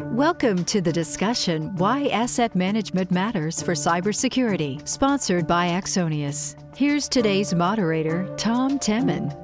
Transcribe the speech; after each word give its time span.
Welcome 0.00 0.64
to 0.66 0.80
the 0.80 0.92
discussion 0.92 1.74
Why 1.74 2.06
Asset 2.06 2.54
Management 2.54 3.10
Matters 3.10 3.60
for 3.60 3.72
Cybersecurity, 3.72 4.86
sponsored 4.86 5.48
by 5.48 5.70
Axonius. 5.70 6.54
Here's 6.76 7.08
today's 7.08 7.52
moderator, 7.52 8.32
Tom 8.36 8.78
Temin. 8.78 9.34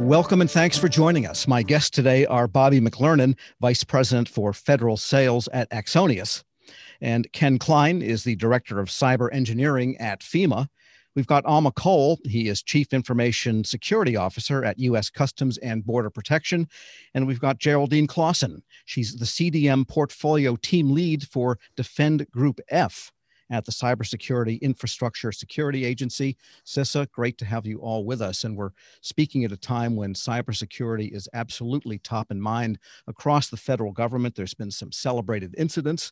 Welcome 0.00 0.40
and 0.40 0.50
thanks 0.50 0.78
for 0.78 0.88
joining 0.88 1.26
us. 1.26 1.46
My 1.46 1.62
guests 1.62 1.90
today 1.90 2.24
are 2.24 2.48
Bobby 2.48 2.80
McLernon, 2.80 3.36
Vice 3.60 3.84
President 3.84 4.30
for 4.30 4.54
Federal 4.54 4.96
Sales 4.96 5.46
at 5.48 5.68
Axonius, 5.70 6.42
and 7.02 7.30
Ken 7.32 7.58
Klein 7.58 8.00
is 8.00 8.24
the 8.24 8.36
Director 8.36 8.80
of 8.80 8.88
Cyber 8.88 9.28
Engineering 9.30 9.98
at 9.98 10.20
FEMA. 10.20 10.68
We've 11.14 11.26
got 11.26 11.44
Alma 11.44 11.72
Cole. 11.72 12.18
He 12.24 12.48
is 12.48 12.62
Chief 12.62 12.92
Information 12.92 13.64
Security 13.64 14.16
Officer 14.16 14.64
at 14.64 14.78
U.S. 14.78 15.10
Customs 15.10 15.58
and 15.58 15.84
Border 15.84 16.10
Protection. 16.10 16.68
And 17.14 17.26
we've 17.26 17.40
got 17.40 17.58
Geraldine 17.58 18.06
Clausen. 18.06 18.62
She's 18.86 19.16
the 19.16 19.26
CDM 19.26 19.86
Portfolio 19.86 20.56
Team 20.56 20.92
Lead 20.92 21.28
for 21.28 21.58
Defend 21.76 22.30
Group 22.30 22.60
F 22.70 23.12
at 23.50 23.66
the 23.66 23.72
Cybersecurity 23.72 24.60
Infrastructure 24.62 25.30
Security 25.30 25.84
Agency. 25.84 26.38
CISA, 26.64 27.10
great 27.10 27.36
to 27.38 27.44
have 27.44 27.66
you 27.66 27.78
all 27.78 28.04
with 28.06 28.22
us. 28.22 28.44
And 28.44 28.56
we're 28.56 28.70
speaking 29.02 29.44
at 29.44 29.52
a 29.52 29.56
time 29.58 29.94
when 29.94 30.14
cybersecurity 30.14 31.14
is 31.14 31.28
absolutely 31.34 31.98
top 31.98 32.30
in 32.30 32.40
mind 32.40 32.78
across 33.06 33.48
the 33.48 33.58
federal 33.58 33.92
government. 33.92 34.34
There's 34.34 34.54
been 34.54 34.70
some 34.70 34.90
celebrated 34.90 35.54
incidents 35.58 36.10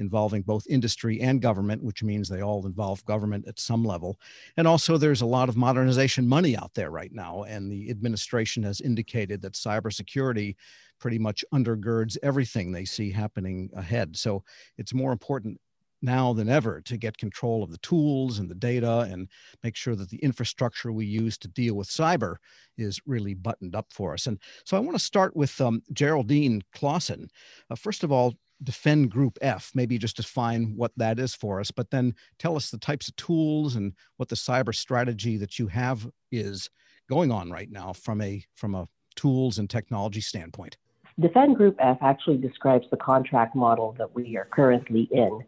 involving 0.00 0.42
both 0.42 0.66
industry 0.68 1.20
and 1.20 1.40
government, 1.40 1.82
which 1.84 2.02
means 2.02 2.28
they 2.28 2.42
all 2.42 2.66
involve 2.66 3.04
government 3.04 3.46
at 3.46 3.60
some 3.60 3.84
level. 3.84 4.18
And 4.56 4.66
also, 4.66 4.96
there's 4.96 5.20
a 5.20 5.26
lot 5.26 5.48
of 5.48 5.56
modernization 5.56 6.26
money 6.26 6.56
out 6.56 6.74
there 6.74 6.90
right 6.90 7.12
now. 7.12 7.44
And 7.44 7.70
the 7.70 7.90
administration 7.90 8.64
has 8.64 8.80
indicated 8.80 9.42
that 9.42 9.52
cybersecurity 9.52 10.56
pretty 10.98 11.18
much 11.18 11.44
undergirds 11.54 12.16
everything 12.22 12.72
they 12.72 12.84
see 12.84 13.10
happening 13.12 13.70
ahead. 13.76 14.16
So 14.16 14.42
it's 14.76 14.92
more 14.92 15.12
important 15.12 15.60
now 16.02 16.32
than 16.32 16.48
ever 16.48 16.80
to 16.80 16.96
get 16.96 17.18
control 17.18 17.62
of 17.62 17.70
the 17.70 17.78
tools 17.78 18.38
and 18.38 18.48
the 18.48 18.54
data 18.54 19.00
and 19.10 19.28
make 19.62 19.76
sure 19.76 19.94
that 19.94 20.08
the 20.08 20.18
infrastructure 20.18 20.92
we 20.92 21.04
use 21.04 21.36
to 21.38 21.48
deal 21.48 21.74
with 21.74 21.88
cyber 21.88 22.36
is 22.78 23.00
really 23.06 23.34
buttoned 23.34 23.74
up 23.76 23.86
for 23.90 24.14
us. 24.14 24.26
And 24.26 24.38
so 24.64 24.76
I 24.76 24.80
want 24.80 24.96
to 24.96 25.04
start 25.04 25.36
with 25.36 25.60
um, 25.60 25.82
Geraldine 25.92 26.62
Clausen. 26.72 27.28
Uh, 27.70 27.74
first 27.74 28.02
of 28.04 28.12
all, 28.12 28.34
defend 28.62 29.10
group 29.10 29.38
F, 29.40 29.70
maybe 29.74 29.98
just 29.98 30.16
define 30.16 30.74
what 30.76 30.92
that 30.96 31.18
is 31.18 31.34
for 31.34 31.60
us, 31.60 31.70
but 31.70 31.90
then 31.90 32.14
tell 32.38 32.56
us 32.56 32.70
the 32.70 32.78
types 32.78 33.08
of 33.08 33.16
tools 33.16 33.76
and 33.76 33.94
what 34.16 34.28
the 34.28 34.36
cyber 34.36 34.74
strategy 34.74 35.36
that 35.36 35.58
you 35.58 35.68
have 35.68 36.08
is 36.30 36.68
going 37.08 37.32
on 37.32 37.50
right 37.50 37.70
now 37.70 37.92
from 37.92 38.20
a 38.20 38.44
from 38.54 38.74
a 38.74 38.86
tools 39.16 39.58
and 39.58 39.68
technology 39.68 40.20
standpoint. 40.20 40.76
Defend 41.18 41.56
Group 41.56 41.76
F 41.78 41.98
actually 42.00 42.38
describes 42.38 42.86
the 42.90 42.96
contract 42.96 43.54
model 43.54 43.94
that 43.98 44.14
we 44.14 44.36
are 44.36 44.46
currently 44.46 45.08
in. 45.10 45.40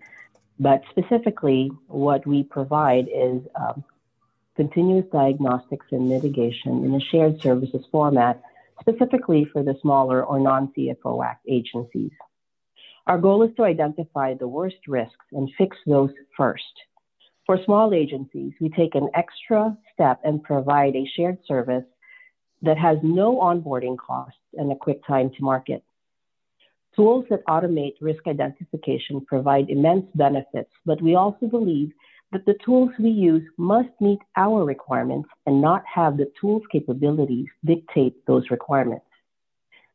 But 0.59 0.83
specifically, 0.91 1.71
what 1.89 2.27
we 2.27 2.43
provide 2.43 3.09
is 3.09 3.41
um, 3.55 3.83
continuous 4.55 5.07
diagnostics 5.13 5.87
and 5.91 6.09
mitigation 6.09 6.85
in 6.85 6.95
a 6.95 7.01
shared 7.01 7.41
services 7.41 7.85
format, 7.91 8.43
specifically 8.81 9.47
for 9.53 9.63
the 9.63 9.75
smaller 9.81 10.25
or 10.25 10.39
non 10.39 10.73
CFO 10.77 11.25
Act 11.25 11.45
agencies. 11.49 12.13
Our 13.07 13.19
goal 13.19 13.43
is 13.43 13.55
to 13.57 13.65
identify 13.65 14.35
the 14.35 14.47
worst 14.47 14.77
risks 14.87 15.27
and 15.33 15.51
fix 15.59 15.77
those 15.87 16.11
first. 16.37 16.63
For 17.47 17.59
small 17.65 17.93
agencies, 17.93 18.53
we 18.61 18.69
take 18.69 18.95
an 18.95 19.09
extra 19.15 19.77
step 19.93 20.21
and 20.23 20.43
provide 20.43 20.95
a 20.95 21.11
shared 21.17 21.39
service 21.47 21.85
that 22.63 22.79
has 22.79 22.99
no 23.03 23.37
onboarding 23.37 23.99
costs 23.99 24.39
and 24.55 24.71
a 24.71 24.77
quick 24.77 25.05
time 25.05 25.31
to 25.31 25.43
market. 25.43 25.83
Tools 26.95 27.25
that 27.31 27.45
automate 27.47 27.95
risk 28.01 28.27
identification 28.29 29.25
provide 29.25 29.69
immense 29.69 30.07
benefits, 30.15 30.71
but 30.87 31.03
we 31.03 31.17
also 31.17 31.47
believe 31.47 31.91
that 32.31 32.47
the 32.47 32.57
tools 32.65 32.91
we 33.01 33.11
use 33.11 33.43
must 33.57 33.89
meet 34.01 34.21
our 34.37 34.65
requirements 34.65 35.29
and 35.47 35.61
not 35.61 35.83
have 35.93 36.17
the 36.17 36.31
tools 36.41 36.63
capabilities 36.71 37.47
dictate 37.65 38.25
those 38.27 38.49
requirements. 38.51 39.05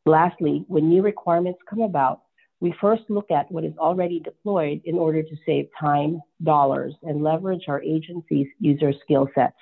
Lastly, 0.04 0.64
when 0.68 0.88
new 0.88 1.02
requirements 1.02 1.60
come 1.68 1.80
about, 1.80 2.22
we 2.60 2.74
first 2.80 3.02
look 3.08 3.30
at 3.30 3.50
what 3.50 3.64
is 3.64 3.76
already 3.78 4.18
deployed 4.20 4.80
in 4.84 4.96
order 4.96 5.22
to 5.22 5.36
save 5.46 5.68
time, 5.78 6.20
dollars, 6.42 6.94
and 7.02 7.22
leverage 7.22 7.64
our 7.68 7.80
agency's 7.82 8.48
user 8.58 8.92
skill 9.04 9.28
sets. 9.34 9.56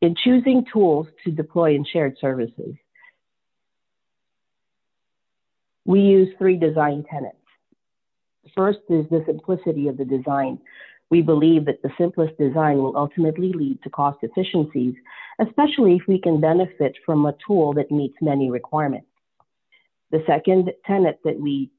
In 0.00 0.16
choosing 0.24 0.64
tools 0.72 1.06
to 1.24 1.30
deploy 1.30 1.74
in 1.74 1.84
shared 1.84 2.16
services, 2.20 2.74
we 5.84 6.00
use 6.00 6.28
three 6.38 6.56
design 6.56 7.04
tenets. 7.10 7.36
First 8.56 8.80
is 8.88 9.06
the 9.10 9.22
simplicity 9.26 9.88
of 9.88 9.96
the 9.96 10.04
design. 10.04 10.58
We 11.10 11.20
believe 11.20 11.66
that 11.66 11.82
the 11.82 11.90
simplest 11.98 12.38
design 12.38 12.78
will 12.78 12.96
ultimately 12.96 13.52
lead 13.52 13.82
to 13.82 13.90
cost 13.90 14.18
efficiencies, 14.22 14.94
especially 15.38 15.96
if 15.96 16.02
we 16.08 16.18
can 16.18 16.40
benefit 16.40 16.96
from 17.04 17.26
a 17.26 17.34
tool 17.46 17.74
that 17.74 17.90
meets 17.90 18.16
many 18.22 18.50
requirements. 18.50 19.06
The 20.10 20.24
second 20.26 20.70
tenet 20.86 21.20
that 21.24 21.38
we 21.38 21.70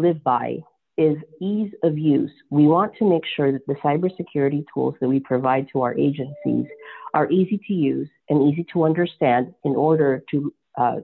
live 0.00 0.22
by 0.24 0.58
is 0.96 1.16
ease 1.40 1.72
of 1.82 1.96
use. 1.96 2.30
We 2.50 2.66
want 2.66 2.94
to 2.98 3.08
make 3.08 3.22
sure 3.36 3.52
that 3.52 3.66
the 3.66 3.74
cybersecurity 3.76 4.64
tools 4.72 4.94
that 5.00 5.08
we 5.08 5.20
provide 5.20 5.68
to 5.72 5.82
our 5.82 5.94
agencies 5.96 6.66
are 7.14 7.30
easy 7.30 7.58
to 7.66 7.72
use 7.72 8.08
and 8.28 8.52
easy 8.52 8.66
to 8.72 8.84
understand 8.84 9.54
in 9.64 9.76
order 9.76 10.22
to, 10.30 10.52
uh, 10.76 10.96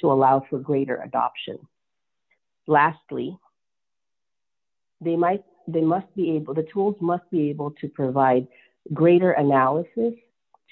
to 0.00 0.12
allow 0.12 0.44
for 0.48 0.58
greater 0.58 0.96
adoption. 1.02 1.58
Lastly, 2.66 3.38
they 5.00 5.16
might 5.16 5.44
they 5.66 5.82
must 5.82 6.12
be 6.16 6.30
able 6.32 6.54
the 6.54 6.66
tools 6.72 6.96
must 7.00 7.30
be 7.30 7.50
able 7.50 7.70
to 7.72 7.88
provide 7.88 8.46
greater 8.94 9.32
analysis 9.32 10.14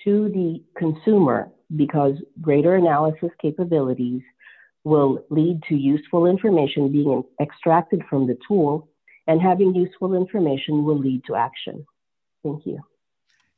to 0.04 0.28
the 0.30 0.62
consumer 0.76 1.50
because 1.74 2.14
greater 2.40 2.76
analysis 2.76 3.30
capabilities 3.40 4.22
will 4.86 5.18
lead 5.30 5.60
to 5.68 5.74
useful 5.74 6.26
information 6.26 6.92
being 6.92 7.24
extracted 7.42 8.00
from 8.08 8.28
the 8.28 8.38
tool, 8.46 8.88
and 9.26 9.42
having 9.42 9.74
useful 9.74 10.14
information 10.14 10.84
will 10.84 10.96
lead 10.96 11.24
to 11.24 11.34
action. 11.34 11.84
Thank 12.44 12.64
you. 12.64 12.78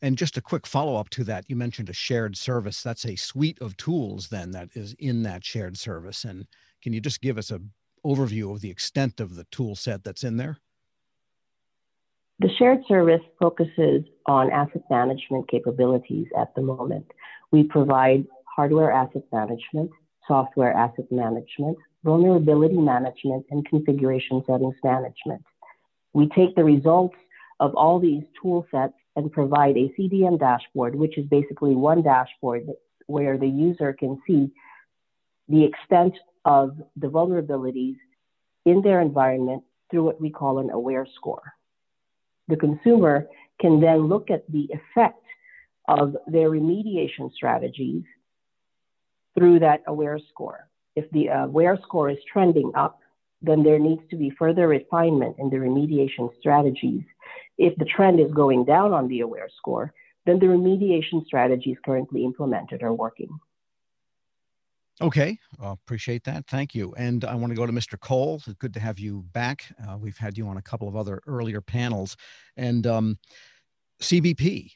And 0.00 0.16
just 0.16 0.38
a 0.38 0.40
quick 0.40 0.66
follow 0.66 0.96
up 0.96 1.10
to 1.10 1.24
that, 1.24 1.44
you 1.50 1.54
mentioned 1.54 1.90
a 1.90 1.92
shared 1.92 2.34
service. 2.38 2.82
That's 2.82 3.04
a 3.04 3.14
suite 3.14 3.60
of 3.60 3.76
tools 3.76 4.28
then 4.28 4.52
that 4.52 4.70
is 4.72 4.94
in 4.98 5.22
that 5.24 5.44
shared 5.44 5.76
service. 5.76 6.24
And 6.24 6.46
can 6.82 6.94
you 6.94 7.00
just 7.00 7.20
give 7.20 7.36
us 7.36 7.50
a 7.50 7.60
overview 8.06 8.50
of 8.50 8.62
the 8.62 8.70
extent 8.70 9.20
of 9.20 9.34
the 9.34 9.44
tool 9.50 9.74
set 9.74 10.04
that's 10.04 10.24
in 10.24 10.38
there? 10.38 10.56
The 12.38 12.48
shared 12.58 12.80
service 12.88 13.20
focuses 13.38 14.04
on 14.24 14.50
asset 14.50 14.84
management 14.88 15.50
capabilities 15.50 16.28
at 16.40 16.54
the 16.54 16.62
moment. 16.62 17.04
We 17.50 17.64
provide 17.64 18.24
hardware 18.46 18.92
asset 18.92 19.24
management, 19.30 19.90
software 20.28 20.72
asset 20.72 21.10
management, 21.10 21.76
vulnerability 22.04 22.76
management, 22.76 23.44
and 23.50 23.66
configuration 23.66 24.42
settings 24.46 24.76
management. 24.84 25.42
We 26.12 26.28
take 26.28 26.54
the 26.54 26.64
results 26.64 27.16
of 27.58 27.74
all 27.74 27.98
these 27.98 28.22
tool 28.40 28.66
sets 28.70 28.94
and 29.16 29.32
provide 29.32 29.76
a 29.76 29.92
CDM 29.98 30.38
dashboard, 30.38 30.94
which 30.94 31.18
is 31.18 31.26
basically 31.26 31.74
one 31.74 32.02
dashboard 32.02 32.68
where 33.06 33.36
the 33.36 33.48
user 33.48 33.92
can 33.92 34.20
see 34.26 34.52
the 35.48 35.64
extent 35.64 36.14
of 36.44 36.76
the 36.96 37.08
vulnerabilities 37.08 37.96
in 38.64 38.82
their 38.82 39.00
environment 39.00 39.64
through 39.90 40.04
what 40.04 40.20
we 40.20 40.30
call 40.30 40.58
an 40.58 40.70
aware 40.70 41.06
score. 41.16 41.54
The 42.48 42.56
consumer 42.56 43.26
can 43.60 43.80
then 43.80 44.08
look 44.08 44.30
at 44.30 44.44
the 44.50 44.68
effect 44.72 45.24
of 45.88 46.16
their 46.26 46.50
remediation 46.50 47.32
strategies 47.32 48.04
through 49.38 49.60
that 49.60 49.82
aware 49.86 50.18
score. 50.30 50.68
If 50.96 51.10
the 51.10 51.28
aware 51.28 51.78
score 51.82 52.10
is 52.10 52.18
trending 52.30 52.72
up, 52.74 52.98
then 53.40 53.62
there 53.62 53.78
needs 53.78 54.02
to 54.10 54.16
be 54.16 54.30
further 54.30 54.66
refinement 54.66 55.36
in 55.38 55.48
the 55.48 55.56
remediation 55.56 56.30
strategies. 56.40 57.04
If 57.56 57.76
the 57.76 57.84
trend 57.84 58.18
is 58.20 58.32
going 58.32 58.64
down 58.64 58.92
on 58.92 59.06
the 59.08 59.20
aware 59.20 59.48
score, 59.56 59.92
then 60.26 60.38
the 60.38 60.46
remediation 60.46 61.24
strategies 61.24 61.76
currently 61.84 62.24
implemented 62.24 62.82
are 62.82 62.92
working. 62.92 63.30
Okay, 65.00 65.38
appreciate 65.60 66.24
that. 66.24 66.44
Thank 66.48 66.74
you. 66.74 66.92
And 66.96 67.24
I 67.24 67.36
want 67.36 67.52
to 67.52 67.56
go 67.56 67.66
to 67.66 67.72
Mr. 67.72 67.98
Cole. 68.00 68.42
It's 68.44 68.52
good 68.54 68.74
to 68.74 68.80
have 68.80 68.98
you 68.98 69.24
back. 69.32 69.64
Uh, 69.86 69.96
we've 69.96 70.18
had 70.18 70.36
you 70.36 70.48
on 70.48 70.56
a 70.56 70.62
couple 70.62 70.88
of 70.88 70.96
other 70.96 71.22
earlier 71.28 71.60
panels. 71.60 72.16
And 72.56 72.84
um, 72.84 73.18
CBP, 74.02 74.72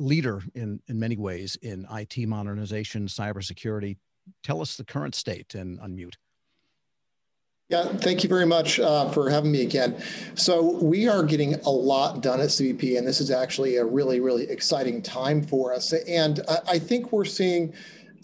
leader 0.00 0.42
in, 0.54 0.80
in 0.88 0.98
many 0.98 1.16
ways 1.16 1.56
in 1.62 1.86
IT 1.90 2.26
modernization, 2.26 3.06
cybersecurity. 3.06 3.96
Tell 4.42 4.60
us 4.60 4.76
the 4.76 4.84
current 4.84 5.14
state 5.14 5.54
and 5.54 5.78
unmute. 5.80 6.14
Yeah, 7.68 7.84
thank 7.84 8.24
you 8.24 8.28
very 8.28 8.46
much 8.46 8.80
uh, 8.80 9.08
for 9.10 9.30
having 9.30 9.52
me 9.52 9.62
again. 9.62 10.02
So 10.34 10.82
we 10.82 11.06
are 11.06 11.22
getting 11.22 11.54
a 11.54 11.70
lot 11.70 12.20
done 12.20 12.40
at 12.40 12.48
CBP, 12.48 12.98
and 12.98 13.06
this 13.06 13.20
is 13.20 13.30
actually 13.30 13.76
a 13.76 13.84
really, 13.84 14.18
really 14.18 14.50
exciting 14.50 15.02
time 15.02 15.40
for 15.40 15.72
us. 15.72 15.92
And 15.92 16.40
I, 16.48 16.58
I 16.68 16.78
think 16.80 17.12
we're 17.12 17.24
seeing 17.24 17.72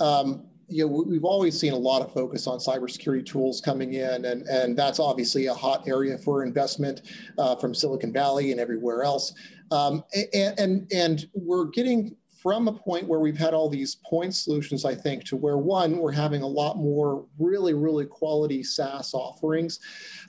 um, 0.01 0.47
you 0.69 0.85
know, 0.85 1.05
we've 1.07 1.25
always 1.25 1.59
seen 1.59 1.73
a 1.73 1.79
lot 1.79 2.03
of 2.03 2.13
focus 2.13 2.47
on 2.47 2.59
cybersecurity 2.59 3.25
tools 3.25 3.61
coming 3.61 3.95
in, 3.95 4.25
and, 4.25 4.43
and 4.43 4.77
that's 4.77 4.99
obviously 4.99 5.47
a 5.47 5.55
hot 5.55 5.87
area 5.87 6.19
for 6.19 6.43
investment 6.43 7.03
uh, 7.39 7.55
from 7.57 7.75
Silicon 7.75 8.13
Valley 8.13 8.51
and 8.51 8.61
everywhere 8.61 9.05
else. 9.05 9.33
Um, 9.71 10.05
and, 10.33 10.59
and, 10.59 10.93
and 10.93 11.29
we're 11.35 11.67
getting 11.67 12.17
from 12.47 12.69
a 12.69 12.73
point 12.73 13.09
where 13.09 13.19
we've 13.19 13.37
had 13.37 13.55
all 13.55 13.69
these 13.69 13.97
point 14.09 14.33
solutions, 14.33 14.85
I 14.85 14.95
think, 14.95 15.25
to 15.25 15.37
where 15.37 15.59
one, 15.59 15.99
we're 15.99 16.13
having 16.13 16.43
a 16.43 16.47
lot 16.47 16.77
more 16.77 17.27
really, 17.41 17.75
really 17.75 18.07
quality 18.07 18.63
SaaS 18.63 19.15
offerings, 19.15 19.81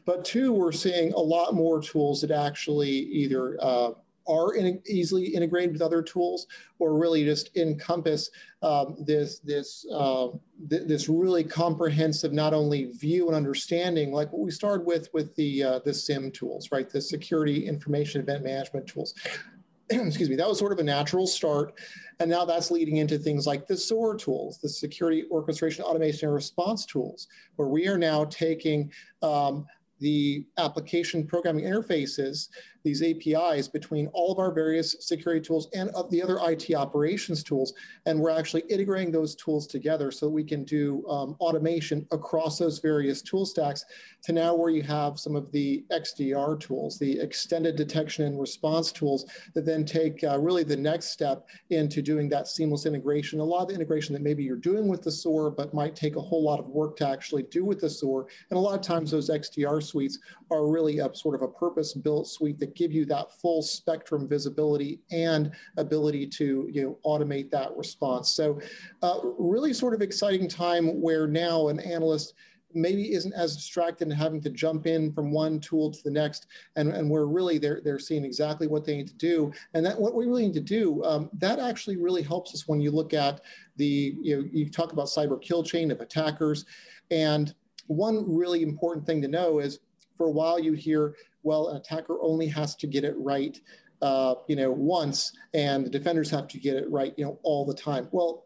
but 0.03 0.25
two, 0.25 0.51
we're 0.51 0.71
seeing 0.71 1.13
a 1.13 1.19
lot 1.19 1.53
more 1.53 1.79
tools 1.79 2.21
that 2.21 2.31
actually 2.31 2.89
either 2.89 3.57
uh, 3.61 3.91
are 4.27 4.53
in, 4.53 4.81
easily 4.87 5.25
integrated 5.25 5.73
with 5.73 5.81
other 5.81 6.01
tools 6.01 6.47
or 6.79 6.97
really 6.97 7.23
just 7.23 7.55
encompass 7.57 8.29
um, 8.61 8.95
this 8.99 9.39
this 9.39 9.85
uh, 9.91 10.27
th 10.69 10.87
this 10.87 11.09
really 11.09 11.43
comprehensive 11.43 12.33
not 12.33 12.53
only 12.53 12.85
view 12.85 13.27
and 13.27 13.35
understanding 13.35 14.11
like 14.11 14.31
what 14.31 14.41
we 14.41 14.51
started 14.51 14.85
with 14.85 15.09
with 15.13 15.35
the 15.35 15.63
uh, 15.63 15.79
the 15.85 15.93
SIEM 15.93 16.31
tools 16.31 16.69
right? 16.71 16.89
The 16.89 17.01
security 17.01 17.67
information 17.67 18.21
event 18.21 18.43
management 18.43 18.87
tools. 18.87 19.13
Excuse 19.89 20.29
me 20.29 20.35
that 20.35 20.47
was 20.47 20.59
sort 20.59 20.71
of 20.71 20.79
a 20.79 20.83
natural 20.83 21.27
start. 21.27 21.73
And 22.19 22.31
now 22.31 22.45
that's 22.45 22.71
leading 22.71 22.97
into 22.97 23.19
things 23.19 23.45
like 23.45 23.67
the 23.67 23.77
SOAR 23.77 24.15
tools, 24.15 24.57
the 24.57 24.69
security 24.69 25.25
orchestration 25.29 25.83
automation 25.83 26.27
and 26.27 26.33
response 26.33 26.83
tools, 26.83 27.27
where 27.57 27.67
we 27.67 27.87
are 27.87 27.97
now 27.97 28.25
taking 28.25 28.91
um, 29.21 29.67
the 29.99 30.45
application 30.57 31.25
programming 31.25 31.65
interfaces, 31.65 32.49
these 32.87 33.03
APIs 33.03 33.67
between 33.67 34.07
all 34.13 34.31
of 34.31 34.39
our 34.39 34.53
various 34.53 34.95
security 35.01 35.45
tools 35.45 35.67
and 35.73 35.89
of 35.89 36.09
the 36.09 36.23
other 36.23 36.39
IT 36.43 36.73
operations 36.73 37.43
tools. 37.43 37.73
And 38.05 38.17
we're 38.17 38.29
actually 38.29 38.63
integrating 38.69 39.11
those 39.11 39.35
tools 39.35 39.67
together 39.67 40.09
so 40.09 40.29
we 40.29 40.45
can 40.45 40.63
do 40.63 41.05
um, 41.09 41.35
automation 41.41 42.07
across 42.11 42.57
those 42.57 42.79
various 42.79 43.21
tool 43.21 43.45
stacks 43.45 43.83
to 44.23 44.31
now 44.31 44.55
where 44.55 44.69
you 44.69 44.83
have 44.83 45.19
some 45.19 45.35
of 45.35 45.51
the 45.51 45.83
XDR 45.91 46.57
tools, 46.59 46.97
the 46.97 47.19
extended 47.19 47.75
detection 47.75 48.25
and 48.25 48.39
response 48.39 48.93
tools 48.93 49.25
that 49.53 49.65
then 49.65 49.83
take 49.83 50.23
uh, 50.23 50.39
really 50.39 50.63
the 50.63 50.77
next 50.77 51.07
step 51.07 51.47
into 51.69 52.01
doing 52.01 52.29
that 52.29 52.47
seamless 52.47 52.85
integration. 52.85 53.41
A 53.41 53.43
lot 53.43 53.63
of 53.63 53.67
the 53.67 53.75
integration 53.75 54.13
that 54.13 54.21
maybe 54.21 54.43
you're 54.43 54.55
doing 54.55 54.87
with 54.87 55.01
the 55.01 55.11
SOAR, 55.11 55.51
but 55.51 55.73
might 55.73 55.95
take 55.95 56.15
a 56.15 56.21
whole 56.21 56.43
lot 56.43 56.59
of 56.59 56.67
work 56.67 56.95
to 56.97 57.07
actually 57.07 57.43
do 57.43 57.65
with 57.65 57.81
the 57.81 57.89
SOAR. 57.89 58.27
And 58.49 58.57
a 58.57 58.61
lot 58.61 58.75
of 58.75 58.81
times 58.81 59.11
those 59.11 59.29
XDR 59.29 59.83
suites 59.83 60.19
are 60.51 60.67
really 60.67 60.99
a 60.99 61.13
sort 61.13 61.35
of 61.35 61.41
a 61.41 61.47
purpose 61.49 61.93
built 61.93 62.27
suite 62.27 62.59
that 62.59 62.75
give 62.77 62.91
you 62.91 63.05
that 63.05 63.31
full 63.41 63.61
spectrum 63.61 64.27
visibility 64.27 64.99
and 65.11 65.51
ability 65.77 66.27
to 66.27 66.69
you 66.71 66.83
know, 66.83 66.97
automate 67.05 67.49
that 67.51 67.75
response. 67.75 68.29
So 68.29 68.59
uh, 69.01 69.19
really 69.37 69.73
sort 69.73 69.93
of 69.93 70.01
exciting 70.01 70.47
time 70.47 71.01
where 71.01 71.27
now 71.27 71.67
an 71.69 71.79
analyst 71.79 72.33
maybe 72.73 73.13
isn't 73.13 73.33
as 73.33 73.55
distracted 73.55 74.07
and 74.07 74.17
having 74.17 74.41
to 74.41 74.49
jump 74.49 74.87
in 74.87 75.11
from 75.11 75.31
one 75.31 75.59
tool 75.59 75.89
to 75.91 76.03
the 76.03 76.11
next 76.11 76.47
and, 76.75 76.89
and 76.89 77.09
where 77.09 77.25
really 77.25 77.57
they're, 77.57 77.81
they're 77.83 77.99
seeing 77.99 78.25
exactly 78.25 78.67
what 78.67 78.85
they 78.85 78.97
need 78.97 79.07
to 79.07 79.15
do 79.15 79.51
and 79.73 79.85
that 79.85 79.99
what 79.99 80.13
we 80.13 80.25
really 80.25 80.43
need 80.43 80.53
to 80.53 80.59
do 80.59 81.03
um, 81.03 81.29
that 81.33 81.59
actually 81.59 81.97
really 81.97 82.21
helps 82.21 82.53
us 82.53 82.67
when 82.67 82.79
you 82.79 82.91
look 82.91 83.13
at 83.13 83.41
the 83.77 84.15
you 84.21 84.35
know 84.35 84.49
you 84.51 84.69
talk 84.69 84.91
about 84.91 85.07
cyber 85.07 85.41
kill 85.41 85.63
chain 85.63 85.91
of 85.91 86.01
attackers 86.01 86.65
and 87.09 87.55
one 87.87 88.25
really 88.27 88.63
important 88.63 89.05
thing 89.05 89.21
to 89.21 89.27
know 89.27 89.59
is 89.59 89.79
for 90.17 90.27
a 90.27 90.31
while 90.31 90.59
you 90.59 90.73
hear 90.73 91.15
well, 91.43 91.69
an 91.69 91.77
attacker 91.77 92.17
only 92.21 92.47
has 92.47 92.75
to 92.75 92.87
get 92.87 93.03
it 93.03 93.15
right, 93.17 93.59
uh, 94.01 94.35
you 94.47 94.55
know, 94.55 94.71
once, 94.71 95.33
and 95.53 95.85
the 95.85 95.89
defenders 95.89 96.29
have 96.29 96.47
to 96.49 96.59
get 96.59 96.75
it 96.75 96.89
right, 96.91 97.13
you 97.17 97.25
know, 97.25 97.39
all 97.43 97.65
the 97.65 97.73
time. 97.73 98.07
Well, 98.11 98.45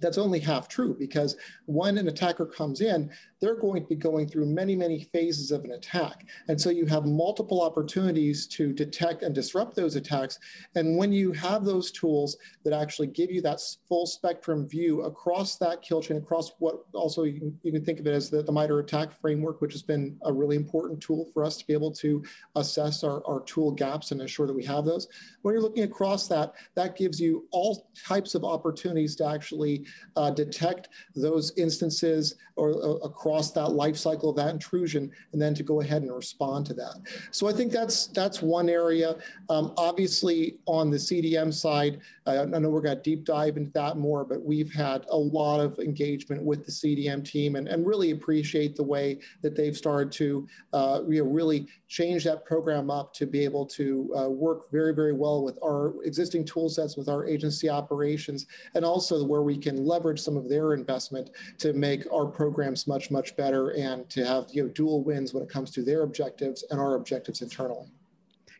that's 0.00 0.18
only 0.18 0.40
half 0.40 0.68
true 0.68 0.96
because 0.98 1.36
when 1.66 1.96
an 1.96 2.08
attacker 2.08 2.46
comes 2.46 2.80
in, 2.80 3.10
they're 3.42 3.56
going 3.56 3.82
to 3.82 3.88
be 3.88 3.96
going 3.96 4.28
through 4.28 4.46
many, 4.46 4.76
many 4.76 5.02
phases 5.12 5.50
of 5.50 5.64
an 5.64 5.72
attack. 5.72 6.24
And 6.46 6.58
so 6.58 6.70
you 6.70 6.86
have 6.86 7.04
multiple 7.04 7.60
opportunities 7.60 8.46
to 8.46 8.72
detect 8.72 9.24
and 9.24 9.34
disrupt 9.34 9.74
those 9.74 9.96
attacks. 9.96 10.38
And 10.76 10.96
when 10.96 11.12
you 11.12 11.32
have 11.32 11.64
those 11.64 11.90
tools 11.90 12.36
that 12.64 12.72
actually 12.72 13.08
give 13.08 13.32
you 13.32 13.42
that 13.42 13.60
full 13.88 14.06
spectrum 14.06 14.68
view 14.68 15.02
across 15.02 15.56
that 15.56 15.82
kill 15.82 16.00
chain, 16.00 16.18
across 16.18 16.52
what 16.60 16.84
also 16.94 17.24
you 17.24 17.52
can, 17.64 17.84
think 17.84 17.98
of 17.98 18.06
it 18.06 18.14
as 18.14 18.30
the, 18.30 18.44
the 18.44 18.52
MITRE 18.52 18.78
ATT&CK 18.78 19.20
framework, 19.20 19.60
which 19.60 19.72
has 19.72 19.82
been 19.82 20.16
a 20.22 20.32
really 20.32 20.54
important 20.54 21.00
tool 21.00 21.28
for 21.34 21.44
us 21.44 21.56
to 21.56 21.66
be 21.66 21.72
able 21.72 21.90
to 21.90 22.22
assess 22.54 23.02
our, 23.02 23.26
our 23.26 23.40
tool 23.40 23.72
gaps 23.72 24.12
and 24.12 24.20
ensure 24.20 24.46
that 24.46 24.54
we 24.54 24.64
have 24.64 24.84
those. 24.84 25.08
When 25.40 25.52
you're 25.52 25.62
looking 25.62 25.82
across 25.82 26.28
that, 26.28 26.52
that 26.76 26.96
gives 26.96 27.20
you 27.20 27.48
all 27.50 27.90
types 28.06 28.36
of 28.36 28.44
opportunities 28.44 29.16
to 29.16 29.26
actually 29.26 29.84
uh, 30.14 30.30
detect 30.30 30.90
those 31.16 31.52
instances 31.56 32.36
or 32.54 32.70
uh, 32.70 32.98
across 33.04 33.31
across 33.32 33.50
that 33.52 33.68
life 33.68 33.96
cycle 33.96 34.28
of 34.28 34.36
that 34.36 34.50
intrusion 34.50 35.10
and 35.32 35.40
then 35.40 35.54
to 35.54 35.62
go 35.62 35.80
ahead 35.80 36.02
and 36.02 36.14
respond 36.14 36.66
to 36.66 36.74
that. 36.74 37.00
So 37.30 37.48
I 37.48 37.52
think 37.52 37.72
that's 37.72 38.08
that's 38.08 38.42
one 38.42 38.68
area. 38.68 39.16
Um, 39.48 39.72
obviously 39.78 40.58
on 40.66 40.90
the 40.90 40.98
CDM 40.98 41.52
side, 41.52 42.00
uh, 42.26 42.46
I 42.54 42.58
know 42.58 42.68
we're 42.68 42.82
going 42.82 42.96
to 42.96 43.02
deep 43.02 43.24
dive 43.24 43.56
into 43.56 43.70
that 43.72 43.96
more, 43.96 44.24
but 44.24 44.44
we've 44.44 44.72
had 44.72 45.06
a 45.08 45.16
lot 45.16 45.60
of 45.60 45.78
engagement 45.78 46.42
with 46.42 46.66
the 46.66 46.72
CDM 46.72 47.24
team 47.24 47.56
and, 47.56 47.68
and 47.68 47.86
really 47.86 48.10
appreciate 48.10 48.76
the 48.76 48.82
way 48.82 49.18
that 49.40 49.56
they've 49.56 49.76
started 49.76 50.12
to 50.12 50.46
uh, 50.74 51.00
you 51.08 51.24
know, 51.24 51.30
really 51.30 51.66
change 51.88 52.24
that 52.24 52.44
program 52.44 52.90
up 52.90 53.12
to 53.14 53.26
be 53.26 53.44
able 53.44 53.66
to 53.66 54.10
uh, 54.16 54.28
work 54.28 54.70
very, 54.70 54.94
very 54.94 55.12
well 55.12 55.42
with 55.42 55.58
our 55.64 55.94
existing 56.04 56.44
tool 56.44 56.68
sets, 56.68 56.96
with 56.96 57.08
our 57.08 57.26
agency 57.26 57.68
operations, 57.68 58.46
and 58.74 58.84
also 58.84 59.24
where 59.24 59.42
we 59.42 59.56
can 59.56 59.84
leverage 59.84 60.20
some 60.20 60.36
of 60.36 60.48
their 60.48 60.74
investment 60.74 61.30
to 61.58 61.72
make 61.72 62.10
our 62.12 62.26
programs 62.26 62.86
much, 62.86 63.10
much 63.10 63.21
much 63.22 63.36
better 63.36 63.68
and 63.76 64.10
to 64.10 64.26
have 64.26 64.46
you 64.50 64.64
know 64.64 64.68
dual 64.70 65.04
wins 65.04 65.32
when 65.32 65.44
it 65.44 65.48
comes 65.48 65.70
to 65.70 65.82
their 65.84 66.02
objectives 66.02 66.64
and 66.70 66.80
our 66.80 66.96
objectives 66.96 67.40
internally. 67.40 67.86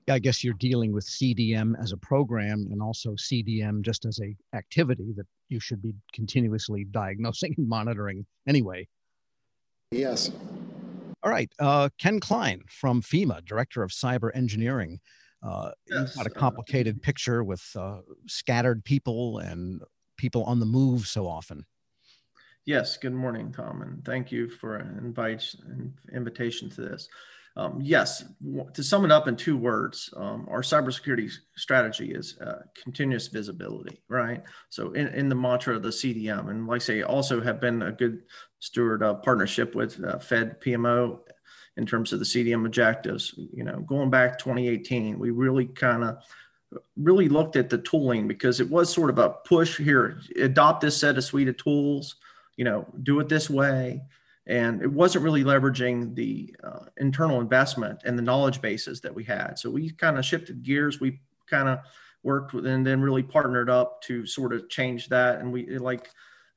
Yeah, 0.07 0.15
I 0.15 0.21
guess 0.21 0.45
you're 0.45 0.55
dealing 0.55 0.93
with 0.93 1.05
CDM 1.05 1.75
as 1.83 1.91
a 1.91 1.97
program 1.97 2.69
and 2.71 2.81
also 2.81 3.11
CDM 3.15 3.83
just 3.83 4.05
as 4.05 4.21
a 4.21 4.37
activity 4.57 5.13
that 5.17 5.27
you 5.49 5.59
should 5.59 5.83
be 5.83 5.95
continuously 6.13 6.87
diagnosing 6.93 7.57
and 7.59 7.69
monitoring 7.69 8.25
anyway. 8.47 8.87
Yes. 9.91 10.31
All 11.25 11.31
right, 11.31 11.53
uh, 11.59 11.89
Ken 11.99 12.21
Klein 12.21 12.63
from 12.69 13.03
FEMA, 13.03 13.45
Director 13.45 13.83
of 13.83 13.91
Cyber 13.91 14.31
Engineering. 14.35 15.01
Uh, 15.43 15.73
yes. 15.89 16.15
You've 16.15 16.15
got 16.15 16.27
a 16.27 16.31
complicated 16.31 17.03
picture 17.03 17.43
with 17.43 17.65
uh, 17.77 17.99
scattered 18.29 18.85
people 18.85 19.39
and 19.39 19.83
people 20.17 20.45
on 20.45 20.61
the 20.61 20.67
move 20.67 21.07
so 21.09 21.27
often. 21.27 21.65
Yes, 22.65 22.97
good 22.97 23.13
morning, 23.13 23.51
Tom, 23.51 23.83
and 23.83 24.05
thank 24.05 24.31
you 24.31 24.49
for 24.49 24.77
an 24.77 24.97
invite, 24.99 25.45
invitation 26.15 26.71
to 26.71 26.81
this. 26.83 27.09
Um, 27.57 27.81
yes, 27.83 28.25
to 28.75 28.85
sum 28.85 29.05
it 29.05 29.11
up 29.11 29.27
in 29.27 29.35
two 29.35 29.57
words, 29.57 30.15
um, 30.17 30.47
our 30.49 30.63
cybersecurity 30.63 31.29
strategy 31.57 32.13
is 32.13 32.39
uh, 32.39 32.63
continuous 32.81 33.27
visibility, 33.27 34.01
right? 34.09 34.45
So, 34.71 34.93
in, 34.93 35.09
in 35.09 35.29
the 35.29 35.35
mantra 35.35 35.75
of 35.75 35.83
the 35.83 35.89
CDM, 35.89 36.51
and 36.51 36.69
like 36.69 36.83
I 36.83 36.85
say, 36.85 37.03
also 37.03 37.41
have 37.41 37.61
been 37.61 37.83
a 37.83 37.91
good 37.91 38.23
steward 38.61 39.03
of 39.03 39.25
partnership 39.25 39.75
with 39.75 40.03
uh, 40.03 40.21
Fed 40.21 40.61
PMO 40.61 41.19
in 41.77 41.85
terms 41.85 42.13
of 42.13 42.21
the 42.21 42.25
CDM 42.25 42.65
objectives. 42.65 43.35
You 43.53 43.65
know, 43.65 43.81
going 43.81 44.09
back 44.09 44.39
2018, 44.39 45.19
we 45.19 45.31
really 45.31 45.67
kind 45.67 46.05
of 46.05 46.19
really 46.97 47.29
looked 47.29 47.57
at 47.57 47.71
the 47.71 47.79
tooling 47.79 48.29
because 48.29 48.61
it 48.61 48.71
was 48.71 48.91
sort 48.91 49.11
of 49.11 49.19
a 49.19 49.31
push 49.31 49.79
here, 49.79 50.21
adopt 50.37 50.81
this 50.81 50.97
set 50.97 51.19
of 51.19 51.25
suite 51.25 51.49
of 51.49 51.57
tools 51.57 52.15
you 52.57 52.65
know, 52.65 52.87
do 53.03 53.21
it 53.21 53.29
this 53.29 53.49
way. 53.51 54.03
And 54.47 54.83
it 54.83 54.91
wasn't 54.91 55.25
really 55.25 55.45
leveraging 55.45 56.15
the 56.15 56.55
uh, 56.65 56.87
internal 56.97 57.41
investment 57.41 58.01
and 58.05 58.19
the 58.19 58.23
knowledge 58.23 58.61
bases 58.61 59.01
that 59.03 59.15
we 59.15 59.23
had. 59.23 59.59
So 59.59 59.71
we 59.71 59.91
kind 59.91 60.19
of 60.19 60.25
shifted 60.25 60.63
gears. 60.63 61.01
We 61.01 61.21
kind 61.49 61.69
of 61.69 61.79
worked 62.25 62.53
with 62.53 62.67
and 62.67 62.87
then 62.87 63.01
really 63.01 63.23
partnered 63.23 63.71
up 63.71 64.03
to 64.03 64.27
sort 64.27 64.53
of 64.53 64.69
change 64.69 65.09
that. 65.11 65.39
And 65.39 65.53
we, 65.53 65.79
like 65.79 66.11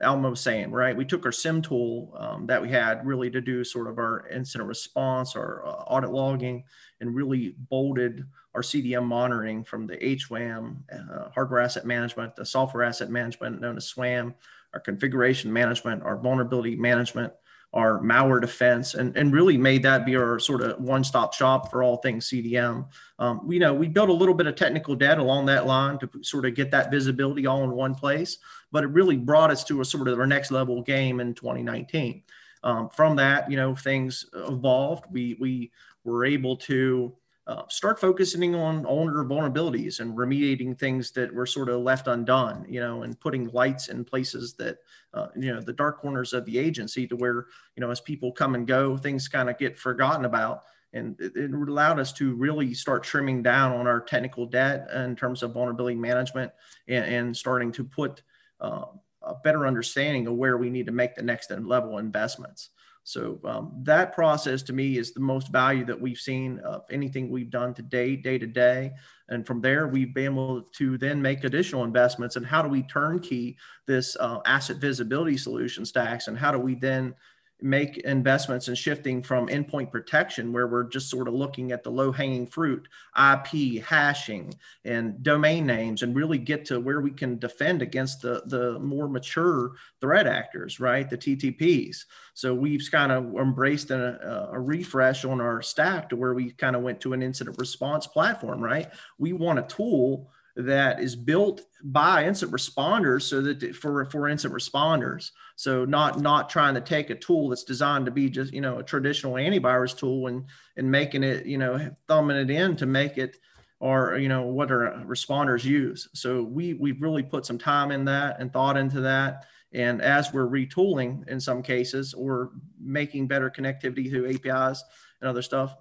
Alma 0.04 0.32
was 0.32 0.42
saying, 0.42 0.72
right, 0.72 0.96
we 0.96 1.06
took 1.06 1.26
our 1.26 1.32
SIEM 1.32 1.62
tool 1.62 2.14
um, 2.18 2.46
that 2.48 2.62
we 2.62 2.70
had 2.70 3.06
really 3.06 3.30
to 3.30 3.40
do 3.40 3.64
sort 3.64 3.88
of 3.88 3.98
our 3.98 4.28
incident 4.30 4.68
response, 4.68 5.36
our 5.36 5.66
uh, 5.66 5.84
audit 5.88 6.12
logging, 6.12 6.64
and 7.02 7.16
really 7.16 7.56
bolted 7.70 8.26
our 8.54 8.62
CDM 8.62 9.06
monitoring 9.06 9.64
from 9.64 9.86
the 9.86 9.98
HWAM, 9.98 10.78
uh, 10.92 11.30
hardware 11.30 11.60
asset 11.62 11.86
management, 11.86 12.36
the 12.36 12.46
software 12.46 12.84
asset 12.84 13.10
management 13.10 13.62
known 13.62 13.78
as 13.78 13.86
SWAM, 13.86 14.34
our 14.76 14.82
configuration 14.82 15.52
management, 15.52 16.04
our 16.04 16.18
vulnerability 16.18 16.76
management, 16.76 17.34
our 17.74 18.02
malware 18.02 18.42
defense, 18.42 18.94
and, 18.94 19.16
and 19.18 19.34
really 19.34 19.58
made 19.58 19.82
that 19.84 20.06
be 20.06 20.16
our 20.16 20.38
sort 20.38 20.62
of 20.62 20.80
one-stop 20.80 21.34
shop 21.34 21.72
for 21.72 21.82
all 21.82 21.98
things 21.98 22.30
CDM. 22.30 22.86
Um, 23.18 23.48
you 23.50 23.60
know, 23.60 23.74
we 23.74 23.88
built 23.88 24.10
a 24.10 24.14
little 24.14 24.34
bit 24.34 24.48
of 24.48 24.56
technical 24.56 24.96
debt 24.96 25.18
along 25.18 25.46
that 25.48 25.66
line 25.66 25.98
to 26.00 26.10
sort 26.22 26.46
of 26.46 26.56
get 26.56 26.72
that 26.72 26.92
visibility 26.92 27.48
all 27.48 27.64
in 27.64 27.72
one 27.72 27.96
place, 27.96 28.38
but 28.72 28.84
it 28.84 28.88
really 28.88 29.18
brought 29.18 29.50
us 29.50 29.64
to 29.66 29.80
a 29.80 29.86
sort 29.86 30.10
of 30.10 30.20
our 30.20 30.28
next 30.28 30.52
level 30.52 30.82
game 30.82 31.22
in 31.22 31.34
2019. 31.34 32.22
Um, 32.64 32.90
from 32.90 33.16
that, 33.18 33.50
you 33.50 33.58
know, 33.58 33.76
things 33.76 34.26
evolved. 34.34 35.06
We 35.12 35.38
we 35.40 35.72
were 36.04 36.26
able 36.26 36.58
to 36.58 37.14
uh, 37.48 37.62
start 37.70 38.00
focusing 38.00 38.56
on 38.56 38.86
older 38.88 39.24
vulnerabilities 39.24 40.00
and 40.00 40.18
remediating 40.18 40.78
things 40.78 41.12
that 41.12 41.32
were 41.32 41.46
sort 41.46 41.70
of 41.70 41.82
left 41.82 42.08
undone, 42.08 42.66
you 42.68 42.80
know, 42.80 43.04
and 43.04 43.20
putting 43.20 43.48
lights 43.50 43.90
in 43.90 44.04
places 44.04 44.54
that, 44.56 44.80
uh, 45.14 45.28
you 45.38 45.54
know, 45.54 45.62
the 45.62 45.74
dark 45.74 46.00
corners 46.00 46.34
of 46.34 46.44
the 46.46 46.58
agency 46.58 47.06
to 47.06 47.16
where, 47.16 47.46
you 47.76 47.82
know, 47.82 47.92
as 47.92 48.02
people 48.02 48.32
come 48.32 48.56
and 48.56 48.66
go, 48.66 48.98
things 48.98 49.28
kind 49.28 49.48
of 49.50 49.60
get 49.60 49.78
forgotten 49.78 50.26
about. 50.26 50.64
And 50.94 51.20
it, 51.20 51.34
it, 51.36 51.52
allowed 51.52 52.00
us 52.00 52.14
to 52.14 52.34
really 52.34 52.74
start 52.74 53.04
trimming 53.04 53.44
down 53.44 53.74
on 53.74 53.86
our 53.86 54.00
technical 54.00 54.46
debt 54.46 54.88
in 54.96 55.16
terms 55.16 55.44
of 55.44 55.54
vulnerability 55.54 55.98
management 55.98 56.52
and, 56.88 57.06
and 57.06 57.38
starting 57.38 57.72
to 57.74 57.84
put 57.84 58.24
uh, 58.60 58.86
a 59.22 59.36
better 59.44 59.68
understanding 59.68 60.26
of 60.26 60.36
where 60.36 60.58
we 60.58 60.70
need 60.70 60.86
to 60.86 60.92
make 60.92 61.14
the 61.14 61.22
next 61.22 61.52
level 61.52 61.98
investments. 61.98 62.70
So 63.06 63.40
um, 63.46 63.72
that 63.84 64.14
process 64.14 64.64
to 64.64 64.74
me 64.74 64.98
is 64.98 65.14
the 65.14 65.20
most 65.20 65.50
value 65.50 65.86
that 65.86 66.02
we've 66.02 66.18
seen 66.18 66.58
of 66.62 66.86
anything 66.90 67.30
we've 67.30 67.52
done 67.52 67.76
today, 67.76 68.16
day 68.16 68.40
to 68.40 68.48
day. 68.48 68.94
And 69.30 69.46
from 69.46 69.62
there, 69.62 69.88
we've 69.88 70.14
been 70.14 70.34
able 70.34 70.64
to 70.74 70.98
then 70.98 71.22
make 71.22 71.44
additional 71.44 71.84
investments. 71.84 72.36
And 72.36 72.44
how 72.44 72.64
do 72.64 72.68
we 72.68 72.82
turnkey 72.82 73.58
this 73.86 74.18
uh, 74.20 74.40
asset 74.48 74.78
visibility 74.78 75.38
solution 75.38 75.86
stacks? 75.86 76.28
And 76.28 76.38
how 76.38 76.52
do 76.52 76.58
we 76.58 76.74
then 76.74 77.14
make 77.62 77.98
investments 78.00 78.68
in 78.68 78.76
shifting 78.76 79.24
from 79.24 79.48
endpoint 79.48 79.92
protection, 79.92 80.52
where 80.52 80.68
we're 80.68 80.84
just 80.84 81.10
sort 81.10 81.28
of 81.28 81.34
looking 81.34 81.72
at 81.72 81.84
the 81.84 81.90
low 81.90 82.12
hanging 82.12 82.46
fruit, 82.46 82.88
IP, 83.18 83.84
hashing, 83.84 84.54
and 84.84 85.24
domain 85.24 85.66
names, 85.66 86.04
and 86.04 86.16
really 86.16 86.38
get 86.38 86.66
to 86.66 86.80
where 86.80 87.02
we 87.02 87.12
can 87.12 87.40
defend 87.40 87.82
against 87.82 88.22
the, 88.22 88.44
the 88.48 88.78
more 88.80 89.08
mature 89.08 89.72
threat 90.02 90.28
actors, 90.28 90.80
right? 90.80 91.10
The 91.10 91.18
TTPs. 91.18 92.06
So 92.34 92.54
we've 92.54 92.86
kind 92.92 93.12
of 93.12 93.34
embraced 93.36 93.92
a, 93.92 94.50
a 94.52 94.60
refresh 94.60 95.24
on 95.24 95.40
our 95.40 95.62
stack 95.62 96.10
to 96.10 96.16
where 96.16 96.34
we 96.34 96.52
kind 96.52 96.76
of 96.76 96.82
went 96.82 97.00
to 97.02 97.14
an 97.14 97.24
incident 97.24 97.58
response 97.58 98.06
platform, 98.06 98.62
right? 98.62 98.92
We 99.18 99.34
want 99.34 99.60
a 99.60 99.64
tool 99.64 100.30
that 100.56 101.02
is 101.02 101.16
built 101.16 101.62
by 101.84 102.26
incident 102.26 102.56
responders 102.56 103.24
so 103.24 103.42
that 103.42 103.76
for 103.76 104.06
for 104.06 104.28
incident 104.28 104.60
responders. 104.60 105.32
So 105.56 105.86
not 105.86 106.20
not 106.20 106.50
trying 106.50 106.76
to 106.76 106.82
take 106.82 107.10
a 107.10 107.16
tool 107.16 107.50
that's 107.50 107.64
designed 107.64 108.06
to 108.06 108.12
be 108.12 108.30
just 108.30 108.54
you 108.54 108.62
know 108.62 108.80
a 108.80 108.84
traditional 108.84 109.34
antivirus 109.34 109.98
tool 109.98 110.28
and 110.28 110.46
and 110.78 110.90
making 110.90 111.24
it 111.24 111.46
you 111.46 111.58
know 111.58 111.92
thumbing 112.08 112.38
it 112.38 112.50
in 112.50 112.76
to 112.78 112.86
make 112.86 113.18
it 113.18 113.38
or 113.80 114.18
you 114.18 114.30
know 114.30 114.44
what 114.44 114.72
our 114.72 115.04
responders 115.06 115.64
use. 115.64 116.08
So 116.14 116.44
we 116.44 116.74
we've 116.74 117.02
really 117.02 117.24
put 117.24 117.46
some 117.46 117.58
time 117.58 117.92
in 117.92 118.06
that 118.06 118.40
and 118.40 118.52
thought 118.52 118.78
into 118.78 119.02
that. 119.02 119.46
And 119.74 120.02
as 120.02 120.32
we're 120.32 120.48
retooling 120.48 121.28
in 121.28 121.42
some 121.42 121.62
cases 121.62 122.14
or 122.14 122.52
making 122.80 123.28
better 123.28 123.50
connectivity 123.50 124.10
through 124.10 124.30
apis 124.30 124.82
and 125.20 125.30
other 125.30 125.42
stuff 125.42 125.76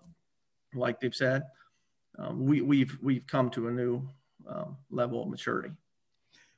like 0.74 0.98
they've 0.98 1.14
said 1.14 1.44
um, 2.18 2.44
we, 2.44 2.60
we've 2.60 2.96
we've 3.02 3.26
come 3.26 3.50
to 3.50 3.68
a 3.68 3.70
new 3.70 4.08
um, 4.48 4.76
level 4.90 5.22
of 5.22 5.28
maturity. 5.28 5.70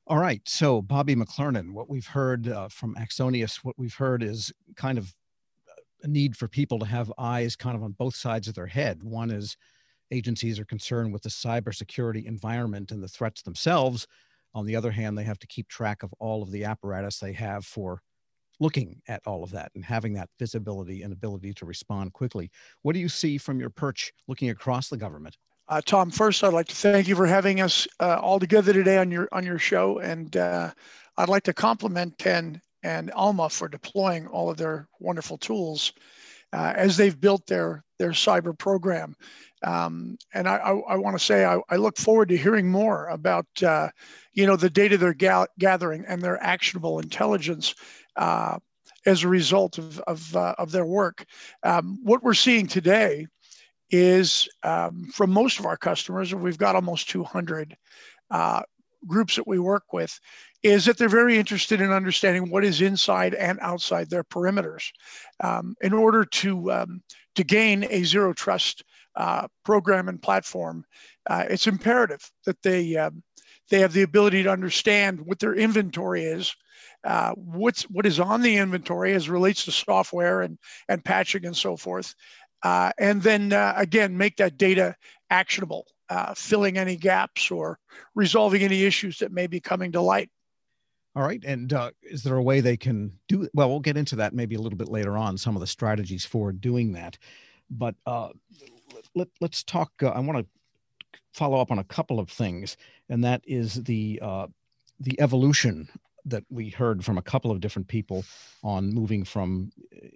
All 0.07 0.19
right. 0.19 0.41
So, 0.47 0.83
Bobby 0.83 1.17
McClernand, 1.17 1.73
what 1.73 1.91
we've 1.91 2.07
heard 2.07 2.49
uh, 2.49 2.69
from 2.69 2.95
Axonius, 2.95 3.57
what 3.65 3.77
we've 3.77 3.95
heard 3.95 4.23
is 4.23 4.53
kind 4.77 4.99
of 4.99 5.13
a 6.03 6.09
need 6.09 6.37
for 6.37 6.47
people 6.47 6.79
to 6.79 6.87
have 6.87 7.13
eyes 7.19 7.57
kind 7.57 7.77
of 7.77 7.83
on 7.83 7.93
both 7.93 8.15
sides 8.15 8.47
of 8.47 8.55
their 8.55 8.67
head. 8.67 9.03
One 9.03 9.31
is 9.31 9.57
agencies 10.13 10.61
are 10.61 10.65
concerned 10.65 11.13
with 11.13 11.23
the 11.23 11.29
cybersecurity 11.29 12.25
environment 12.25 12.93
and 12.93 13.03
the 13.03 13.09
threats 13.09 13.43
themselves. 13.43 14.07
On 14.55 14.65
the 14.65 14.77
other 14.77 14.93
hand, 14.93 15.19
they 15.19 15.25
have 15.25 15.39
to 15.41 15.47
keep 15.47 15.69
track 15.69 16.03
of 16.03 16.15
all 16.21 16.43
of 16.43 16.51
the 16.51 16.65
apparatus 16.65 17.19
they 17.19 17.33
have 17.33 17.65
for 17.65 18.01
looking 18.59 19.03
at 19.09 19.23
all 19.27 19.45
of 19.45 19.51
that 19.51 19.71
and 19.75 19.85
having 19.85 20.15
that 20.15 20.31
visibility 20.39 21.03
and 21.03 21.13
ability 21.13 21.53
to 21.55 21.67
respond 21.67 22.13
quickly. 22.13 22.51
What 22.83 22.95
do 22.95 23.01
you 23.01 23.09
see 23.09 23.39
from 23.39 23.61
your 23.61 23.71
perch 23.71 24.13
looking 24.29 24.51
across 24.51 24.89
the 24.89 24.97
government? 24.97 25.37
Uh, 25.69 25.81
Tom, 25.85 26.11
first, 26.11 26.45
I'd 26.45 26.53
like 26.53 26.69
to 26.69 26.77
thank 26.77 27.09
you 27.09 27.17
for 27.17 27.27
having 27.27 27.61
us 27.61 27.89
uh, 27.99 28.19
all 28.21 28.39
together 28.39 28.73
today 28.73 28.99
on 28.99 29.11
your 29.11 29.29
on 29.33 29.45
your 29.45 29.59
show, 29.59 29.99
and 29.99 30.37
uh, 30.37 30.71
I'd 31.17 31.29
like 31.29 31.43
to 31.45 31.53
compliment 31.53 32.19
Ken 32.19 32.61
and 32.85 33.11
Alma 33.11 33.49
for 33.49 33.67
deploying 33.67 34.29
all 34.29 34.49
of 34.49 34.59
their 34.59 34.87
wonderful 35.01 35.39
tools 35.39 35.93
uh, 36.53 36.73
as 36.77 36.97
they've 36.97 37.21
built 37.21 37.47
their 37.49 37.85
their 37.99 38.11
cyber 38.11 38.57
program. 38.57 39.17
Um, 39.65 40.19
and 40.35 40.49
I, 40.49 40.57
I, 40.57 40.71
I 40.71 40.97
want 40.97 41.19
to 41.19 41.25
say 41.25 41.45
I, 41.45 41.59
I, 41.69 41.77
look 41.77 41.97
forward 41.97 42.29
to 42.29 42.37
hearing 42.37 42.71
more 42.71 43.09
about 43.09 43.47
uh, 43.61 43.89
you 44.35 44.47
know 44.47 44.55
the 44.55 44.71
data 44.71 44.97
they're 44.97 45.15
ga- 45.15 45.47
gathering 45.59 46.05
and 46.07 46.23
their 46.23 46.41
actionable 46.41 47.01
intelligence 47.01 47.75
uh, 48.15 48.59
as 49.05 49.25
a 49.25 49.29
result 49.29 49.79
of 49.79 49.99
of, 50.01 50.37
of 50.37 50.71
their 50.71 50.87
work. 50.87 51.25
Um, 51.65 51.99
what 52.05 52.23
we're 52.23 52.35
seeing 52.35 52.69
today 52.69 53.27
is 53.91 54.49
um, 54.63 55.07
from 55.13 55.31
most 55.31 55.59
of 55.59 55.67
our 55.67 55.77
customers, 55.77 56.35
we've 56.35 56.59
got 56.59 56.75
almost 56.75 57.09
200 57.11 57.77
uh, 58.31 58.63
groups 59.07 59.37
that 59.37 59.47
we 59.47 59.59
work 59.59 59.93
with, 59.93 60.19
is 60.63 60.85
that 60.85 60.99
they're 60.99 61.09
very 61.09 61.39
interested 61.39 61.81
in 61.81 61.93
understanding 61.93 62.51
what 62.51 62.65
is 62.65 62.81
inside 62.81 63.35
and 63.35 63.59
outside 63.61 64.11
their 64.11 64.25
perimeters. 64.25 64.91
Um, 65.41 65.77
in 65.81 65.93
order 65.93 66.25
to, 66.25 66.73
um, 66.73 67.03
to 67.37 67.45
gain 67.45 67.87
a 67.91 68.03
zero 68.03 68.33
trust 68.33 68.83
uh, 69.15 69.47
program 69.65 70.09
and 70.09 70.21
platform, 70.21 70.85
uh, 71.29 71.45
it's 71.49 71.67
imperative 71.67 72.29
that 72.45 72.61
they, 72.63 72.97
um, 72.97 73.23
they 73.71 73.81
have 73.81 73.93
the 73.93 74.03
ability 74.03 74.43
to 74.43 74.51
understand 74.51 75.21
what 75.21 75.39
their 75.39 75.55
inventory 75.55 76.25
is, 76.25 76.55
uh, 77.05 77.33
what's 77.37 77.83
what 77.85 78.07
is 78.07 78.19
on 78.19 78.43
the 78.43 78.57
inventory 78.57 79.13
as 79.13 79.29
relates 79.29 79.65
to 79.65 79.71
software 79.71 80.43
and 80.43 80.59
and 80.89 81.05
patching 81.05 81.47
and 81.47 81.57
so 81.57 81.77
forth, 81.77 82.15
uh, 82.63 82.93
and 82.99 83.23
then 83.23 83.53
uh, 83.53 83.75
again, 83.77 84.17
make 84.17 84.37
that 84.37 84.57
data 84.57 84.97
actionable, 85.31 85.87
uh, 86.09 86.35
filling 86.35 86.79
any 86.79 86.97
gaps 86.97 87.51
or 87.51 87.79
resolving 88.15 88.63
any 88.63 88.85
issues 88.85 89.19
that 89.19 89.33
may 89.33 89.47
be 89.47 89.61
coming 89.61 89.93
to 89.93 90.01
light. 90.01 90.31
All 91.15 91.23
right. 91.23 91.43
And 91.45 91.73
uh, 91.73 91.93
is 92.03 92.23
there 92.23 92.37
a 92.37 92.43
way 92.43 92.61
they 92.61 92.77
can 92.77 93.13
do 93.29 93.49
Well, 93.55 93.71
we'll 93.71 93.81
get 93.81 93.97
into 93.97 94.17
that 94.17 94.35
maybe 94.35 94.55
a 94.55 94.61
little 94.61 94.77
bit 94.77 94.89
later 94.89 95.17
on, 95.17 95.39
some 95.39 95.57
of 95.57 95.61
the 95.61 95.67
strategies 95.67 96.25
for 96.25 96.53
doing 96.53 96.93
that. 96.93 97.17
But 97.71 97.95
uh, 98.05 98.29
let, 99.15 99.29
us 99.43 99.63
talk. 99.63 99.93
Uh, 100.03 100.09
I 100.09 100.21
want 100.21 100.39
to 100.39 100.47
follow 101.33 101.61
up 101.61 101.71
on 101.71 101.79
a 101.79 101.85
couple 101.85 102.21
of 102.21 102.29
things, 102.29 102.77
and 103.09 103.25
that 103.25 103.43
is 103.47 103.83
the 103.85 104.21
the 105.01 105.21
evolution 105.21 105.89
that 106.27 106.45
we 106.51 106.71
heard 106.71 107.05
from 107.05 107.19
a 107.19 107.23
couple 107.23 107.51
of 107.51 107.61
different 107.61 107.89
people 107.89 108.25
on 108.63 108.93
moving 108.93 109.25
from, 109.25 109.71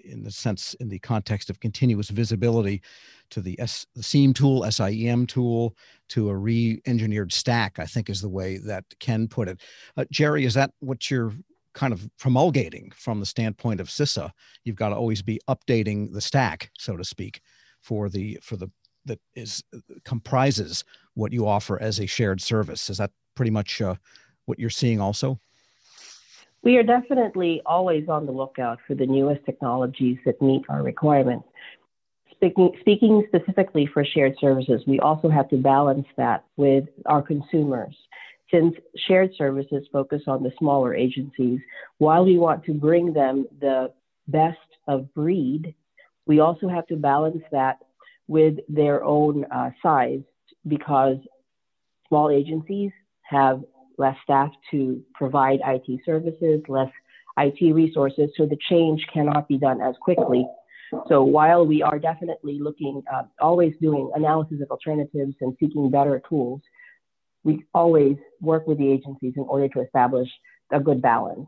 in 0.04 0.22
the 0.22 0.30
sense, 0.30 0.74
in 0.74 0.88
the 0.88 0.98
context 0.98 1.50
of 1.50 1.60
continuous 1.60 2.10
visibility, 2.10 2.82
to 3.30 3.40
the, 3.40 3.58
S, 3.60 3.86
the 3.94 4.02
SIEM 4.02 4.34
tool, 4.34 4.68
SIEM 4.70 5.26
tool, 5.26 5.76
to 6.08 6.28
a 6.28 6.36
re-engineered 6.36 7.32
stack. 7.32 7.78
I 7.78 7.86
think 7.86 8.10
is 8.10 8.20
the 8.20 8.28
way 8.28 8.58
that 8.58 8.84
Ken 8.98 9.28
put 9.28 9.48
it. 9.48 9.60
Uh, 9.96 10.04
Jerry, 10.10 10.44
is 10.44 10.54
that 10.54 10.72
what 10.80 11.10
you're 11.10 11.32
kind 11.72 11.92
of 11.92 12.08
promulgating 12.18 12.90
from 12.96 13.20
the 13.20 13.26
standpoint 13.26 13.80
of 13.80 13.88
CISA? 13.88 14.32
You've 14.64 14.76
got 14.76 14.88
to 14.88 14.96
always 14.96 15.22
be 15.22 15.40
updating 15.48 16.12
the 16.12 16.20
stack, 16.20 16.70
so 16.76 16.96
to 16.96 17.04
speak, 17.04 17.40
for 17.80 18.08
the 18.08 18.38
for 18.42 18.56
the 18.56 18.68
that 19.06 19.20
is 19.34 19.62
comprises 20.04 20.84
what 21.14 21.32
you 21.32 21.46
offer 21.46 21.80
as 21.80 22.00
a 22.00 22.06
shared 22.06 22.40
service. 22.40 22.90
Is 22.90 22.98
that 22.98 23.12
pretty 23.34 23.50
much 23.50 23.80
uh, 23.80 23.94
what 24.46 24.58
you're 24.58 24.70
seeing 24.70 25.00
also? 25.00 25.38
We 26.62 26.76
are 26.76 26.82
definitely 26.82 27.62
always 27.64 28.08
on 28.08 28.26
the 28.26 28.32
lookout 28.32 28.78
for 28.86 28.94
the 28.94 29.06
newest 29.06 29.44
technologies 29.46 30.18
that 30.26 30.40
meet 30.42 30.62
our 30.68 30.82
requirements. 30.82 31.48
Speaking, 32.32 32.72
speaking 32.80 33.24
specifically 33.28 33.86
for 33.92 34.04
shared 34.04 34.34
services, 34.40 34.82
we 34.86 35.00
also 35.00 35.28
have 35.28 35.48
to 35.50 35.56
balance 35.56 36.06
that 36.16 36.44
with 36.56 36.84
our 37.06 37.22
consumers. 37.22 37.94
Since 38.50 38.74
shared 39.06 39.30
services 39.36 39.86
focus 39.92 40.22
on 40.26 40.42
the 40.42 40.52
smaller 40.58 40.94
agencies, 40.94 41.60
while 41.98 42.24
we 42.24 42.36
want 42.36 42.64
to 42.64 42.74
bring 42.74 43.12
them 43.12 43.46
the 43.60 43.92
best 44.28 44.58
of 44.88 45.12
breed, 45.14 45.74
we 46.26 46.40
also 46.40 46.68
have 46.68 46.86
to 46.88 46.96
balance 46.96 47.42
that 47.52 47.78
with 48.28 48.58
their 48.68 49.02
own 49.04 49.44
uh, 49.50 49.70
size 49.82 50.22
because 50.66 51.16
small 52.08 52.30
agencies 52.30 52.90
have 53.22 53.62
less 54.00 54.16
staff 54.24 54.50
to 54.70 55.02
provide 55.14 55.60
IT 55.64 56.00
services, 56.04 56.62
less 56.68 56.90
IT 57.38 57.74
resources, 57.74 58.30
so 58.36 58.46
the 58.46 58.58
change 58.68 59.06
cannot 59.12 59.46
be 59.46 59.58
done 59.58 59.80
as 59.80 59.94
quickly. 60.00 60.44
So 61.08 61.22
while 61.22 61.64
we 61.64 61.82
are 61.82 61.98
definitely 61.98 62.58
looking, 62.58 63.02
uh, 63.12 63.22
always 63.40 63.74
doing 63.80 64.10
analysis 64.14 64.60
of 64.62 64.70
alternatives 64.70 65.34
and 65.40 65.56
seeking 65.60 65.90
better 65.90 66.20
tools, 66.28 66.62
we 67.44 67.64
always 67.72 68.16
work 68.40 68.66
with 68.66 68.78
the 68.78 68.90
agencies 68.90 69.34
in 69.36 69.42
order 69.42 69.68
to 69.68 69.80
establish 69.82 70.28
a 70.72 70.80
good 70.80 71.00
balance. 71.00 71.46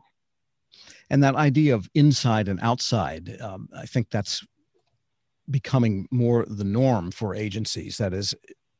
And 1.09 1.21
that 1.23 1.35
idea 1.35 1.75
of 1.75 1.89
inside 1.93 2.47
and 2.47 2.59
outside, 2.61 3.39
um, 3.41 3.67
I 3.75 3.85
think 3.85 4.09
that's 4.09 4.45
becoming 5.49 6.07
more 6.09 6.45
the 6.47 6.63
norm 6.63 7.11
for 7.11 7.35
agencies. 7.35 7.97
That 7.97 8.13
is, 8.13 8.33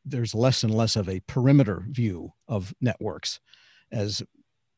there's 0.06 0.34
less 0.34 0.64
and 0.64 0.74
less 0.74 0.96
of 0.96 1.10
a 1.10 1.20
perimeter 1.28 1.86
view 1.90 2.34
of 2.48 2.74
networks 2.80 3.40
as 3.94 4.22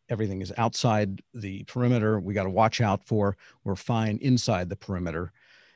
everything 0.10 0.42
is 0.42 0.54
outside 0.58 1.22
the 1.34 1.64
perimeter 1.64 2.20
we 2.20 2.34
got 2.36 2.44
to 2.44 2.50
watch 2.50 2.80
out 2.80 3.04
for 3.08 3.36
we're 3.64 3.76
fine 3.76 4.18
inside 4.22 4.70
the 4.70 4.76
perimeter 4.76 5.32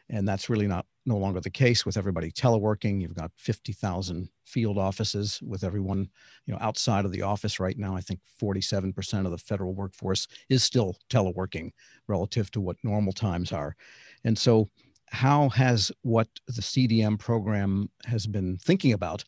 and 0.09 0.27
that's 0.27 0.49
really 0.49 0.67
not 0.67 0.85
no 1.05 1.17
longer 1.17 1.39
the 1.39 1.49
case 1.49 1.85
with 1.85 1.97
everybody 1.97 2.31
teleworking. 2.31 3.01
You've 3.01 3.15
got 3.15 3.31
50,000 3.35 4.29
field 4.45 4.77
offices 4.77 5.41
with 5.41 5.63
everyone, 5.63 6.09
you 6.45 6.53
know, 6.53 6.59
outside 6.61 7.05
of 7.05 7.11
the 7.11 7.21
office 7.21 7.59
right 7.59 7.77
now. 7.77 7.95
I 7.95 8.01
think 8.01 8.19
47% 8.41 9.25
of 9.25 9.31
the 9.31 9.37
federal 9.37 9.73
workforce 9.73 10.27
is 10.49 10.63
still 10.63 10.97
teleworking 11.09 11.71
relative 12.07 12.49
to 12.51 12.61
what 12.61 12.77
normal 12.83 13.13
times 13.13 13.51
are. 13.51 13.75
And 14.23 14.37
so 14.37 14.69
how 15.07 15.49
has 15.49 15.91
what 16.01 16.27
the 16.47 16.61
CDM 16.61 17.17
program 17.17 17.89
has 18.05 18.27
been 18.27 18.57
thinking 18.57 18.93
about 18.93 19.23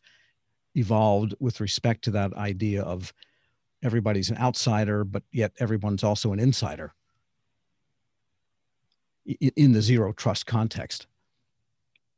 evolved 0.74 1.34
with 1.40 1.60
respect 1.60 2.02
to 2.04 2.10
that 2.12 2.32
idea 2.34 2.82
of 2.82 3.12
everybody's 3.82 4.30
an 4.30 4.38
outsider, 4.38 5.04
but 5.04 5.22
yet 5.32 5.52
everyone's 5.58 6.04
also 6.04 6.32
an 6.32 6.40
insider 6.40 6.94
in 9.56 9.72
the 9.72 9.82
zero 9.82 10.12
trust 10.12 10.46
context? 10.46 11.06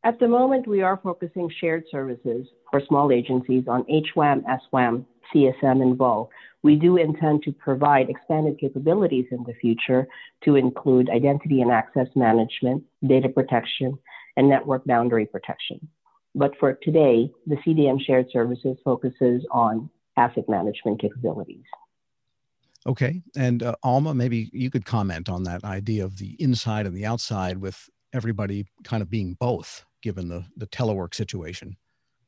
At 0.05 0.19
the 0.19 0.29
moment, 0.29 0.67
we 0.67 0.83
are 0.83 1.01
focusing 1.03 1.51
shared 1.61 1.85
services 1.91 2.47
for 2.71 2.83
small 2.87 3.11
agencies 3.11 3.65
on 3.69 3.85
HWAM, 3.85 4.45
SWAM, 4.69 5.07
CSM, 5.35 5.83
and 5.83 5.97
VUL. 5.97 6.31
We 6.63 6.77
do 6.77 6.99
intend 6.99 7.43
to 7.45 7.53
provide 7.53 8.11
expanded 8.11 8.59
capabilities 8.59 9.27
in 9.31 9.45
the 9.45 9.55
future 9.55 10.07
to 10.45 10.57
include 10.57 11.09
identity 11.09 11.63
and 11.63 11.71
access 11.71 12.09
management, 12.15 12.85
data 13.07 13.29
protection, 13.29 13.99
and 14.37 14.49
network 14.49 14.85
boundary 14.85 15.25
protection. 15.25 15.89
But 16.35 16.53
for 16.59 16.75
today, 16.75 17.31
the 17.47 17.57
CDM 17.57 17.99
shared 18.05 18.27
services 18.31 18.77
focuses 18.85 19.47
on 19.51 19.89
asset 20.17 20.49
management 20.49 21.01
capabilities. 21.01 21.65
Okay. 22.87 23.23
And 23.37 23.63
uh, 23.63 23.75
Alma, 23.83 24.15
maybe 24.15 24.51
you 24.53 24.71
could 24.71 24.85
comment 24.85 25.29
on 25.29 25.45
that 25.45 25.65
idea 25.65 26.05
of 26.05 26.19
the 26.19 26.37
inside 26.39 26.87
and 26.87 26.97
the 26.97 27.07
outside 27.07 27.59
with 27.59 27.89
everybody 28.13 28.67
kind 28.85 29.03
of 29.03 29.09
being 29.09 29.35
both, 29.41 29.85
given 30.03 30.29
the, 30.29 30.45
the 30.57 30.67
telework 30.67 31.15
situation. 31.15 31.77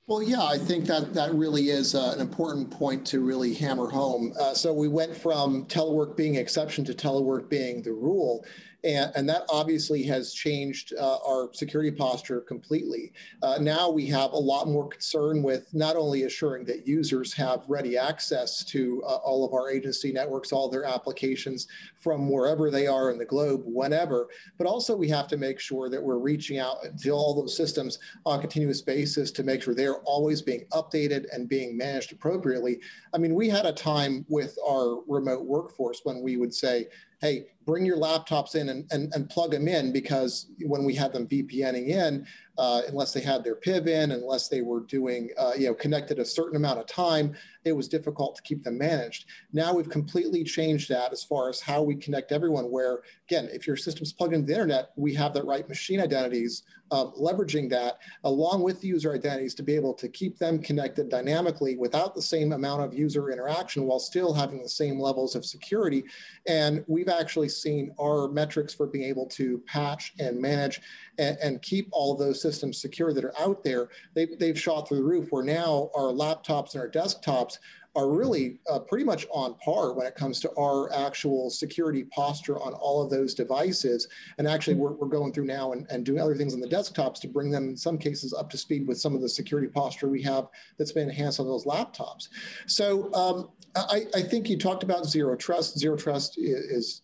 Well, 0.08 0.22
yeah, 0.22 0.44
I 0.44 0.56
think 0.56 0.86
that 0.86 1.14
that 1.14 1.34
really 1.34 1.70
is 1.70 1.96
uh, 1.96 2.12
an 2.14 2.20
important 2.20 2.70
point 2.70 3.04
to 3.08 3.20
really 3.20 3.52
hammer 3.54 3.90
home. 3.90 4.32
Uh, 4.38 4.54
so 4.54 4.72
we 4.72 4.86
went 4.86 5.16
from 5.16 5.66
telework 5.66 6.16
being 6.16 6.36
exception 6.36 6.84
to 6.84 6.94
telework 6.94 7.50
being 7.50 7.82
the 7.82 7.92
rule. 7.92 8.44
And, 8.84 9.10
and 9.16 9.28
that 9.28 9.42
obviously 9.48 10.02
has 10.04 10.32
changed 10.32 10.94
uh, 10.98 11.18
our 11.26 11.50
security 11.52 11.90
posture 11.90 12.40
completely. 12.40 13.12
Uh, 13.42 13.58
now 13.60 13.90
we 13.90 14.06
have 14.06 14.32
a 14.32 14.36
lot 14.36 14.68
more 14.68 14.88
concern 14.88 15.42
with 15.42 15.72
not 15.74 15.96
only 15.96 16.24
assuring 16.24 16.64
that 16.66 16.86
users 16.86 17.32
have 17.32 17.64
ready 17.68 17.98
access 17.98 18.64
to 18.64 19.02
uh, 19.04 19.16
all 19.16 19.44
of 19.44 19.52
our 19.52 19.70
agency 19.70 20.12
networks, 20.12 20.52
all 20.52 20.68
their 20.68 20.84
applications 20.84 21.66
from 21.98 22.28
wherever 22.28 22.70
they 22.70 22.86
are 22.86 23.10
in 23.10 23.18
the 23.18 23.24
globe, 23.24 23.62
whenever, 23.64 24.28
but 24.58 24.66
also 24.66 24.94
we 24.94 25.08
have 25.08 25.26
to 25.28 25.36
make 25.36 25.58
sure 25.58 25.88
that 25.88 26.02
we're 26.02 26.18
reaching 26.18 26.58
out 26.58 26.76
to 26.98 27.10
all 27.10 27.34
those 27.34 27.56
systems 27.56 27.98
on 28.24 28.38
a 28.38 28.40
continuous 28.40 28.82
basis 28.82 29.30
to 29.32 29.42
make 29.42 29.62
sure 29.62 29.74
they're 29.74 30.02
always 30.04 30.42
being 30.42 30.64
updated 30.72 31.26
and 31.32 31.48
being 31.48 31.76
managed 31.76 32.12
appropriately. 32.12 32.78
I 33.12 33.18
mean, 33.18 33.34
we 33.34 33.48
had 33.48 33.66
a 33.66 33.72
time 33.72 34.24
with 34.28 34.56
our 34.66 35.02
remote 35.08 35.44
workforce 35.44 36.00
when 36.04 36.20
we 36.22 36.36
would 36.36 36.54
say, 36.54 36.86
hey, 37.20 37.46
bring 37.66 37.84
your 37.84 37.98
laptops 37.98 38.54
in 38.54 38.68
and, 38.68 38.86
and, 38.92 39.12
and 39.14 39.28
plug 39.28 39.50
them 39.50 39.66
in 39.66 39.92
because 39.92 40.46
when 40.60 40.84
we 40.84 40.94
had 40.94 41.12
them 41.12 41.26
VPNing 41.26 41.88
in, 41.88 42.26
uh, 42.58 42.82
unless 42.88 43.12
they 43.12 43.20
had 43.20 43.44
their 43.44 43.56
PIV 43.56 43.88
in, 43.88 44.12
unless 44.12 44.48
they 44.48 44.62
were 44.62 44.80
doing, 44.80 45.28
uh, 45.36 45.52
you 45.58 45.66
know, 45.66 45.74
connected 45.74 46.18
a 46.18 46.24
certain 46.24 46.56
amount 46.56 46.78
of 46.78 46.86
time, 46.86 47.34
it 47.64 47.72
was 47.72 47.88
difficult 47.88 48.36
to 48.36 48.42
keep 48.42 48.62
them 48.62 48.78
managed. 48.78 49.26
Now 49.52 49.74
we've 49.74 49.90
completely 49.90 50.44
changed 50.44 50.88
that 50.88 51.12
as 51.12 51.22
far 51.22 51.48
as 51.48 51.60
how 51.60 51.82
we 51.82 51.96
connect 51.96 52.32
everyone. 52.32 52.70
Where 52.70 53.00
again, 53.28 53.48
if 53.52 53.66
your 53.66 53.76
system's 53.76 54.12
plugged 54.12 54.32
into 54.32 54.46
the 54.46 54.52
internet, 54.52 54.92
we 54.96 55.12
have 55.14 55.34
the 55.34 55.42
right 55.42 55.68
machine 55.68 56.00
identities, 56.00 56.62
uh, 56.92 57.06
leveraging 57.20 57.68
that 57.70 57.98
along 58.24 58.62
with 58.62 58.80
the 58.80 58.86
user 58.86 59.12
identities 59.12 59.54
to 59.56 59.62
be 59.62 59.74
able 59.74 59.92
to 59.94 60.08
keep 60.08 60.38
them 60.38 60.60
connected 60.60 61.08
dynamically 61.08 61.76
without 61.76 62.14
the 62.14 62.22
same 62.22 62.52
amount 62.52 62.82
of 62.82 62.94
user 62.94 63.30
interaction 63.30 63.84
while 63.84 63.98
still 63.98 64.32
having 64.32 64.62
the 64.62 64.68
same 64.68 65.00
levels 65.00 65.34
of 65.34 65.44
security. 65.44 66.04
And 66.46 66.84
we've 66.86 67.08
actually 67.08 67.48
seen 67.60 67.94
our 68.00 68.28
metrics 68.28 68.74
for 68.74 68.86
being 68.86 69.04
able 69.04 69.26
to 69.26 69.58
patch 69.66 70.14
and 70.18 70.40
manage 70.40 70.80
and, 71.18 71.36
and 71.42 71.62
keep 71.62 71.88
all 71.92 72.12
of 72.12 72.18
those 72.18 72.40
systems 72.40 72.80
secure 72.80 73.12
that 73.12 73.24
are 73.24 73.38
out 73.40 73.64
there, 73.64 73.88
they, 74.14 74.26
they've 74.38 74.58
shot 74.58 74.88
through 74.88 74.98
the 74.98 75.02
roof 75.02 75.28
where 75.30 75.44
now 75.44 75.90
our 75.96 76.12
laptops 76.12 76.74
and 76.74 76.82
our 76.82 76.88
desktops 76.88 77.58
are 77.96 78.10
really 78.10 78.60
uh, 78.70 78.78
pretty 78.78 79.04
much 79.04 79.26
on 79.32 79.54
par 79.54 79.94
when 79.94 80.06
it 80.06 80.14
comes 80.14 80.38
to 80.38 80.52
our 80.58 80.92
actual 80.92 81.48
security 81.48 82.04
posture 82.04 82.60
on 82.60 82.74
all 82.74 83.02
of 83.02 83.08
those 83.10 83.34
devices. 83.34 84.06
And 84.36 84.46
actually, 84.46 84.74
we're, 84.74 84.92
we're 84.92 85.08
going 85.08 85.32
through 85.32 85.46
now 85.46 85.72
and, 85.72 85.86
and 85.88 86.04
doing 86.04 86.20
other 86.20 86.34
things 86.34 86.52
on 86.52 86.60
the 86.60 86.68
desktops 86.68 87.20
to 87.20 87.28
bring 87.28 87.50
them, 87.50 87.70
in 87.70 87.76
some 87.76 87.96
cases, 87.96 88.34
up 88.34 88.50
to 88.50 88.58
speed 88.58 88.86
with 88.86 89.00
some 89.00 89.14
of 89.14 89.22
the 89.22 89.28
security 89.28 89.68
posture 89.68 90.08
we 90.08 90.22
have 90.22 90.48
that's 90.76 90.92
been 90.92 91.08
enhanced 91.08 91.40
on 91.40 91.46
those 91.46 91.64
laptops. 91.64 92.28
So 92.66 93.12
um, 93.14 93.48
I, 93.74 94.06
I, 94.14 94.22
think 94.22 94.50
you 94.50 94.58
talked 94.58 94.82
about 94.82 95.06
zero 95.06 95.34
trust. 95.34 95.78
Zero 95.78 95.96
trust 95.96 96.38
is, 96.38 96.64
is 96.66 97.02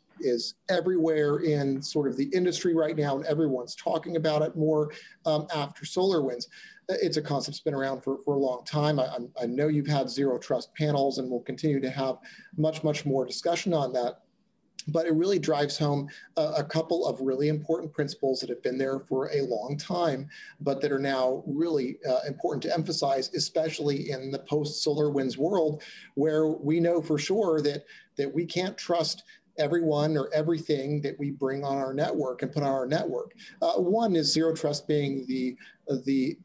everywhere 0.68 1.38
in 1.38 1.82
sort 1.82 2.08
of 2.08 2.16
the 2.16 2.28
industry 2.34 2.74
right 2.74 2.96
now, 2.96 3.16
and 3.16 3.24
everyone's 3.26 3.74
talking 3.74 4.16
about 4.16 4.42
it 4.42 4.56
more 4.56 4.92
um, 5.26 5.46
after 5.54 5.84
SolarWinds. 5.84 6.46
It's 6.88 7.16
a 7.16 7.22
concept 7.22 7.54
that's 7.54 7.60
been 7.60 7.74
around 7.74 8.02
for, 8.02 8.18
for 8.24 8.34
a 8.34 8.38
long 8.38 8.64
time. 8.64 8.98
I, 8.98 9.16
I 9.40 9.46
know 9.46 9.68
you've 9.68 9.86
had 9.86 10.10
zero 10.10 10.38
trust 10.38 10.74
panels, 10.74 11.18
and 11.18 11.30
we'll 11.30 11.40
continue 11.40 11.80
to 11.80 11.90
have 11.90 12.16
much, 12.56 12.82
much 12.82 13.06
more 13.06 13.24
discussion 13.24 13.72
on 13.72 13.92
that 13.92 14.22
but 14.88 15.06
it 15.06 15.14
really 15.14 15.38
drives 15.38 15.78
home 15.78 16.08
a, 16.36 16.42
a, 16.58 16.64
couple 16.64 17.06
of 17.06 17.20
really 17.20 17.48
important 17.48 17.92
principles 17.92 18.40
that 18.40 18.48
have 18.48 18.62
been 18.62 18.78
there 18.78 19.00
for 19.00 19.30
a 19.32 19.42
long 19.42 19.76
time, 19.78 20.28
but 20.60 20.80
that 20.80 20.92
are 20.92 20.98
now 20.98 21.42
really 21.46 21.98
uh, 22.08 22.20
important 22.26 22.62
to 22.62 22.74
emphasize, 22.74 23.32
especially 23.34 24.10
in 24.10 24.30
the 24.30 24.38
post 24.40 24.84
SolarWinds 24.86 25.36
world, 25.36 25.82
where 26.14 26.48
we 26.48 26.80
know 26.80 27.00
for 27.00 27.18
sure 27.18 27.60
that 27.62 27.84
that 28.16 28.32
we 28.32 28.44
can't 28.44 28.76
trust 28.76 29.22
everyone 29.58 30.16
or 30.16 30.28
everything 30.32 31.00
that 31.02 31.18
we 31.18 31.30
bring 31.30 31.64
on 31.64 31.76
our 31.76 31.92
network 31.92 32.42
and 32.42 32.52
put 32.52 32.62
on 32.62 32.70
our 32.70 32.86
network. 32.86 33.34
Uh, 33.60 33.74
one 33.74 34.16
is 34.16 34.32
zero 34.32 34.54
trust 34.54 34.86
being 34.88 35.24
the 35.26 35.56
the 36.04 36.36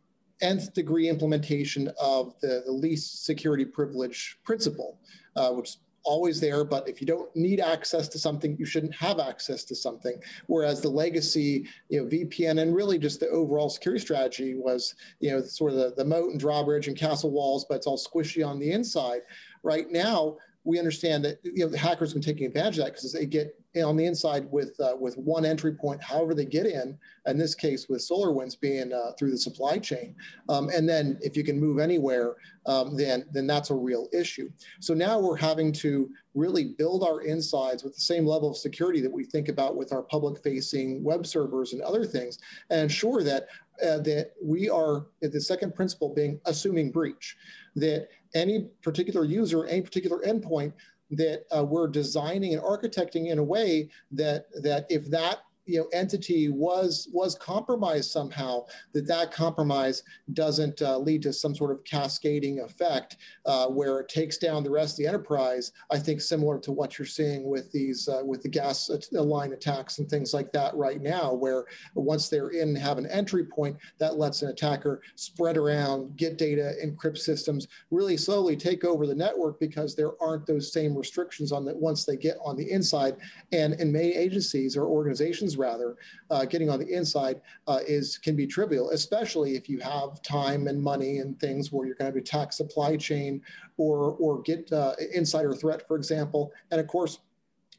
nth 0.41 0.73
degree 0.73 1.09
implementation 1.09 1.91
of 1.99 2.39
the, 2.41 2.61
the 2.65 2.71
least 2.71 3.25
security 3.25 3.65
privilege 3.65 4.37
principle, 4.43 4.99
uh, 5.35 5.49
which 5.51 5.69
is 5.69 5.77
always 6.07 6.39
there, 6.39 6.63
but 6.63 6.87
if 6.87 7.01
you 7.01 7.05
don't 7.05 7.33
need 7.35 7.59
access 7.59 8.07
to 8.07 8.17
something, 8.17 8.55
you 8.57 8.65
shouldn't 8.65 8.95
have 8.95 9.19
access 9.19 9.65
to 9.65 9.75
something. 9.75 10.17
Whereas 10.47 10.79
the 10.79 10.89
legacy, 10.89 11.67
you 11.89 12.01
know, 12.01 12.07
VPN 12.07 12.61
and 12.61 12.73
really 12.73 12.97
just 12.97 13.19
the 13.19 13.27
overall 13.29 13.69
security 13.69 14.01
strategy 14.01 14.55
was, 14.55 14.95
you 15.19 15.31
know, 15.31 15.41
sort 15.43 15.73
of 15.73 15.77
the, 15.77 15.93
the 15.97 16.05
moat 16.05 16.31
and 16.31 16.39
drawbridge 16.39 16.87
and 16.87 16.95
castle 16.95 17.29
walls, 17.29 17.65
but 17.67 17.75
it's 17.75 17.87
all 17.87 17.97
squishy 17.97 18.45
on 18.47 18.57
the 18.57 18.71
inside. 18.71 19.21
Right 19.63 19.91
now, 19.91 20.37
we 20.67 20.77
understand 20.77 21.23
that 21.23 21.39
you 21.43 21.63
know 21.63 21.69
the 21.69 21.77
hackers 21.77 22.09
have 22.09 22.21
been 22.21 22.33
taking 22.33 22.45
advantage 22.45 22.77
of 22.77 22.83
that 22.83 22.93
because 22.93 23.13
they 23.13 23.25
get 23.25 23.55
on 23.81 23.95
the 23.95 24.05
inside 24.05 24.51
with 24.51 24.77
uh, 24.81 24.95
with 24.99 25.17
one 25.17 25.45
entry 25.45 25.73
point, 25.73 26.03
however 26.03 26.35
they 26.35 26.45
get 26.45 26.65
in. 26.65 26.97
In 27.25 27.37
this 27.37 27.55
case, 27.55 27.87
with 27.87 28.01
SolarWinds 28.01 28.59
being 28.59 28.91
uh, 28.91 29.11
through 29.17 29.31
the 29.31 29.37
supply 29.37 29.77
chain, 29.77 30.13
um, 30.49 30.69
and 30.69 30.87
then 30.87 31.19
if 31.21 31.37
you 31.37 31.43
can 31.43 31.57
move 31.57 31.79
anywhere, 31.79 32.35
um, 32.65 32.97
then 32.97 33.25
then 33.31 33.47
that's 33.47 33.69
a 33.69 33.75
real 33.75 34.09
issue. 34.11 34.49
So 34.81 34.93
now 34.93 35.19
we're 35.19 35.37
having 35.37 35.71
to 35.73 36.09
really 36.35 36.65
build 36.77 37.01
our 37.01 37.21
insides 37.21 37.83
with 37.83 37.95
the 37.95 38.01
same 38.01 38.25
level 38.25 38.51
of 38.51 38.57
security 38.57 38.99
that 39.01 39.11
we 39.11 39.23
think 39.23 39.47
about 39.47 39.75
with 39.75 39.91
our 39.91 40.03
public-facing 40.03 41.03
web 41.03 41.25
servers 41.25 41.71
and 41.71 41.81
other 41.81 42.05
things, 42.05 42.39
and 42.69 42.81
ensure 42.81 43.23
that 43.23 43.47
uh, 43.85 43.99
that 43.99 44.33
we 44.43 44.69
are 44.69 45.07
the 45.21 45.39
second 45.39 45.75
principle 45.75 46.13
being 46.13 46.41
assuming 46.45 46.91
breach, 46.91 47.37
that 47.75 48.09
any 48.33 48.67
particular 48.81 49.25
user, 49.25 49.65
any 49.65 49.81
particular 49.81 50.19
endpoint 50.21 50.73
that 51.11 51.45
uh, 51.55 51.63
we're 51.63 51.87
designing 51.87 52.53
and 52.53 52.61
architecting 52.61 53.27
in 53.27 53.39
a 53.39 53.43
way 53.43 53.89
that 54.11 54.45
that 54.61 54.85
if 54.89 55.09
that 55.09 55.39
you 55.67 55.79
know 55.79 55.87
entity 55.93 56.49
was 56.49 57.09
was 57.11 57.35
compromised 57.35 58.11
somehow 58.11 58.65
that 58.93 59.07
that 59.07 59.31
compromise 59.31 60.03
doesn't 60.33 60.81
uh, 60.81 60.97
lead 60.97 61.21
to 61.21 61.33
some 61.33 61.55
sort 61.55 61.71
of 61.71 61.83
cascading 61.83 62.59
effect 62.59 63.17
uh, 63.45 63.67
where 63.67 63.99
it 63.99 64.09
takes 64.09 64.37
down 64.37 64.63
the 64.63 64.69
rest 64.69 64.93
of 64.93 64.97
the 64.97 65.07
enterprise 65.07 65.71
i 65.91 65.97
think 65.97 66.21
similar 66.21 66.59
to 66.59 66.71
what 66.71 66.97
you're 66.97 67.05
seeing 67.05 67.49
with 67.49 67.71
these 67.71 68.07
uh, 68.07 68.21
with 68.23 68.41
the 68.43 68.49
gas 68.49 68.89
line 69.11 69.53
attacks 69.53 69.99
and 69.99 70.09
things 70.09 70.33
like 70.33 70.51
that 70.51 70.75
right 70.75 71.01
now 71.01 71.33
where 71.33 71.65
once 71.95 72.29
they're 72.29 72.49
in 72.49 72.75
have 72.75 72.97
an 72.97 73.07
entry 73.07 73.43
point 73.43 73.75
that 73.97 74.17
lets 74.17 74.41
an 74.41 74.49
attacker 74.49 75.01
spread 75.15 75.57
around 75.57 76.15
get 76.17 76.37
data 76.37 76.73
encrypt 76.83 77.17
systems 77.17 77.67
really 77.91 78.17
slowly 78.17 78.55
take 78.55 78.83
over 78.83 79.05
the 79.05 79.15
network 79.15 79.59
because 79.59 79.95
there 79.95 80.11
aren't 80.21 80.45
those 80.45 80.71
same 80.71 80.95
restrictions 80.95 81.51
on 81.51 81.65
that 81.65 81.75
once 81.75 82.05
they 82.05 82.15
get 82.15 82.37
on 82.43 82.55
the 82.55 82.71
inside. 82.71 83.17
And 83.51 83.73
in 83.75 83.91
many 83.91 84.13
agencies 84.13 84.75
or 84.75 84.85
organizations 84.85 85.56
rather, 85.57 85.95
uh, 86.29 86.45
getting 86.45 86.69
on 86.69 86.79
the 86.79 86.87
inside 86.87 87.41
uh, 87.67 87.79
is 87.87 88.17
can 88.17 88.35
be 88.35 88.47
trivial, 88.47 88.91
especially 88.91 89.55
if 89.55 89.69
you 89.69 89.79
have 89.79 90.21
time 90.21 90.67
and 90.67 90.81
money 90.81 91.19
and 91.19 91.39
things 91.39 91.71
where 91.71 91.85
you're 91.85 91.95
going 91.95 92.11
to 92.11 92.19
attack 92.19 92.53
supply 92.53 92.95
chain 92.97 93.41
or 93.77 94.15
or 94.19 94.41
get 94.41 94.71
uh, 94.71 94.93
insider 95.13 95.53
threat, 95.53 95.87
for 95.87 95.97
example. 95.97 96.51
And 96.71 96.79
of 96.79 96.87
course, 96.87 97.19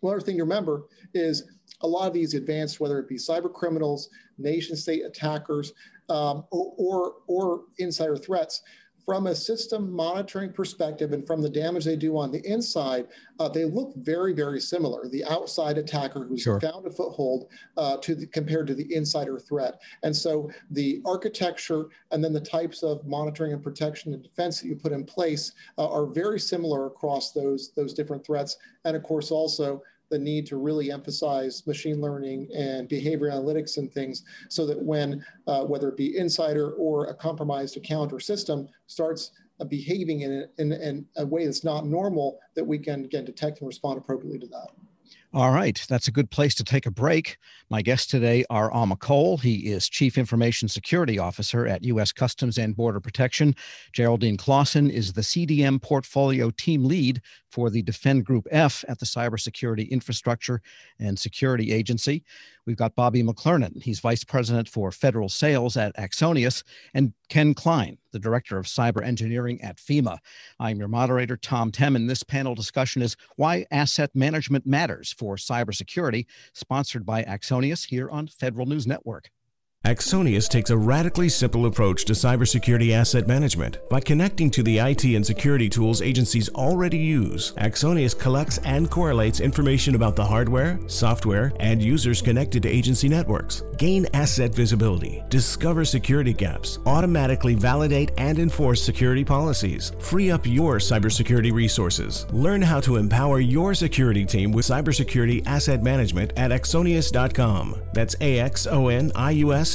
one 0.00 0.14
other 0.14 0.24
thing 0.24 0.36
to 0.36 0.44
remember 0.44 0.84
is 1.14 1.44
a 1.82 1.86
lot 1.86 2.06
of 2.06 2.12
these 2.12 2.34
advanced, 2.34 2.80
whether 2.80 2.98
it 2.98 3.08
be 3.08 3.16
cyber 3.16 3.52
criminals, 3.52 4.10
nation 4.38 4.76
state 4.76 5.04
attackers, 5.04 5.72
um, 6.08 6.44
or, 6.50 6.74
or, 6.78 7.14
or 7.26 7.64
insider 7.78 8.16
threats 8.16 8.62
from 9.08 9.26
a 9.26 9.34
system 9.34 9.90
monitoring 9.90 10.52
perspective 10.52 11.14
and 11.14 11.26
from 11.26 11.40
the 11.40 11.48
damage 11.48 11.86
they 11.86 11.96
do 11.96 12.18
on 12.18 12.30
the 12.30 12.46
inside, 12.46 13.06
uh, 13.40 13.48
they 13.48 13.64
look 13.64 13.94
very, 13.96 14.34
very 14.34 14.60
similar. 14.60 15.08
The 15.08 15.24
outside 15.24 15.78
attacker 15.78 16.24
who's 16.24 16.42
sure. 16.42 16.60
found 16.60 16.86
a 16.86 16.90
foothold 16.90 17.48
uh, 17.78 17.96
to 18.02 18.14
the, 18.14 18.26
compared 18.26 18.66
to 18.66 18.74
the 18.74 18.94
insider 18.94 19.38
threat. 19.38 19.80
And 20.02 20.14
so 20.14 20.50
the 20.72 21.00
architecture 21.06 21.86
and 22.10 22.22
then 22.22 22.34
the 22.34 22.40
types 22.42 22.82
of 22.82 23.02
monitoring 23.06 23.54
and 23.54 23.62
protection 23.62 24.12
and 24.12 24.22
defense 24.22 24.60
that 24.60 24.68
you 24.68 24.76
put 24.76 24.92
in 24.92 25.04
place 25.04 25.52
uh, 25.78 25.88
are 25.88 26.04
very 26.04 26.38
similar 26.38 26.84
across 26.84 27.32
those, 27.32 27.72
those 27.74 27.94
different 27.94 28.26
threats. 28.26 28.58
And 28.84 28.94
of 28.94 29.02
course, 29.02 29.30
also 29.30 29.82
the 30.10 30.18
need 30.18 30.46
to 30.46 30.56
really 30.56 30.90
emphasize 30.90 31.66
machine 31.66 32.00
learning 32.00 32.48
and 32.54 32.88
behavior 32.88 33.28
analytics 33.28 33.76
and 33.76 33.92
things 33.92 34.24
so 34.48 34.66
that 34.66 34.80
when, 34.80 35.24
uh, 35.46 35.64
whether 35.64 35.88
it 35.88 35.96
be 35.96 36.16
insider 36.16 36.72
or 36.72 37.06
a 37.06 37.14
compromised 37.14 37.76
account 37.76 38.12
or 38.12 38.20
system 38.20 38.68
starts 38.86 39.32
uh, 39.60 39.64
behaving 39.64 40.22
in, 40.22 40.48
in, 40.58 40.72
in 40.72 41.06
a 41.16 41.26
way 41.26 41.44
that's 41.44 41.64
not 41.64 41.86
normal, 41.86 42.38
that 42.54 42.64
we 42.64 42.78
can, 42.78 43.04
again, 43.04 43.24
detect 43.24 43.60
and 43.60 43.66
respond 43.66 43.98
appropriately 43.98 44.38
to 44.38 44.46
that. 44.46 44.68
All 45.34 45.50
right, 45.50 45.84
that's 45.90 46.08
a 46.08 46.10
good 46.10 46.30
place 46.30 46.54
to 46.54 46.64
take 46.64 46.86
a 46.86 46.90
break. 46.90 47.36
My 47.68 47.82
guests 47.82 48.06
today 48.06 48.46
are 48.48 48.72
Alma 48.72 48.96
Cole. 48.96 49.36
He 49.36 49.70
is 49.70 49.86
Chief 49.86 50.16
Information 50.16 50.68
Security 50.68 51.18
Officer 51.18 51.66
at 51.66 51.84
U.S. 51.84 52.12
Customs 52.12 52.56
and 52.56 52.74
Border 52.74 52.98
Protection. 52.98 53.54
Geraldine 53.92 54.38
Clausen 54.38 54.88
is 54.88 55.12
the 55.12 55.20
CDM 55.20 55.82
Portfolio 55.82 56.48
Team 56.48 56.82
Lead 56.86 57.20
for 57.50 57.68
the 57.68 57.82
Defend 57.82 58.24
Group 58.24 58.46
F 58.50 58.86
at 58.88 59.00
the 59.00 59.04
Cybersecurity 59.04 59.90
Infrastructure 59.90 60.62
and 60.98 61.18
Security 61.18 61.74
Agency. 61.74 62.24
We've 62.68 62.76
got 62.76 62.94
Bobby 62.94 63.22
McClernand. 63.22 63.82
He's 63.82 63.98
Vice 63.98 64.24
President 64.24 64.68
for 64.68 64.92
Federal 64.92 65.30
Sales 65.30 65.78
at 65.78 65.96
Axonius, 65.96 66.62
and 66.92 67.14
Ken 67.30 67.54
Klein, 67.54 67.96
the 68.12 68.18
Director 68.18 68.58
of 68.58 68.66
Cyber 68.66 69.02
Engineering 69.02 69.58
at 69.62 69.78
FEMA. 69.78 70.18
I'm 70.60 70.78
your 70.78 70.88
moderator, 70.88 71.38
Tom 71.38 71.72
Temin. 71.72 72.06
This 72.06 72.22
panel 72.22 72.54
discussion 72.54 73.00
is 73.00 73.16
Why 73.36 73.64
Asset 73.70 74.10
Management 74.14 74.66
Matters 74.66 75.14
for 75.14 75.36
Cybersecurity, 75.36 76.26
sponsored 76.52 77.06
by 77.06 77.22
Axonius 77.24 77.86
here 77.86 78.10
on 78.10 78.26
Federal 78.26 78.66
News 78.66 78.86
Network. 78.86 79.30
Axonius 79.84 80.48
takes 80.48 80.70
a 80.70 80.76
radically 80.76 81.28
simple 81.28 81.64
approach 81.64 82.04
to 82.04 82.12
cybersecurity 82.12 82.92
asset 82.92 83.26
management. 83.26 83.78
By 83.88 84.00
connecting 84.00 84.50
to 84.50 84.62
the 84.62 84.78
IT 84.80 85.04
and 85.04 85.24
security 85.24 85.70
tools 85.70 86.02
agencies 86.02 86.50
already 86.50 86.98
use, 86.98 87.52
Axonius 87.52 88.18
collects 88.18 88.58
and 88.64 88.90
correlates 88.90 89.40
information 89.40 89.94
about 89.94 90.16
the 90.16 90.24
hardware, 90.24 90.78
software, 90.88 91.52
and 91.60 91.80
users 91.80 92.20
connected 92.20 92.64
to 92.64 92.68
agency 92.68 93.08
networks. 93.08 93.62
Gain 93.78 94.06
asset 94.12 94.52
visibility, 94.52 95.22
discover 95.30 95.84
security 95.84 96.34
gaps, 96.34 96.80
automatically 96.84 97.54
validate 97.54 98.10
and 98.18 98.38
enforce 98.40 98.82
security 98.82 99.24
policies, 99.24 99.92
free 100.00 100.30
up 100.30 100.44
your 100.44 100.78
cybersecurity 100.78 101.52
resources. 101.52 102.26
Learn 102.32 102.60
how 102.60 102.80
to 102.80 102.96
empower 102.96 103.38
your 103.38 103.74
security 103.74 104.26
team 104.26 104.50
with 104.50 104.66
cybersecurity 104.66 105.46
asset 105.46 105.82
management 105.82 106.32
at 106.36 106.50
axonius.com. 106.50 107.76
That's 107.94 108.16
A 108.20 108.40
X 108.40 108.66
O 108.66 108.88
N 108.88 109.12
I 109.14 109.30
U 109.30 109.54
S 109.54 109.67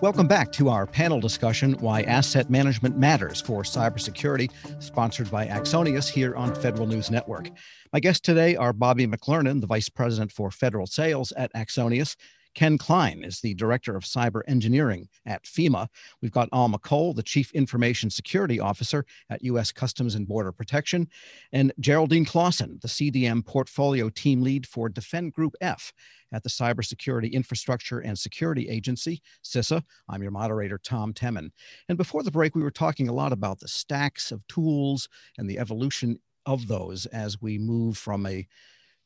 Welcome 0.00 0.28
back 0.28 0.52
to 0.52 0.68
our 0.68 0.86
panel 0.86 1.18
discussion 1.18 1.74
Why 1.80 2.02
Asset 2.02 2.50
Management 2.50 2.98
Matters 2.98 3.40
for 3.40 3.62
Cybersecurity, 3.62 4.50
sponsored 4.78 5.30
by 5.30 5.46
Axonius 5.46 6.08
here 6.08 6.34
on 6.36 6.54
Federal 6.54 6.86
News 6.86 7.10
Network. 7.10 7.48
My 7.92 8.00
guests 8.00 8.20
today 8.20 8.54
are 8.54 8.72
Bobby 8.72 9.06
McClernand, 9.06 9.62
the 9.62 9.66
Vice 9.66 9.88
President 9.88 10.30
for 10.30 10.50
Federal 10.50 10.86
Sales 10.86 11.32
at 11.38 11.50
Axonius, 11.54 12.16
Ken 12.54 12.78
Klein 12.78 13.24
is 13.24 13.40
the 13.40 13.54
Director 13.54 13.96
of 13.96 14.04
Cyber 14.04 14.42
Engineering 14.46 15.08
at 15.26 15.44
FEMA. 15.44 15.88
We've 16.22 16.30
got 16.30 16.48
Alma 16.52 16.78
Cole, 16.78 17.12
the 17.12 17.22
Chief 17.22 17.52
Information 17.52 18.10
Security 18.10 18.60
Officer 18.60 19.04
at 19.28 19.42
U.S. 19.44 19.72
Customs 19.72 20.14
and 20.14 20.28
Border 20.28 20.52
Protection, 20.52 21.08
and 21.52 21.72
Geraldine 21.80 22.24
Clausen, 22.24 22.78
the 22.80 22.88
CDM 22.88 23.44
Portfolio 23.44 24.08
Team 24.08 24.42
Lead 24.42 24.66
for 24.66 24.88
Defend 24.88 25.32
Group 25.32 25.54
F 25.60 25.92
at 26.32 26.42
the 26.42 26.48
Cybersecurity 26.48 27.32
Infrastructure 27.32 28.00
and 28.00 28.18
Security 28.18 28.68
Agency, 28.68 29.22
CISA. 29.44 29.82
I'm 30.08 30.22
your 30.22 30.30
moderator, 30.30 30.78
Tom 30.78 31.12
Temin. 31.12 31.50
And 31.88 31.98
before 31.98 32.22
the 32.22 32.30
break, 32.30 32.54
we 32.54 32.62
were 32.62 32.70
talking 32.70 33.08
a 33.08 33.12
lot 33.12 33.32
about 33.32 33.60
the 33.60 33.68
stacks 33.68 34.30
of 34.32 34.46
tools 34.46 35.08
and 35.38 35.48
the 35.48 35.58
evolution 35.58 36.18
of 36.46 36.68
those 36.68 37.06
as 37.06 37.40
we 37.40 37.58
move 37.58 37.96
from 37.96 38.26
a 38.26 38.46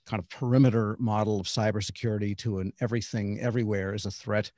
kind 0.09 0.21
of 0.21 0.29
perimeter 0.29 0.97
model 0.99 1.39
of 1.39 1.47
cybersecurity 1.47 2.37
to 2.39 2.59
an 2.59 2.73
everything 2.81 3.39
everywhere 3.41 3.95
is 3.95 4.07
a 4.07 4.11
threat 4.11 4.51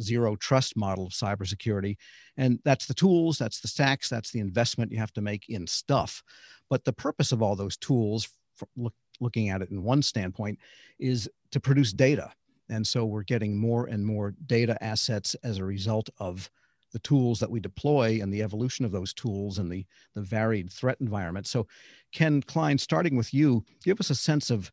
zero 0.00 0.36
trust 0.36 0.76
model 0.76 1.06
of 1.06 1.12
cybersecurity. 1.12 1.96
And 2.36 2.60
that's 2.64 2.86
the 2.86 2.94
tools, 2.94 3.38
that's 3.38 3.60
the 3.60 3.68
stacks, 3.68 4.08
that's 4.08 4.30
the 4.30 4.40
investment 4.40 4.92
you 4.92 4.98
have 4.98 5.12
to 5.14 5.20
make 5.20 5.48
in 5.48 5.66
stuff. 5.66 6.22
But 6.70 6.84
the 6.84 6.92
purpose 6.92 7.32
of 7.32 7.42
all 7.42 7.56
those 7.56 7.76
tools, 7.76 8.28
look, 8.76 8.94
looking 9.20 9.48
at 9.48 9.62
it 9.62 9.70
in 9.70 9.82
one 9.82 10.02
standpoint, 10.02 10.58
is 10.98 11.28
to 11.50 11.60
produce 11.60 11.92
data. 11.92 12.30
And 12.68 12.86
so 12.86 13.04
we're 13.06 13.22
getting 13.22 13.58
more 13.58 13.86
and 13.86 14.04
more 14.04 14.34
data 14.46 14.76
assets 14.84 15.34
as 15.42 15.58
a 15.58 15.64
result 15.64 16.10
of 16.18 16.50
the 16.92 16.98
tools 17.00 17.40
that 17.40 17.50
we 17.50 17.60
deploy 17.60 18.20
and 18.22 18.32
the 18.32 18.42
evolution 18.42 18.84
of 18.84 18.92
those 18.92 19.12
tools 19.12 19.58
and 19.58 19.70
the, 19.70 19.84
the 20.14 20.22
varied 20.22 20.72
threat 20.72 20.98
environment. 21.00 21.46
So, 21.46 21.66
Ken 22.12 22.40
Klein, 22.42 22.78
starting 22.78 23.16
with 23.16 23.34
you, 23.34 23.64
give 23.84 24.00
us 24.00 24.08
a 24.08 24.14
sense 24.14 24.50
of 24.50 24.72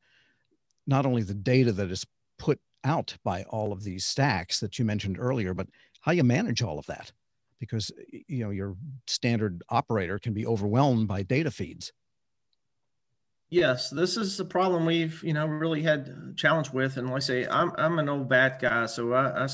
not 0.87 1.05
only 1.05 1.23
the 1.23 1.33
data 1.33 1.71
that 1.71 1.91
is 1.91 2.05
put 2.37 2.59
out 2.83 3.17
by 3.23 3.43
all 3.43 3.71
of 3.71 3.83
these 3.83 4.05
stacks 4.05 4.59
that 4.59 4.77
you 4.77 4.85
mentioned 4.85 5.17
earlier, 5.19 5.53
but 5.53 5.67
how 6.01 6.11
you 6.11 6.23
manage 6.23 6.61
all 6.61 6.77
of 6.79 6.85
that. 6.85 7.11
Because 7.59 7.91
you 8.09 8.43
know 8.43 8.51
your 8.51 8.75
standard 9.07 9.63
operator 9.69 10.19
can 10.19 10.33
be 10.33 10.45
overwhelmed 10.45 11.07
by 11.07 11.23
data 11.23 11.49
feeds. 11.49 11.91
Yes, 13.51 13.91
this 13.91 14.17
is 14.17 14.37
the 14.37 14.43
problem 14.43 14.87
we've 14.87 15.23
you 15.23 15.31
know 15.31 15.45
really 15.45 15.83
had 15.83 16.35
challenge 16.35 16.71
with, 16.71 16.97
and 16.97 17.07
like 17.07 17.17
I 17.17 17.19
say, 17.19 17.47
I'm 17.47 17.71
I'm 17.77 17.99
an 17.99 18.09
old 18.09 18.27
VAT 18.27 18.59
guy, 18.59 18.87
so 18.87 19.13
I, 19.13 19.45
I 19.45 19.47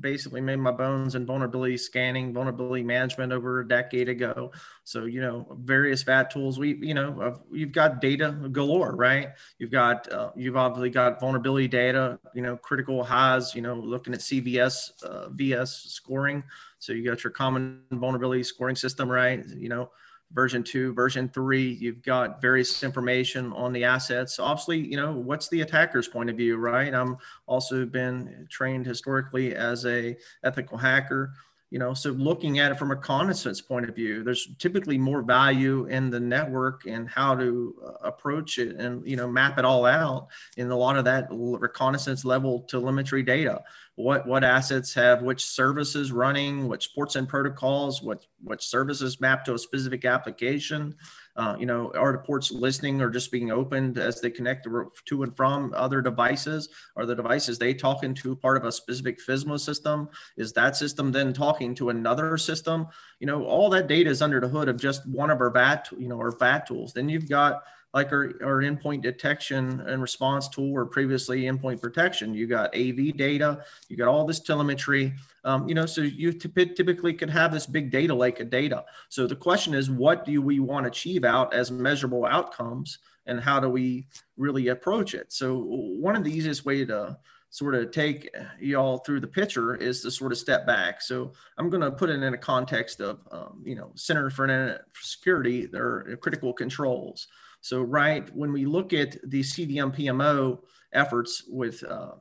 basically 0.00 0.40
made 0.40 0.56
my 0.56 0.72
bones 0.72 1.14
in 1.14 1.24
vulnerability 1.24 1.76
scanning, 1.76 2.34
vulnerability 2.34 2.82
management 2.82 3.32
over 3.32 3.60
a 3.60 3.68
decade 3.68 4.08
ago. 4.08 4.50
So 4.82 5.04
you 5.04 5.20
know 5.20 5.46
various 5.60 6.02
VAT 6.02 6.30
tools. 6.32 6.58
We 6.58 6.74
you 6.74 6.94
know 6.94 7.40
you've 7.52 7.70
got 7.70 8.00
data 8.00 8.32
galore, 8.50 8.96
right? 8.96 9.28
You've 9.58 9.70
got 9.70 10.12
uh, 10.12 10.32
you've 10.34 10.56
obviously 10.56 10.90
got 10.90 11.20
vulnerability 11.20 11.68
data, 11.68 12.18
you 12.34 12.42
know 12.42 12.56
critical 12.56 13.04
highs, 13.04 13.54
you 13.54 13.62
know 13.62 13.74
looking 13.76 14.12
at 14.12 14.20
CVS 14.20 15.02
uh, 15.04 15.28
VS 15.28 15.84
scoring. 15.92 16.42
So 16.80 16.92
you 16.92 17.08
got 17.08 17.22
your 17.22 17.30
common 17.30 17.82
vulnerability 17.92 18.42
scoring 18.42 18.76
system, 18.76 19.08
right? 19.08 19.44
You 19.56 19.68
know 19.68 19.90
version 20.32 20.62
two, 20.62 20.92
version 20.92 21.28
three, 21.28 21.72
you've 21.80 22.02
got 22.02 22.42
various 22.42 22.82
information 22.82 23.52
on 23.52 23.72
the 23.72 23.84
assets. 23.84 24.38
Obviously, 24.38 24.78
you 24.78 24.96
know, 24.96 25.12
what's 25.12 25.48
the 25.48 25.60
attacker's 25.60 26.08
point 26.08 26.30
of 26.30 26.36
view, 26.36 26.56
right? 26.56 26.92
I'm 26.92 27.16
also 27.46 27.86
been 27.86 28.46
trained 28.50 28.86
historically 28.86 29.54
as 29.54 29.86
a 29.86 30.16
ethical 30.44 30.78
hacker 30.78 31.32
you 31.76 31.80
know 31.80 31.92
so 31.92 32.08
looking 32.12 32.58
at 32.58 32.72
it 32.72 32.78
from 32.78 32.90
a 32.90 32.94
reconnaissance 32.94 33.60
point 33.60 33.86
of 33.86 33.94
view 33.94 34.24
there's 34.24 34.48
typically 34.58 34.96
more 34.96 35.20
value 35.20 35.84
in 35.90 36.08
the 36.08 36.18
network 36.18 36.86
and 36.86 37.06
how 37.06 37.34
to 37.34 37.74
uh, 37.84 38.08
approach 38.08 38.56
it 38.56 38.76
and 38.76 39.06
you 39.06 39.14
know 39.14 39.28
map 39.28 39.58
it 39.58 39.64
all 39.66 39.84
out 39.84 40.28
in 40.56 40.70
a 40.70 40.74
lot 40.74 40.96
of 40.96 41.04
that 41.04 41.28
reconnaissance 41.30 42.24
level 42.24 42.60
telemetry 42.62 43.22
data. 43.22 43.62
What 43.96 44.26
what 44.26 44.42
assets 44.42 44.94
have 44.94 45.20
which 45.20 45.44
services 45.44 46.12
running 46.12 46.66
which 46.66 46.94
ports 46.94 47.14
and 47.14 47.28
protocols 47.28 48.00
what 48.00 48.24
what 48.42 48.62
services 48.62 49.20
map 49.20 49.44
to 49.44 49.52
a 49.52 49.58
specific 49.58 50.06
application 50.06 50.94
uh, 51.36 51.56
you 51.58 51.66
know, 51.66 51.92
are 51.94 52.12
the 52.12 52.18
ports 52.18 52.50
listening 52.50 53.00
or 53.00 53.10
just 53.10 53.30
being 53.30 53.50
opened 53.50 53.98
as 53.98 54.20
they 54.20 54.30
connect 54.30 54.66
to 55.06 55.22
and 55.22 55.36
from 55.36 55.72
other 55.76 56.00
devices? 56.00 56.68
Are 56.96 57.06
the 57.06 57.14
devices 57.14 57.58
they 57.58 57.74
talking 57.74 58.14
to 58.14 58.36
part 58.36 58.56
of 58.56 58.64
a 58.64 58.72
specific 58.72 59.20
FISMA 59.20 59.60
system? 59.60 60.08
Is 60.36 60.52
that 60.54 60.76
system 60.76 61.12
then 61.12 61.32
talking 61.32 61.74
to 61.76 61.90
another 61.90 62.38
system? 62.38 62.86
You 63.20 63.26
know, 63.26 63.44
all 63.44 63.68
that 63.70 63.86
data 63.86 64.08
is 64.08 64.22
under 64.22 64.40
the 64.40 64.48
hood 64.48 64.68
of 64.68 64.78
just 64.78 65.06
one 65.06 65.30
of 65.30 65.40
our 65.40 65.50
VAT, 65.50 65.88
you 65.98 66.08
know, 66.08 66.18
our 66.18 66.36
VAT 66.36 66.66
tools. 66.66 66.92
Then 66.92 67.08
you've 67.08 67.28
got 67.28 67.62
like 67.96 68.12
our, 68.12 68.34
our 68.44 68.60
endpoint 68.60 69.00
detection 69.00 69.80
and 69.86 70.02
response 70.02 70.48
tool 70.48 70.70
or 70.70 70.84
previously 70.84 71.44
endpoint 71.44 71.80
protection. 71.80 72.34
You 72.34 72.46
got 72.46 72.76
AV 72.76 73.16
data, 73.16 73.64
you 73.88 73.96
got 73.96 74.06
all 74.06 74.26
this 74.26 74.38
telemetry, 74.38 75.14
um, 75.44 75.66
you 75.66 75.74
know, 75.74 75.86
so 75.86 76.02
you 76.02 76.30
typically 76.34 77.14
could 77.14 77.30
have 77.30 77.54
this 77.54 77.64
big 77.64 77.90
data 77.90 78.14
lake 78.14 78.38
of 78.40 78.50
data. 78.50 78.84
So 79.08 79.26
the 79.26 79.34
question 79.34 79.72
is, 79.72 79.90
what 79.90 80.26
do 80.26 80.42
we 80.42 80.60
want 80.60 80.84
to 80.84 80.90
achieve 80.90 81.24
out 81.24 81.54
as 81.54 81.70
measurable 81.70 82.26
outcomes 82.26 82.98
and 83.24 83.40
how 83.40 83.60
do 83.60 83.70
we 83.70 84.06
really 84.36 84.68
approach 84.68 85.14
it? 85.14 85.32
So 85.32 85.64
one 85.64 86.16
of 86.16 86.22
the 86.22 86.30
easiest 86.30 86.66
way 86.66 86.84
to 86.84 87.16
sort 87.48 87.74
of 87.74 87.92
take 87.92 88.28
y'all 88.60 88.98
through 88.98 89.20
the 89.20 89.26
picture 89.26 89.74
is 89.74 90.02
to 90.02 90.10
sort 90.10 90.32
of 90.32 90.36
step 90.36 90.66
back. 90.66 91.00
So 91.00 91.32
I'm 91.56 91.70
going 91.70 91.80
to 91.80 91.90
put 91.90 92.10
it 92.10 92.22
in 92.22 92.34
a 92.34 92.36
context 92.36 93.00
of, 93.00 93.20
um, 93.32 93.62
you 93.64 93.74
know, 93.74 93.90
Center 93.94 94.28
for 94.28 94.44
Internet 94.44 94.82
Security, 95.00 95.64
their 95.64 96.18
critical 96.20 96.52
controls. 96.52 97.28
So, 97.66 97.82
right, 97.82 98.32
when 98.32 98.52
we 98.52 98.64
look 98.64 98.92
at 98.92 99.16
the 99.28 99.40
CDM 99.40 99.92
PMO 99.92 100.60
efforts 100.92 101.42
with 101.48 101.82
uh, 101.82 102.12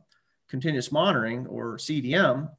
continuous 0.50 0.92
monitoring 0.92 1.46
or 1.46 1.78
CDM, 1.78 2.50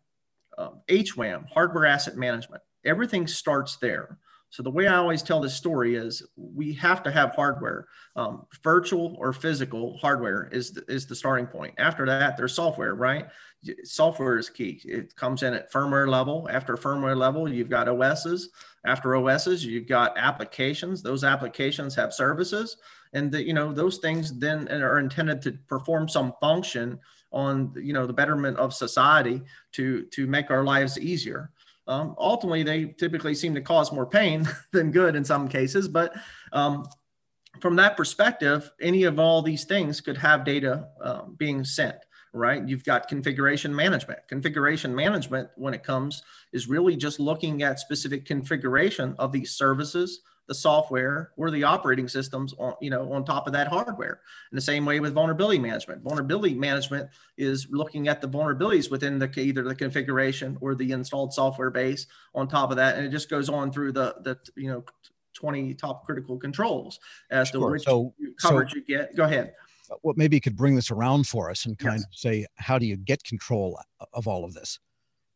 uh, 0.56 0.70
HWAM, 0.88 1.46
hardware 1.52 1.84
asset 1.84 2.16
management. 2.16 2.62
Everything 2.84 3.26
starts 3.26 3.76
there. 3.78 4.18
So 4.50 4.62
the 4.62 4.70
way 4.70 4.86
I 4.86 4.96
always 4.96 5.22
tell 5.22 5.40
this 5.40 5.54
story 5.54 5.96
is 5.96 6.22
we 6.36 6.72
have 6.74 7.02
to 7.02 7.10
have 7.10 7.34
hardware. 7.34 7.88
Um, 8.14 8.46
virtual 8.62 9.16
or 9.18 9.32
physical 9.32 9.98
hardware 9.98 10.48
is 10.52 10.72
the, 10.72 10.84
is 10.88 11.06
the 11.06 11.16
starting 11.16 11.46
point. 11.46 11.74
After 11.78 12.06
that, 12.06 12.36
there's 12.36 12.54
software, 12.54 12.94
right? 12.94 13.26
Software 13.84 14.38
is 14.38 14.48
key. 14.48 14.80
It 14.84 15.14
comes 15.16 15.42
in 15.42 15.52
at 15.52 15.72
firmware 15.72 16.08
level. 16.08 16.48
After 16.50 16.76
firmware 16.76 17.16
level, 17.16 17.52
you've 17.52 17.68
got 17.68 17.88
OSs. 17.88 18.50
After 18.84 19.16
OSs, 19.16 19.64
you've 19.64 19.88
got 19.88 20.16
applications. 20.16 21.02
Those 21.02 21.24
applications 21.24 21.94
have 21.96 22.14
services, 22.14 22.76
and 23.12 23.32
the, 23.32 23.44
you 23.44 23.52
know 23.52 23.72
those 23.72 23.98
things 23.98 24.38
then 24.38 24.68
are 24.68 25.00
intended 25.00 25.42
to 25.42 25.52
perform 25.66 26.08
some 26.08 26.32
function 26.40 27.00
on 27.32 27.72
you 27.76 27.92
know 27.92 28.06
the 28.06 28.12
betterment 28.12 28.56
of 28.58 28.72
society 28.72 29.42
to 29.72 30.04
to 30.06 30.26
make 30.28 30.50
our 30.50 30.62
lives 30.62 30.98
easier. 30.98 31.50
Um, 31.88 32.14
ultimately, 32.18 32.62
they 32.62 32.86
typically 32.86 33.34
seem 33.34 33.54
to 33.54 33.60
cause 33.60 33.92
more 33.92 34.06
pain 34.06 34.48
than 34.72 34.90
good 34.90 35.16
in 35.16 35.24
some 35.24 35.48
cases. 35.48 35.88
But 35.88 36.14
um, 36.52 36.86
from 37.60 37.76
that 37.76 37.96
perspective, 37.96 38.70
any 38.80 39.04
of 39.04 39.18
all 39.18 39.42
these 39.42 39.64
things 39.64 40.00
could 40.00 40.18
have 40.18 40.44
data 40.44 40.88
um, 41.00 41.36
being 41.38 41.64
sent, 41.64 41.96
right? 42.32 42.66
You've 42.66 42.84
got 42.84 43.08
configuration 43.08 43.74
management. 43.74 44.20
Configuration 44.28 44.94
management, 44.94 45.48
when 45.56 45.74
it 45.74 45.82
comes, 45.82 46.22
is 46.52 46.68
really 46.68 46.96
just 46.96 47.20
looking 47.20 47.62
at 47.62 47.80
specific 47.80 48.24
configuration 48.24 49.14
of 49.18 49.32
these 49.32 49.52
services, 49.52 50.20
the 50.48 50.54
software 50.54 51.32
or 51.36 51.50
the 51.50 51.64
operating 51.64 52.08
systems 52.08 52.54
on 52.58 52.74
you 52.80 52.90
know 52.90 53.12
on 53.12 53.24
top 53.24 53.46
of 53.46 53.52
that 53.52 53.68
hardware. 53.68 54.20
In 54.52 54.56
the 54.56 54.62
same 54.62 54.84
way 54.84 55.00
with 55.00 55.12
vulnerability 55.12 55.58
management. 55.58 56.02
Vulnerability 56.02 56.54
management 56.54 57.10
is 57.36 57.66
looking 57.70 58.08
at 58.08 58.20
the 58.20 58.28
vulnerabilities 58.28 58.90
within 58.90 59.18
the 59.18 59.30
either 59.38 59.62
the 59.62 59.74
configuration 59.74 60.56
or 60.60 60.74
the 60.74 60.92
installed 60.92 61.32
software 61.32 61.70
base 61.70 62.06
on 62.34 62.48
top 62.48 62.70
of 62.70 62.76
that. 62.76 62.96
And 62.96 63.06
it 63.06 63.10
just 63.10 63.28
goes 63.28 63.48
on 63.48 63.72
through 63.72 63.92
the 63.92 64.16
the 64.22 64.38
you 64.56 64.68
know 64.68 64.84
20 65.34 65.74
top 65.74 66.04
critical 66.04 66.38
controls 66.38 66.98
as 67.30 67.48
sure. 67.48 67.60
to 67.60 67.72
which 67.72 67.82
so, 67.82 68.14
coverage 68.40 68.70
so, 68.70 68.76
you 68.76 68.84
get. 68.84 69.16
Go 69.16 69.24
ahead. 69.24 69.52
Well 70.02 70.14
maybe 70.16 70.36
you 70.36 70.40
could 70.40 70.56
bring 70.56 70.74
this 70.74 70.90
around 70.90 71.26
for 71.26 71.50
us 71.50 71.66
and 71.66 71.78
kind 71.78 71.98
yes. 71.98 72.04
of 72.04 72.14
say 72.14 72.46
how 72.56 72.78
do 72.78 72.86
you 72.86 72.96
get 72.96 73.22
control 73.22 73.78
of 74.12 74.26
all 74.26 74.44
of 74.44 74.54
this 74.54 74.80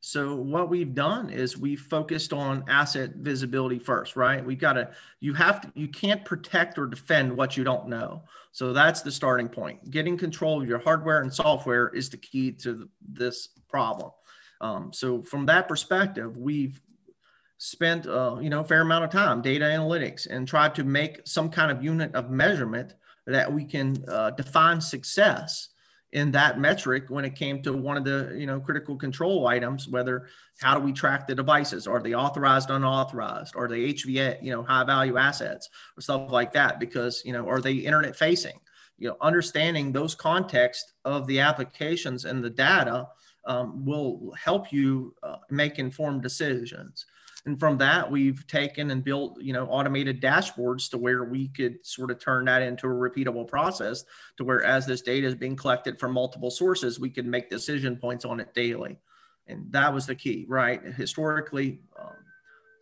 so 0.01 0.35
what 0.35 0.71
we've 0.71 0.95
done 0.95 1.29
is 1.29 1.59
we've 1.59 1.81
focused 1.81 2.33
on 2.33 2.65
asset 2.69 3.17
visibility 3.17 3.79
first, 3.79 4.17
right? 4.17 4.45
We've 4.45 4.59
got 4.59 4.73
to, 4.75 4.91
you 5.21 5.35
have 5.35 5.61
to, 5.61 5.73
you 5.75 5.89
can't 5.89 6.25
protect 6.25 6.79
or 6.79 6.87
defend 6.87 7.37
what 7.37 7.57
you 7.57 7.65
don't 7.65 7.87
know. 7.87 8.23
So 8.53 8.73
that's 8.73 9.03
the 9.03 9.13
starting 9.13 9.49
point. 9.49 9.91
Getting 9.91 10.17
control 10.17 10.63
of 10.63 10.67
your 10.67 10.79
hardware 10.79 11.21
and 11.21 11.33
software 11.33 11.89
is 11.91 12.09
the 12.09 12.17
key 12.17 12.51
to 12.53 12.89
this 13.07 13.51
problem. 13.69 14.11
Um, 14.63 14.91
so 14.93 15.23
from 15.23 15.45
that 15.47 15.69
perspective, 15.69 16.37
we've 16.37 16.81
spent, 17.59 18.07
uh, 18.07 18.39
you 18.41 18.49
know, 18.49 18.61
a 18.61 18.65
fair 18.65 18.81
amount 18.81 19.05
of 19.05 19.11
time 19.11 19.43
data 19.43 19.67
analytics 19.67 20.27
and 20.27 20.49
tried 20.49 20.75
to 20.77 20.85
make 20.85 21.21
some 21.27 21.51
kind 21.51 21.71
of 21.71 21.85
unit 21.85 22.15
of 22.15 22.31
measurement 22.31 22.95
that 23.27 23.53
we 23.53 23.65
can 23.65 24.03
uh, 24.09 24.31
define 24.31 24.81
success 24.81 25.69
in 26.13 26.33
that 26.33 26.59
metric 26.59 27.05
when 27.09 27.25
it 27.25 27.37
came 27.37 27.63
to 27.63 27.73
one 27.73 27.97
of 27.97 28.05
the 28.05 28.35
you 28.37 28.47
know 28.47 28.59
critical 28.59 28.97
control 28.97 29.47
items 29.47 29.87
whether 29.87 30.27
how 30.61 30.75
do 30.77 30.81
we 30.81 30.93
track 30.93 31.27
the 31.27 31.35
devices? 31.35 31.87
Are 31.87 32.03
they 32.03 32.15
authorized 32.15 32.71
unauthorized? 32.71 33.55
Are 33.57 33.69
they 33.69 33.93
hva 33.93 34.43
you 34.43 34.51
know 34.51 34.63
high 34.63 34.85
value 34.85 35.17
assets 35.17 35.69
or 35.97 36.01
stuff 36.01 36.31
like 36.31 36.53
that? 36.53 36.81
Because 36.81 37.23
you 37.25 37.33
know 37.33 37.49
are 37.49 37.61
they 37.61 37.75
internet 37.75 38.17
facing? 38.17 38.59
You 38.99 39.09
know 39.09 39.17
understanding 39.21 39.93
those 39.93 40.15
context 40.15 40.93
of 41.05 41.27
the 41.27 41.41
applications 41.41 42.25
and 42.25 42.43
the 42.43 42.51
data 42.51 43.09
um, 43.47 43.85
will 43.85 44.35
help 44.39 44.73
you 44.73 45.15
uh, 45.23 45.37
make 45.49 45.79
informed 45.79 46.23
decisions 46.23 47.07
and 47.47 47.59
from 47.59 47.79
that 47.79 48.11
we've 48.11 48.47
taken 48.47 48.91
and 48.91 49.05
built 49.05 49.41
you 49.41 49.53
know 49.53 49.67
automated 49.67 50.21
dashboards 50.21 50.91
to 50.91 50.99
where 50.99 51.25
we 51.25 51.49
could 51.49 51.85
sort 51.85 52.11
of 52.11 52.19
turn 52.19 52.45
that 52.45 52.63
into 52.63 52.87
a 52.87 52.91
repeatable 52.91 53.47
process 53.47 54.05
to 54.37 54.45
where 54.45 54.63
as 54.65 54.87
this 54.87 55.03
data 55.03 55.27
is 55.27 55.35
being 55.35 55.57
collected 55.57 55.99
from 55.99 56.13
multiple 56.13 56.51
sources 56.51 57.01
we 57.01 57.11
can 57.11 57.29
make 57.29 57.51
decision 57.51 57.97
points 57.97 58.25
on 58.25 58.41
it 58.41 58.53
daily. 58.55 58.99
And 59.47 59.71
that 59.73 59.93
was 59.93 60.07
the 60.07 60.15
key 60.15 60.47
right? 60.49 60.83
Historically 60.83 61.81
um, 61.99 62.15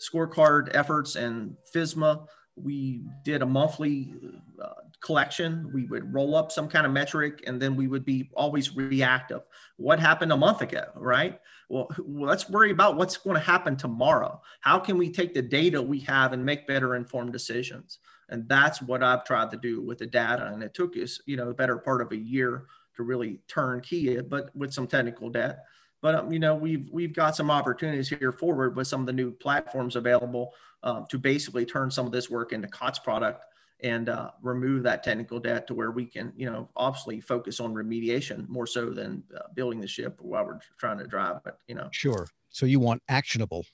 scorecard 0.01 0.75
efforts 0.75 1.17
and 1.17 1.57
FISMA 1.75 2.27
we 2.63 3.03
did 3.25 3.43
a 3.43 3.47
monthly 3.47 4.15
uh, 4.63 4.75
collection. 5.01 5.71
We 5.73 5.85
would 5.85 6.13
roll 6.13 6.35
up 6.35 6.51
some 6.51 6.69
kind 6.69 6.87
of 6.87 6.93
metric 6.93 7.45
and 7.47 7.61
then 7.61 7.77
we 7.77 7.87
would 7.87 8.05
be 8.05 8.31
always 8.35 8.75
reactive. 8.75 9.43
What 9.77 10.01
happened 10.01 10.33
a 10.33 10.37
month 10.37 10.61
ago 10.63 10.85
right? 10.97 11.41
Well 11.69 11.89
let's 11.99 12.49
worry 12.49 12.71
about 12.71 12.97
what's 12.97 13.17
going 13.17 13.35
to 13.35 13.41
happen 13.41 13.77
tomorrow. 13.77 14.41
How 14.61 14.79
can 14.79 14.99
we 14.99 15.11
take 15.11 15.35
the 15.35 15.43
data 15.43 15.81
we 15.81 16.01
have 16.01 16.33
and 16.33 16.45
make 16.45 16.67
better 16.67 16.97
informed 16.97 17.33
decisions? 17.33 17.99
And 18.31 18.47
that's 18.49 18.83
what 18.83 19.03
i've 19.03 19.25
tried 19.25 19.51
to 19.53 19.57
do 19.57 19.81
with 19.81 19.99
the 19.99 20.07
data 20.07 20.51
and 20.53 20.63
it 20.63 20.75
took 20.75 20.97
us 20.97 21.19
you 21.25 21.37
know 21.37 21.47
the 21.47 21.55
better 21.55 21.79
part 21.79 22.03
of 22.03 22.13
a 22.13 22.17
year 22.17 22.67
to 22.97 23.03
really 23.03 23.41
turn 23.49 23.81
key 23.81 24.09
it 24.09 24.29
but 24.29 24.55
with 24.55 24.73
some 24.75 24.87
technical 24.87 25.31
debt. 25.31 25.65
But 26.01 26.15
um, 26.15 26.33
you 26.33 26.39
know 26.39 26.55
we've 26.55 26.89
we've 26.93 27.15
got 27.15 27.37
some 27.37 27.51
opportunities 27.51 28.09
here 28.09 28.33
forward 28.33 28.77
with 28.77 28.87
some 28.87 29.01
of 29.01 29.07
the 29.07 29.13
new 29.13 29.33
platforms 29.33 29.97
available 29.97 30.53
um, 30.83 31.07
to 31.11 31.19
basically 31.19 31.65
turn 31.65 31.91
some 31.91 32.07
of 32.07 32.13
this 32.13 32.31
work 32.31 32.53
into 32.53 32.69
COTS 32.69 33.01
product 33.01 33.45
and 33.81 34.09
uh, 34.09 34.31
remove 34.43 34.83
that 34.83 35.05
technical 35.05 35.39
debt 35.39 35.67
to 35.69 35.75
where 35.75 35.93
we 35.93 36.05
can, 36.05 36.33
you 36.37 36.51
know, 36.51 36.69
obviously 36.77 37.21
focus 37.21 37.61
on 37.61 37.73
remediation 37.75 38.49
more 38.49 38.67
so 38.67 38.91
than 38.91 39.23
uh, 39.37 39.43
building 39.55 39.81
the 39.81 39.87
ship 39.87 40.19
while 40.21 40.45
we're 40.45 40.59
trying 40.79 40.99
to 40.99 41.07
drive 41.07 41.37
it, 41.47 41.55
you 41.69 41.75
know. 41.75 41.89
Sure. 41.93 42.27
So 42.51 42.67
you 42.67 42.81
want 42.81 43.03
actionable 43.09 43.65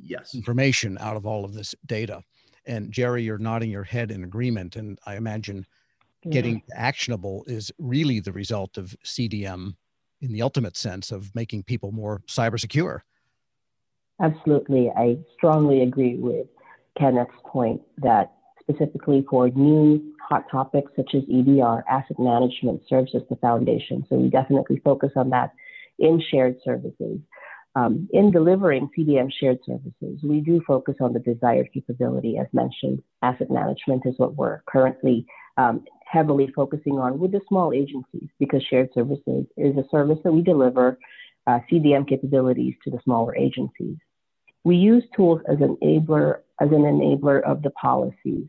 yes 0.00 0.34
information 0.34 0.96
out 1.00 1.16
of 1.16 1.26
all 1.26 1.44
of 1.44 1.54
this 1.54 1.74
data. 1.86 2.22
And 2.64 2.92
Jerry, 2.92 3.24
you're 3.24 3.38
nodding 3.38 3.70
your 3.70 3.82
head 3.82 4.10
in 4.10 4.24
agreement. 4.24 4.76
And 4.76 4.98
I 5.04 5.16
imagine 5.16 5.66
getting 6.30 6.62
actionable 6.74 7.44
is 7.48 7.72
really 7.78 8.20
the 8.20 8.32
result 8.32 8.78
of 8.78 8.94
CDM 9.04 9.74
in 10.20 10.32
the 10.32 10.42
ultimate 10.42 10.76
sense 10.76 11.10
of 11.10 11.34
making 11.34 11.64
people 11.64 11.90
more 11.90 12.22
cyber 12.28 12.58
secure. 12.58 13.04
Absolutely. 14.20 14.90
I 14.96 15.18
strongly 15.34 15.82
agree 15.82 16.16
with 16.16 16.46
Kenneth's 16.98 17.32
point 17.46 17.80
that 17.98 18.32
specifically 18.60 19.24
for 19.28 19.48
new 19.50 20.14
hot 20.28 20.44
topics 20.50 20.92
such 20.96 21.14
as 21.14 21.22
EDR, 21.28 21.84
asset 21.88 22.18
management 22.18 22.82
serves 22.88 23.14
as 23.14 23.22
the 23.28 23.36
foundation. 23.36 24.04
So 24.08 24.16
we 24.16 24.28
definitely 24.28 24.80
focus 24.84 25.10
on 25.16 25.30
that 25.30 25.52
in 25.98 26.22
shared 26.30 26.56
services. 26.64 27.18
Um, 27.74 28.08
in 28.12 28.30
delivering 28.30 28.90
CDM 28.96 29.30
shared 29.32 29.58
services, 29.64 30.20
we 30.22 30.40
do 30.40 30.60
focus 30.66 30.96
on 31.00 31.14
the 31.14 31.20
desired 31.20 31.70
capability. 31.72 32.36
As 32.36 32.46
mentioned, 32.52 33.02
asset 33.22 33.50
management 33.50 34.02
is 34.04 34.14
what 34.18 34.34
we're 34.36 34.60
currently 34.68 35.26
um, 35.56 35.84
heavily 36.06 36.52
focusing 36.54 36.98
on 36.98 37.18
with 37.18 37.32
the 37.32 37.40
small 37.48 37.72
agencies 37.72 38.28
because 38.38 38.62
shared 38.62 38.90
services 38.94 39.46
is 39.56 39.76
a 39.78 39.88
service 39.90 40.18
that 40.22 40.32
we 40.32 40.42
deliver 40.42 40.98
uh, 41.46 41.60
CDM 41.70 42.08
capabilities 42.08 42.74
to 42.84 42.90
the 42.90 43.00
smaller 43.04 43.36
agencies. 43.36 43.96
We 44.64 44.76
use 44.76 45.04
tools 45.16 45.40
as 45.48 45.60
an 45.60 45.76
enabler, 45.82 46.40
as 46.60 46.70
an 46.70 46.82
enabler 46.82 47.42
of 47.42 47.62
the 47.62 47.70
policies. 47.70 48.46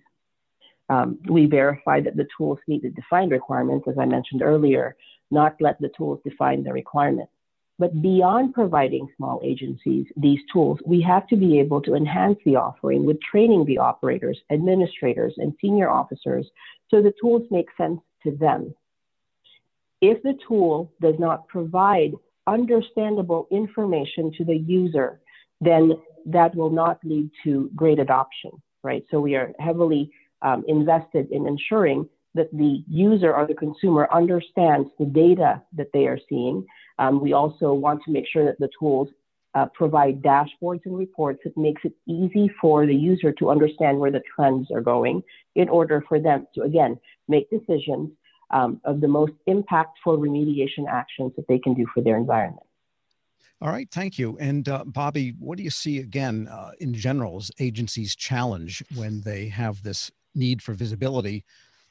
Um, 0.89 1.17
we 1.29 1.45
verify 1.45 2.01
that 2.01 2.15
the 2.15 2.27
tools 2.37 2.59
meet 2.67 2.83
the 2.83 2.89
defined 2.89 3.31
requirements, 3.31 3.87
as 3.87 3.97
I 3.97 4.05
mentioned 4.05 4.41
earlier, 4.41 4.95
not 5.31 5.55
let 5.59 5.79
the 5.79 5.89
tools 5.97 6.19
define 6.23 6.63
the 6.63 6.73
requirements. 6.73 7.31
But 7.79 8.01
beyond 8.01 8.53
providing 8.53 9.09
small 9.17 9.41
agencies 9.43 10.05
these 10.15 10.39
tools, 10.51 10.79
we 10.85 11.01
have 11.01 11.27
to 11.27 11.35
be 11.35 11.59
able 11.59 11.81
to 11.81 11.95
enhance 11.95 12.37
the 12.45 12.55
offering 12.55 13.05
with 13.05 13.19
training 13.21 13.65
the 13.65 13.79
operators, 13.79 14.39
administrators, 14.51 15.33
and 15.37 15.53
senior 15.59 15.89
officers 15.89 16.45
so 16.91 17.01
the 17.01 17.13
tools 17.19 17.43
make 17.49 17.69
sense 17.75 17.99
to 18.23 18.31
them. 18.37 18.75
If 20.01 20.21
the 20.21 20.37
tool 20.47 20.91
does 21.01 21.15
not 21.17 21.47
provide 21.47 22.13
understandable 22.47 23.47
information 23.51 24.31
to 24.37 24.43
the 24.43 24.57
user, 24.57 25.19
then 25.61 25.93
that 26.25 26.55
will 26.55 26.69
not 26.69 26.99
lead 27.03 27.29
to 27.43 27.69
great 27.75 27.99
adoption, 27.99 28.51
right? 28.83 29.03
So 29.11 29.19
we 29.19 29.35
are 29.35 29.51
heavily 29.59 30.11
um, 30.41 30.63
invested 30.67 31.31
in 31.31 31.47
ensuring 31.47 32.07
that 32.35 32.51
the 32.51 32.83
user 32.87 33.33
or 33.33 33.45
the 33.45 33.53
consumer 33.53 34.07
understands 34.11 34.89
the 34.99 35.05
data 35.05 35.61
that 35.73 35.91
they 35.93 36.07
are 36.07 36.19
seeing. 36.29 36.65
Um, 36.99 37.21
we 37.21 37.33
also 37.33 37.73
want 37.73 38.01
to 38.03 38.11
make 38.11 38.25
sure 38.27 38.45
that 38.45 38.59
the 38.59 38.69
tools 38.77 39.09
uh, 39.55 39.67
provide 39.73 40.21
dashboards 40.21 40.81
and 40.85 40.97
reports 40.97 41.41
that 41.43 41.55
makes 41.55 41.83
it 41.85 41.93
easy 42.07 42.49
for 42.59 42.87
the 42.87 42.95
user 42.95 43.31
to 43.33 43.51
understand 43.51 43.99
where 43.99 44.11
the 44.11 44.23
trends 44.35 44.71
are 44.71 44.81
going 44.81 45.21
in 45.55 45.69
order 45.69 46.03
for 46.09 46.19
them 46.19 46.47
to, 46.55 46.63
again, 46.63 46.99
make 47.27 47.49
decisions 47.51 48.09
um, 48.53 48.79
of 48.85 49.01
the 49.01 49.07
most 49.07 49.33
impactful 49.47 50.05
remediation 50.05 50.87
actions 50.89 51.33
that 51.35 51.47
they 51.47 51.59
can 51.59 51.73
do 51.73 51.85
for 51.93 52.01
their 52.01 52.15
environment. 52.15 52.65
All 53.61 53.69
right, 53.69 53.89
thank 53.91 54.19
you. 54.19 54.37
And 54.39 54.67
uh, 54.69 54.83
Bobby, 54.85 55.35
what 55.39 55.57
do 55.57 55.63
you 55.63 55.69
see 55.69 55.99
again 55.99 56.47
uh, 56.49 56.71
in 56.79 56.93
general 56.93 57.37
as 57.37 57.51
agencies 57.59 58.15
challenge 58.15 58.83
when 58.95 59.21
they 59.21 59.47
have 59.47 59.81
this 59.83 60.11
need 60.35 60.61
for 60.61 60.73
visibility 60.73 61.43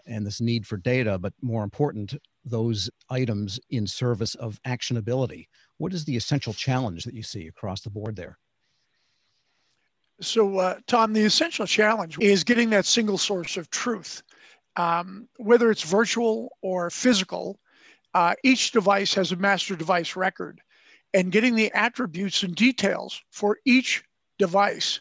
and 0.07 0.27
this 0.27 0.41
need 0.41 0.67
for 0.67 0.77
data, 0.77 1.19
but 1.19 1.33
more 1.41 1.65
important, 1.65 2.15
those 2.45 2.91
items 3.09 3.61
in 3.71 3.87
service 3.87 4.35
of 4.35 4.61
actionability. 4.67 5.47
What 5.79 5.93
is 5.93 6.05
the 6.05 6.17
essential 6.17 6.53
challenge 6.53 7.05
that 7.05 7.15
you 7.15 7.23
see 7.23 7.47
across 7.47 7.81
the 7.81 7.91
board 7.91 8.17
there? 8.17 8.39
So, 10.21 10.59
uh, 10.59 10.79
Tom, 10.87 11.13
the 11.13 11.25
essential 11.25 11.67
challenge 11.67 12.19
is 12.21 12.45
getting 12.45 12.71
that 12.71 12.85
single 12.85 13.19
source 13.19 13.57
of 13.57 13.71
truth. 13.71 14.23
Um, 14.77 15.29
whether 15.37 15.71
it's 15.71 15.83
virtual 15.83 16.57
or 16.63 16.89
physical, 16.91 17.61
uh, 18.15 18.35
each 18.43 18.73
device 18.73 19.15
has 19.15 19.33
a 19.33 19.37
master 19.37 19.77
device 19.77 20.17
record, 20.17 20.61
and 21.15 21.33
getting 21.33 21.55
the 21.55 21.73
attributes 21.73 22.43
and 22.43 22.55
details 22.55 23.23
for 23.31 23.59
each 23.65 24.03
device 24.39 25.01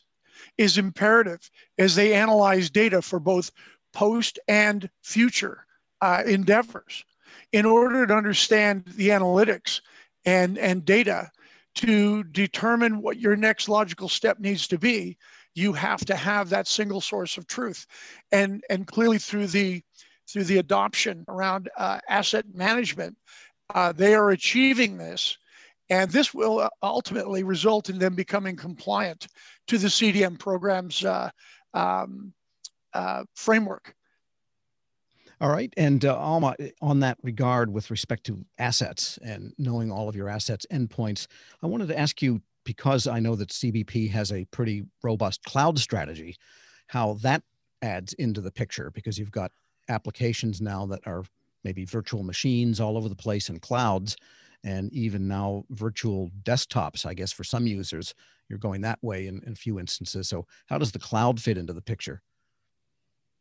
is 0.58 0.78
imperative 0.78 1.50
as 1.78 1.96
they 1.96 2.14
analyze 2.14 2.70
data 2.70 3.02
for 3.02 3.20
both 3.20 3.52
post 3.94 4.40
and 4.48 4.90
future 5.02 5.66
uh, 6.02 6.24
endeavors 6.26 7.04
in 7.52 7.66
order 7.66 8.06
to 8.06 8.14
understand 8.14 8.86
the 8.96 9.10
analytics 9.10 9.82
and, 10.26 10.58
and 10.58 10.86
data 10.86 11.30
to 11.76 12.24
determine 12.26 13.02
what 13.02 13.20
your 13.20 13.36
next 13.36 13.70
logical 13.70 14.10
step 14.10 14.40
needs 14.40 14.68
to 14.68 14.78
be 14.78 15.18
you 15.54 15.74
have 15.74 16.04
to 16.06 16.16
have 16.16 16.50
that 16.50 16.68
single 16.68 17.02
source 17.02 17.38
of 17.38 17.48
truth. 17.48 17.86
And 18.32 18.64
and 18.70 18.88
clearly 18.88 19.20
through 19.20 19.48
the 19.48 19.82
through 20.28 20.46
the 20.46 20.60
adoption 20.60 21.26
around 21.28 21.70
uh, 21.78 22.00
asset 22.08 22.46
management 22.54 23.18
uh, 23.74 23.92
they 23.92 24.14
are 24.14 24.32
achieving 24.32 24.98
this. 24.98 25.38
And 25.90 26.10
this 26.10 26.34
will 26.34 26.60
uh, 26.60 26.70
ultimately 26.82 27.44
result 27.44 27.90
in 27.90 28.00
them 28.00 28.16
becoming 28.16 28.56
compliant 28.56 29.28
to 29.68 29.78
the 29.78 29.88
cdm 29.88 30.40
program's 30.40 31.04
uh, 31.04 31.30
um, 31.74 32.34
uh, 32.94 33.24
framework. 33.36 33.94
All 35.42 35.50
right. 35.50 35.74
And 35.76 36.06
uh, 36.06 36.16
Alma, 36.16 36.56
on 36.82 37.00
that 37.00 37.18
regard, 37.24 37.74
with 37.74 37.90
respect 37.90 38.26
to 38.26 38.46
assets 38.60 39.18
and 39.24 39.54
knowing 39.58 39.92
all 39.92 40.08
of 40.08 40.16
your 40.16 40.30
assets 40.30 40.68
endpoints, 40.72 41.26
I 41.64 41.68
wanted 41.68 41.88
to 41.88 41.98
ask 41.98 42.22
you 42.22 42.42
because 42.64 43.08
I 43.08 43.20
know 43.20 43.36
that 43.36 43.50
CBP 43.50 44.10
has 44.12 44.32
a 44.32 44.46
pretty 44.46 44.84
robust 45.04 45.44
cloud 45.44 45.80
strategy, 45.80 46.36
how 46.88 47.14
that 47.22 47.44
adds 47.82 48.14
into 48.14 48.42
the 48.42 48.52
picture 48.52 48.92
because 48.92 49.18
you've 49.18 49.32
got 49.32 49.52
applications 49.90 50.62
now 50.62 50.86
that 50.86 51.02
are 51.06 51.24
maybe 51.64 51.86
virtual 51.86 52.24
machines 52.24 52.80
all 52.80 52.98
over 52.98 53.10
the 53.10 53.16
place 53.16 53.50
in 53.50 53.60
clouds 53.60 54.16
and 54.64 54.94
even 54.94 55.28
now 55.28 55.64
virtual 55.72 56.30
desktops 56.44 57.06
i 57.06 57.14
guess 57.14 57.32
for 57.32 57.44
some 57.44 57.66
users. 57.66 58.14
You're 58.48 58.60
going 58.60 58.82
that 58.82 59.00
way 59.02 59.28
in, 59.28 59.42
in 59.46 59.54
a 59.54 59.56
few 59.56 59.80
instances. 59.80 60.28
So 60.28 60.46
how 60.68 60.78
does 60.78 60.92
the 60.92 61.00
cloud 61.00 61.40
fit 61.40 61.58
into 61.58 61.74
the 61.74 61.82
picture 61.82 62.22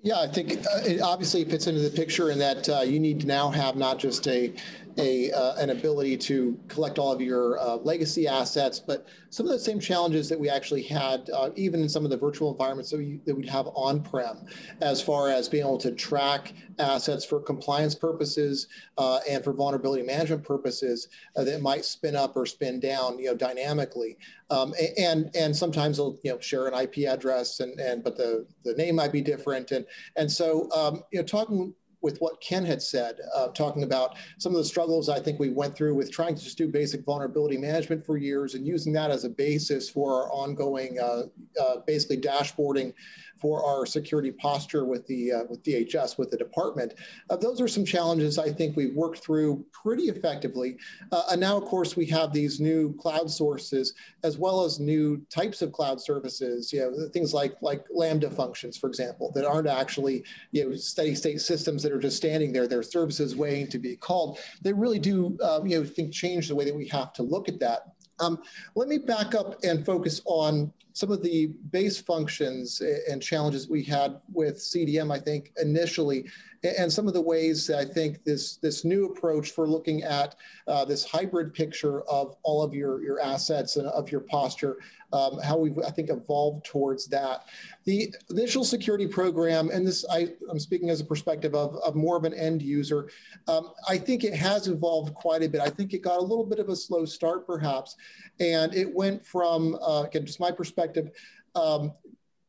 yeah, 0.02 0.20
I 0.20 0.28
think 0.28 0.52
uh, 0.52 0.80
it 0.84 1.00
obviously 1.00 1.44
fits 1.44 1.66
into 1.66 1.80
the 1.80 1.90
picture 1.90 2.30
in 2.30 2.38
that 2.38 2.68
uh, 2.68 2.80
you 2.80 2.98
need 2.98 3.20
to 3.20 3.26
now 3.26 3.50
have 3.50 3.76
not 3.76 3.98
just 3.98 4.26
a 4.28 4.54
a, 4.98 5.30
uh, 5.30 5.54
an 5.56 5.70
ability 5.70 6.16
to 6.16 6.58
collect 6.68 6.98
all 6.98 7.12
of 7.12 7.20
your 7.20 7.58
uh, 7.60 7.76
legacy 7.76 8.26
assets, 8.26 8.80
but 8.80 9.06
some 9.30 9.46
of 9.46 9.52
the 9.52 9.58
same 9.58 9.78
challenges 9.78 10.28
that 10.28 10.38
we 10.38 10.48
actually 10.48 10.82
had, 10.82 11.30
uh, 11.30 11.50
even 11.56 11.80
in 11.80 11.88
some 11.88 12.04
of 12.04 12.10
the 12.10 12.16
virtual 12.16 12.50
environments 12.50 12.90
that, 12.90 12.98
we, 12.98 13.20
that 13.24 13.34
we'd 13.34 13.48
have 13.48 13.68
on-prem, 13.74 14.44
as 14.80 15.00
far 15.00 15.30
as 15.30 15.48
being 15.48 15.64
able 15.64 15.78
to 15.78 15.92
track 15.92 16.52
assets 16.78 17.24
for 17.24 17.40
compliance 17.40 17.94
purposes 17.94 18.68
uh, 18.98 19.20
and 19.28 19.44
for 19.44 19.52
vulnerability 19.52 20.02
management 20.02 20.42
purposes 20.42 21.08
that 21.36 21.62
might 21.62 21.84
spin 21.84 22.16
up 22.16 22.36
or 22.36 22.44
spin 22.46 22.80
down, 22.80 23.18
you 23.18 23.26
know, 23.26 23.36
dynamically. 23.36 24.18
Um, 24.50 24.74
and 24.98 25.30
and 25.34 25.54
sometimes 25.56 25.96
they'll 25.96 26.18
you 26.22 26.32
know 26.32 26.40
share 26.40 26.66
an 26.66 26.74
IP 26.74 27.08
address 27.08 27.60
and 27.60 27.78
and 27.78 28.02
but 28.02 28.16
the 28.16 28.46
the 28.64 28.74
name 28.74 28.96
might 28.96 29.12
be 29.12 29.20
different. 29.20 29.70
And 29.70 29.86
and 30.16 30.30
so 30.30 30.70
um, 30.72 31.02
you 31.12 31.20
know 31.20 31.24
talking 31.24 31.74
with 32.02 32.18
what 32.18 32.40
Ken 32.40 32.64
had 32.64 32.80
said, 32.80 33.16
uh, 33.34 33.48
talking 33.48 33.82
about 33.82 34.16
some 34.38 34.52
of 34.52 34.58
the 34.58 34.64
struggles 34.64 35.08
I 35.08 35.20
think 35.20 35.38
we 35.38 35.50
went 35.50 35.76
through 35.76 35.94
with 35.94 36.10
trying 36.10 36.34
to 36.34 36.42
just 36.42 36.56
do 36.56 36.66
basic 36.66 37.04
vulnerability 37.04 37.58
management 37.58 38.04
for 38.04 38.16
years 38.16 38.54
and 38.54 38.66
using 38.66 38.92
that 38.94 39.10
as 39.10 39.24
a 39.24 39.28
basis 39.28 39.90
for 39.90 40.14
our 40.14 40.32
ongoing, 40.32 40.98
uh, 40.98 41.24
uh, 41.60 41.76
basically 41.86 42.16
dashboarding 42.16 42.94
for 43.40 43.64
our 43.64 43.86
security 43.86 44.30
posture 44.30 44.84
with 44.84 45.06
the 45.06 45.32
uh, 45.32 45.44
with 45.48 45.62
DHS 45.62 46.18
with 46.18 46.30
the 46.30 46.36
department. 46.36 46.94
Uh, 47.28 47.36
those 47.36 47.60
are 47.60 47.68
some 47.68 47.84
challenges 47.84 48.38
I 48.38 48.52
think 48.52 48.76
we've 48.76 48.94
worked 48.94 49.18
through 49.18 49.64
pretty 49.72 50.04
effectively. 50.04 50.76
Uh, 51.12 51.22
and 51.30 51.40
now, 51.40 51.56
of 51.56 51.64
course, 51.64 51.96
we 51.96 52.06
have 52.06 52.32
these 52.32 52.60
new 52.60 52.94
cloud 52.96 53.30
sources 53.30 53.94
as 54.22 54.38
well 54.38 54.64
as 54.64 54.78
new 54.78 55.22
types 55.30 55.62
of 55.62 55.72
cloud 55.72 56.00
services. 56.00 56.72
You 56.72 56.80
know, 56.80 57.08
things 57.08 57.32
like 57.32 57.54
like 57.62 57.84
Lambda 57.92 58.30
functions, 58.30 58.76
for 58.76 58.88
example, 58.88 59.32
that 59.34 59.46
aren't 59.46 59.68
actually 59.68 60.24
you 60.52 60.68
know 60.68 60.76
steady 60.76 61.14
state 61.14 61.40
systems 61.40 61.82
that 61.82 61.92
are 61.92 61.98
just 61.98 62.16
standing 62.16 62.52
there. 62.52 62.66
They're 62.66 62.82
services 62.82 63.36
waiting 63.36 63.68
to 63.68 63.78
be 63.78 63.96
called. 63.96 64.38
They 64.62 64.72
really 64.72 64.98
do 64.98 65.38
um, 65.42 65.66
you 65.66 65.80
know 65.80 65.84
think 65.86 66.12
change 66.12 66.48
the 66.48 66.54
way 66.54 66.64
that 66.64 66.74
we 66.74 66.86
have 66.88 67.12
to 67.14 67.22
look 67.22 67.48
at 67.48 67.58
that. 67.60 67.92
Um, 68.20 68.40
let 68.74 68.88
me 68.88 68.98
back 68.98 69.34
up 69.34 69.56
and 69.64 69.84
focus 69.84 70.20
on 70.24 70.72
some 70.92 71.10
of 71.10 71.22
the 71.22 71.46
base 71.70 72.00
functions 72.00 72.82
and 73.08 73.22
challenges 73.22 73.68
we 73.68 73.82
had 73.82 74.20
with 74.32 74.56
CDM, 74.56 75.12
I 75.12 75.18
think, 75.18 75.52
initially, 75.60 76.26
and 76.62 76.92
some 76.92 77.08
of 77.08 77.14
the 77.14 77.20
ways 77.20 77.70
I 77.70 77.84
think 77.84 78.22
this, 78.24 78.56
this 78.56 78.84
new 78.84 79.06
approach 79.06 79.52
for 79.52 79.66
looking 79.66 80.02
at 80.02 80.34
uh, 80.66 80.84
this 80.84 81.04
hybrid 81.04 81.54
picture 81.54 82.02
of 82.02 82.36
all 82.42 82.62
of 82.62 82.74
your, 82.74 83.02
your 83.02 83.18
assets 83.20 83.76
and 83.76 83.86
of 83.86 84.12
your 84.12 84.20
posture, 84.20 84.76
um, 85.12 85.38
how 85.42 85.56
we've, 85.56 85.78
I 85.78 85.90
think, 85.90 86.10
evolved 86.10 86.66
towards 86.66 87.06
that. 87.06 87.46
The 87.84 88.14
initial 88.28 88.64
security 88.64 89.06
program, 89.06 89.70
and 89.70 89.86
this 89.86 90.04
I, 90.10 90.28
am 90.50 90.58
speaking 90.58 90.90
as 90.90 91.00
a 91.00 91.04
perspective 91.04 91.54
of, 91.54 91.76
of 91.76 91.96
more 91.96 92.16
of 92.16 92.24
an 92.24 92.34
end 92.34 92.60
user, 92.60 93.08
um, 93.48 93.70
I 93.88 93.96
think 93.96 94.22
it 94.22 94.34
has 94.34 94.68
evolved 94.68 95.14
quite 95.14 95.42
a 95.42 95.48
bit. 95.48 95.62
I 95.62 95.70
think 95.70 95.94
it 95.94 96.02
got 96.02 96.18
a 96.18 96.22
little 96.22 96.44
bit 96.44 96.58
of 96.58 96.68
a 96.68 96.76
slow 96.76 97.06
start, 97.06 97.46
perhaps, 97.46 97.96
and 98.38 98.74
it 98.74 98.94
went 98.94 99.24
from, 99.24 99.76
uh, 99.80 100.02
again, 100.02 100.26
just 100.26 100.40
my 100.40 100.50
perspective, 100.50 101.10
um, 101.54 101.92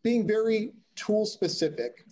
being 0.03 0.27
very 0.27 0.73
tool 0.95 1.25
specific 1.25 2.05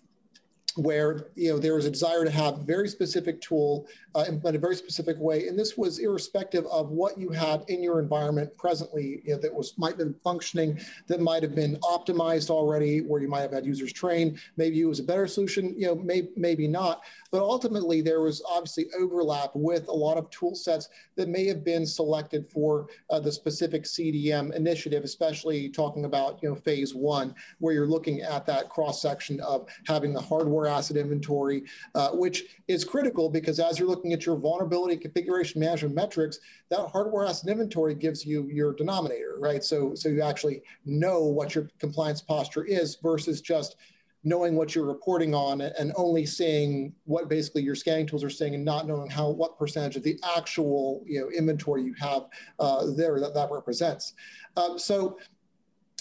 where 0.84 1.30
you 1.36 1.52
know 1.52 1.60
there 1.60 1.76
was 1.76 1.86
a 1.86 1.92
desire 1.92 2.24
to 2.26 2.32
have 2.32 2.60
very 2.60 2.88
specific 2.88 3.42
tool 3.42 3.88
uh, 4.16 4.26
implement 4.28 4.56
a 4.56 4.60
very 4.60 4.76
specific 4.76 5.18
way. 5.20 5.48
And 5.48 5.58
this 5.58 5.78
was 5.78 6.00
irrespective 6.00 6.66
of 6.66 6.90
what 6.90 7.18
you 7.18 7.30
had 7.30 7.64
in 7.68 7.84
your 7.84 8.00
environment 8.00 8.56
presently 8.58 9.22
you 9.24 9.34
know, 9.34 9.40
that 9.40 9.54
was 9.54 9.78
might 9.78 9.90
have 9.90 9.98
been 10.00 10.16
functioning 10.24 10.80
that 11.08 11.22
might 11.22 11.44
have 11.44 11.56
been 11.56 11.76
optimized 11.78 12.50
already 12.50 13.02
where 13.02 13.22
you 13.22 13.28
might 13.28 13.42
have 13.42 13.52
had 13.52 13.66
users 13.66 13.94
trained. 13.94 14.40
Maybe 14.58 14.82
it 14.82 14.86
was 14.86 15.00
a 15.00 15.04
better 15.04 15.28
solution 15.28 15.76
you 15.78 15.88
know 15.88 15.96
may, 15.96 16.30
maybe 16.36 16.68
not. 16.68 17.02
But 17.32 17.42
ultimately 17.42 18.02
there 18.02 18.22
was 18.22 18.42
obviously 18.50 18.88
overlap 19.00 19.52
with 19.54 19.88
a 19.88 19.94
lot 19.94 20.18
of 20.18 20.30
tool 20.32 20.56
sets 20.56 20.90
that 21.16 21.30
may 21.30 21.46
have 21.46 21.64
been 21.64 21.86
selected 21.86 22.50
for 22.50 22.88
uh, 23.10 23.20
the 23.20 23.32
specific 23.32 23.84
cdm 23.84 24.54
initiative 24.56 25.04
especially 25.04 25.70
talking 25.70 26.06
about 26.06 26.40
you 26.42 26.50
know 26.50 26.56
phase 26.56 26.96
one 26.96 27.36
where 27.60 27.74
you're 27.74 27.88
looking 27.88 28.22
at 28.22 28.46
that 28.46 28.70
cross 28.70 29.02
section 29.02 29.40
of 29.42 29.68
having 29.86 30.14
the 30.14 30.22
hardware 30.22 30.68
asset 30.70 30.98
inventory, 30.98 31.64
uh, 31.96 32.10
which 32.12 32.58
is 32.68 32.84
critical 32.84 33.30
because 33.30 33.60
as 33.60 33.80
you're 33.80 33.88
looking 33.88 34.14
at 34.14 34.26
your 34.26 34.38
vulnerability 34.38 34.98
configuration 34.98 35.60
management 35.60 35.96
metrics, 35.96 36.40
that 36.70 36.88
hardware 36.88 37.26
asset 37.26 37.50
inventory 37.50 37.96
gives 37.96 38.26
you 38.26 38.48
your 38.52 38.74
denominator, 38.74 39.36
right? 39.40 39.64
So, 39.64 39.94
so 39.96 40.10
you 40.10 40.22
actually 40.22 40.62
know 40.86 41.24
what 41.24 41.56
your 41.56 41.70
compliance 41.80 42.22
posture 42.22 42.64
is 42.66 42.98
versus 43.02 43.42
just 43.42 43.76
knowing 44.24 44.56
what 44.56 44.76
you're 44.76 44.86
reporting 44.86 45.34
on 45.34 45.62
and 45.62 45.94
only 45.96 46.26
seeing 46.26 46.94
what 47.06 47.30
basically 47.30 47.62
your 47.62 47.76
scanning 47.76 48.06
tools 48.06 48.24
are 48.24 48.30
saying 48.30 48.54
and 48.54 48.66
not 48.66 48.86
knowing 48.86 49.10
how 49.10 49.30
what 49.30 49.58
percentage 49.58 49.96
of 49.96 50.04
the 50.04 50.20
actual 50.36 51.02
you 51.06 51.22
know 51.22 51.30
inventory 51.30 51.84
you 51.84 51.94
have 52.00 52.24
uh, 52.60 52.86
there 52.96 53.20
that 53.20 53.34
that 53.34 53.50
represents. 53.50 54.14
Um, 54.58 54.78
so 54.78 55.18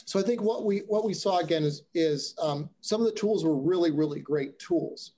so 0.08 0.18
I 0.18 0.22
think 0.22 0.40
what 0.40 0.64
we 0.64 0.78
what 0.86 1.04
we 1.04 1.12
saw 1.12 1.40
again 1.40 1.64
is 1.64 1.82
is 1.92 2.34
um, 2.40 2.70
some 2.80 3.02
of 3.02 3.06
the 3.06 3.12
tools 3.12 3.44
were 3.44 3.54
really 3.54 3.90
really 3.90 4.20
great 4.20 4.58
tools, 4.58 5.12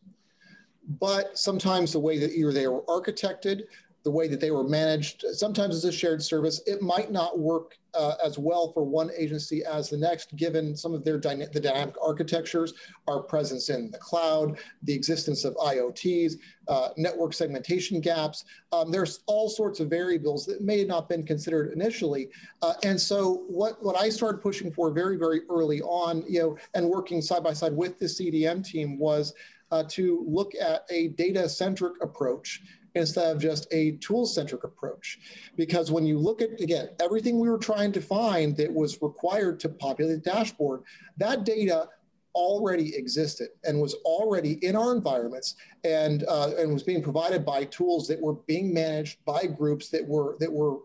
but 0.98 1.38
sometimes 1.38 1.92
the 1.92 2.00
way 2.00 2.18
that 2.18 2.32
either 2.32 2.52
they 2.52 2.66
were 2.66 2.82
architected 2.82 3.62
the 4.02 4.10
way 4.10 4.28
that 4.28 4.40
they 4.40 4.50
were 4.50 4.64
managed. 4.64 5.24
Sometimes 5.32 5.74
as 5.74 5.84
a 5.84 5.92
shared 5.92 6.22
service, 6.22 6.62
it 6.66 6.80
might 6.80 7.10
not 7.10 7.38
work 7.38 7.76
uh, 7.94 8.14
as 8.24 8.38
well 8.38 8.72
for 8.72 8.84
one 8.84 9.10
agency 9.16 9.64
as 9.64 9.90
the 9.90 9.96
next, 9.96 10.34
given 10.36 10.76
some 10.76 10.94
of 10.94 11.04
their 11.04 11.18
dyna 11.18 11.48
the 11.52 11.60
dynamic 11.60 11.94
architectures, 12.02 12.74
our 13.08 13.20
presence 13.20 13.68
in 13.68 13.90
the 13.90 13.98
cloud, 13.98 14.58
the 14.84 14.92
existence 14.92 15.44
of 15.44 15.54
IoTs, 15.56 16.34
uh, 16.68 16.90
network 16.96 17.34
segmentation 17.34 18.00
gaps. 18.00 18.44
Um, 18.72 18.90
there's 18.90 19.20
all 19.26 19.48
sorts 19.48 19.80
of 19.80 19.88
variables 19.88 20.46
that 20.46 20.60
may 20.60 20.78
have 20.78 20.88
not 20.88 21.08
been 21.08 21.24
considered 21.24 21.72
initially. 21.72 22.30
Uh, 22.62 22.74
and 22.84 23.00
so 23.00 23.44
what, 23.48 23.82
what 23.82 24.00
I 24.00 24.08
started 24.08 24.38
pushing 24.38 24.70
for 24.72 24.90
very, 24.92 25.16
very 25.16 25.40
early 25.50 25.82
on, 25.82 26.24
you 26.28 26.40
know, 26.40 26.58
and 26.74 26.88
working 26.88 27.20
side 27.20 27.42
by 27.42 27.52
side 27.52 27.72
with 27.72 27.98
the 27.98 28.06
CDM 28.06 28.64
team 28.64 28.98
was 28.98 29.34
uh, 29.72 29.84
to 29.88 30.24
look 30.28 30.52
at 30.60 30.84
a 30.90 31.08
data-centric 31.08 32.02
approach 32.02 32.62
instead 32.94 33.34
of 33.34 33.40
just 33.40 33.66
a 33.72 33.92
tool 33.92 34.26
centric 34.26 34.64
approach. 34.64 35.18
Because 35.56 35.90
when 35.90 36.04
you 36.04 36.18
look 36.18 36.42
at, 36.42 36.60
again, 36.60 36.90
everything 37.00 37.38
we 37.38 37.48
were 37.48 37.58
trying 37.58 37.92
to 37.92 38.00
find 38.00 38.56
that 38.56 38.72
was 38.72 39.00
required 39.02 39.60
to 39.60 39.68
populate 39.68 40.24
the 40.24 40.30
dashboard, 40.30 40.82
that 41.18 41.44
data 41.44 41.88
already 42.34 42.94
existed 42.94 43.48
and 43.64 43.80
was 43.80 43.94
already 44.04 44.52
in 44.64 44.76
our 44.76 44.94
environments 44.94 45.56
and 45.82 46.24
uh, 46.28 46.52
and 46.58 46.72
was 46.72 46.84
being 46.84 47.02
provided 47.02 47.44
by 47.44 47.64
tools 47.64 48.06
that 48.06 48.20
were 48.20 48.34
being 48.46 48.72
managed 48.72 49.18
by 49.24 49.46
groups 49.46 49.88
that 49.88 50.06
were 50.06 50.36
that 50.38 50.52
were 50.52 50.78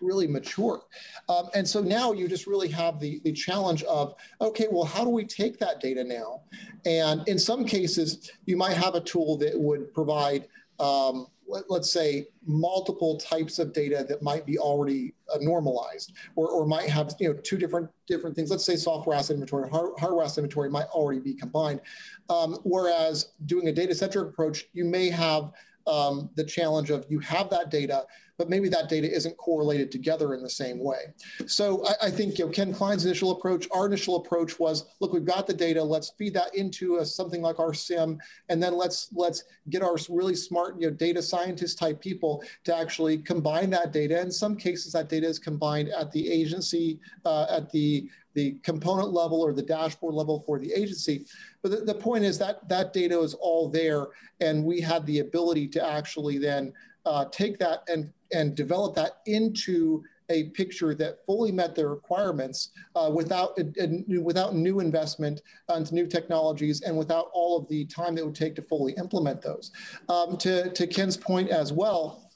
really 0.00 0.26
mature. 0.26 0.82
Um, 1.28 1.48
and 1.52 1.68
so 1.68 1.80
now 1.80 2.12
you 2.12 2.28
just 2.28 2.46
really 2.46 2.68
have 2.68 3.00
the, 3.00 3.20
the 3.24 3.32
challenge 3.32 3.82
of, 3.84 4.14
okay, 4.40 4.68
well, 4.70 4.84
how 4.84 5.02
do 5.02 5.10
we 5.10 5.24
take 5.24 5.58
that 5.58 5.80
data 5.80 6.04
now? 6.04 6.42
And 6.86 7.26
in 7.26 7.38
some 7.38 7.64
cases, 7.64 8.30
you 8.46 8.56
might 8.56 8.76
have 8.76 8.94
a 8.94 9.00
tool 9.00 9.36
that 9.38 9.58
would 9.58 9.92
provide 9.92 10.46
um, 10.78 11.26
let, 11.46 11.64
us 11.70 11.92
say 11.92 12.26
multiple 12.46 13.16
types 13.18 13.58
of 13.58 13.72
data 13.72 14.04
that 14.08 14.22
might 14.22 14.46
be 14.46 14.58
already 14.58 15.14
uh, 15.32 15.38
normalized 15.40 16.12
or, 16.36 16.48
or 16.48 16.66
might 16.66 16.88
have 16.88 17.14
you 17.18 17.28
know 17.28 17.38
two 17.42 17.58
different 17.58 17.88
different 18.06 18.36
things. 18.36 18.50
Let's 18.50 18.64
say 18.64 18.76
software 18.76 19.16
asset 19.16 19.34
inventory 19.34 19.68
hard, 19.68 19.92
hardware 19.98 20.24
asset 20.24 20.38
inventory 20.38 20.70
might 20.70 20.86
already 20.86 21.20
be 21.20 21.34
combined. 21.34 21.80
Um, 22.28 22.58
whereas 22.64 23.32
doing 23.46 23.68
a 23.68 23.72
data 23.72 23.94
centric 23.94 24.28
approach 24.28 24.66
you 24.72 24.84
may 24.84 25.08
have 25.10 25.52
um, 25.86 26.30
the 26.36 26.44
challenge 26.44 26.90
of 26.90 27.04
you 27.08 27.18
have 27.20 27.50
that 27.50 27.70
data 27.70 28.06
but 28.36 28.48
maybe 28.48 28.68
that 28.68 28.88
data 28.88 29.10
isn't 29.10 29.36
correlated 29.36 29.90
together 29.90 30.34
in 30.34 30.42
the 30.42 30.50
same 30.50 30.82
way. 30.82 31.12
So 31.46 31.86
I, 31.86 32.06
I 32.06 32.10
think 32.10 32.38
you 32.38 32.46
know, 32.46 32.50
Ken 32.50 32.72
Klein's 32.72 33.04
initial 33.04 33.32
approach, 33.32 33.66
our 33.72 33.86
initial 33.86 34.16
approach 34.16 34.58
was, 34.58 34.86
look, 35.00 35.12
we've 35.12 35.24
got 35.24 35.46
the 35.46 35.54
data, 35.54 35.82
let's 35.82 36.10
feed 36.18 36.34
that 36.34 36.54
into 36.54 36.96
a, 36.96 37.06
something 37.06 37.42
like 37.42 37.58
our 37.58 37.74
SIEM, 37.74 38.18
and 38.48 38.62
then 38.62 38.74
let's 38.74 39.08
let's 39.12 39.44
get 39.70 39.82
our 39.82 39.96
really 40.08 40.34
smart 40.34 40.80
you 40.80 40.88
know, 40.88 40.94
data 40.94 41.22
scientist 41.22 41.78
type 41.78 42.00
people 42.00 42.42
to 42.64 42.76
actually 42.76 43.18
combine 43.18 43.70
that 43.70 43.92
data. 43.92 44.20
In 44.20 44.30
some 44.30 44.56
cases, 44.56 44.92
that 44.92 45.08
data 45.08 45.26
is 45.26 45.38
combined 45.38 45.88
at 45.90 46.10
the 46.12 46.30
agency, 46.30 46.98
uh, 47.24 47.46
at 47.50 47.70
the 47.70 48.08
the 48.34 48.56
component 48.64 49.12
level 49.12 49.40
or 49.40 49.52
the 49.52 49.62
dashboard 49.62 50.14
level 50.14 50.42
for 50.44 50.58
the 50.58 50.72
agency. 50.72 51.24
But 51.62 51.70
the, 51.70 51.76
the, 51.78 51.94
point 51.94 52.24
is 52.24 52.36
that 52.38 52.68
that 52.68 52.92
data 52.92 53.18
is 53.20 53.34
all 53.34 53.68
there, 53.68 54.08
and 54.40 54.64
we 54.64 54.80
had 54.80 55.06
the 55.06 55.20
ability 55.20 55.68
to 55.68 55.88
actually 55.88 56.38
then 56.38 56.72
uh, 57.06 57.26
take 57.30 57.58
that 57.58 57.82
and 57.88 58.12
and 58.32 58.54
develop 58.54 58.94
that 58.94 59.18
into 59.26 60.02
a 60.30 60.44
picture 60.50 60.94
that 60.94 61.24
fully 61.26 61.52
met 61.52 61.74
their 61.74 61.88
requirements 61.88 62.70
uh, 62.96 63.10
without 63.14 63.58
a, 63.58 63.66
a, 63.78 64.18
without 64.20 64.54
new 64.54 64.80
investment 64.80 65.42
into 65.74 65.94
new 65.94 66.06
technologies 66.06 66.80
and 66.80 66.96
without 66.96 67.30
all 67.32 67.58
of 67.58 67.68
the 67.68 67.84
time 67.86 68.14
that 68.14 68.24
would 68.24 68.34
take 68.34 68.54
to 68.54 68.62
fully 68.62 68.94
implement 68.94 69.42
those. 69.42 69.70
Um, 70.08 70.36
to, 70.38 70.70
to 70.70 70.86
Ken's 70.86 71.16
point 71.16 71.50
as 71.50 71.72
well, 71.72 72.30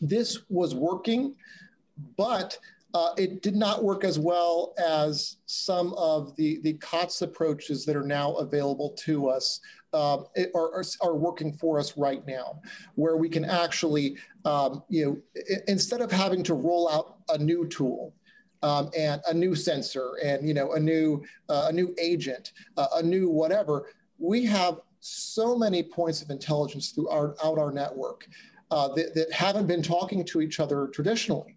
this 0.00 0.40
was 0.48 0.74
working, 0.74 1.36
but 2.16 2.58
uh, 2.94 3.14
it 3.16 3.42
did 3.42 3.54
not 3.54 3.84
work 3.84 4.02
as 4.02 4.18
well 4.18 4.74
as 4.84 5.36
some 5.46 5.94
of 5.94 6.34
the, 6.36 6.58
the 6.62 6.72
COTS 6.74 7.22
approaches 7.22 7.84
that 7.84 7.94
are 7.94 8.02
now 8.02 8.32
available 8.34 8.90
to 8.90 9.28
us 9.28 9.60
uh, 9.92 10.18
are, 10.54 10.84
are, 11.00 11.16
working 11.16 11.52
for 11.52 11.78
us 11.78 11.96
right 11.96 12.24
now, 12.26 12.60
where 12.94 13.16
we 13.16 13.28
can 13.28 13.44
actually, 13.44 14.16
um, 14.44 14.82
you 14.88 15.04
know, 15.04 15.42
instead 15.66 16.00
of 16.00 16.12
having 16.12 16.42
to 16.44 16.54
roll 16.54 16.88
out 16.88 17.16
a 17.30 17.38
new 17.38 17.66
tool, 17.66 18.14
um, 18.62 18.90
and 18.96 19.20
a 19.28 19.34
new 19.34 19.54
sensor 19.54 20.16
and 20.22 20.46
you 20.46 20.54
know 20.54 20.72
a 20.72 20.80
new 20.80 21.22
uh, 21.48 21.66
a 21.68 21.72
new 21.72 21.94
agent 21.98 22.52
uh, 22.76 22.86
a 22.96 23.02
new 23.02 23.28
whatever 23.28 23.88
we 24.18 24.44
have 24.44 24.80
so 25.00 25.56
many 25.56 25.82
points 25.82 26.20
of 26.20 26.30
intelligence 26.30 26.90
throughout 26.90 27.34
our 27.42 27.72
network 27.72 28.28
uh, 28.70 28.88
that, 28.88 29.14
that 29.14 29.32
haven't 29.32 29.66
been 29.66 29.82
talking 29.82 30.24
to 30.24 30.40
each 30.40 30.60
other 30.60 30.88
traditionally 30.88 31.56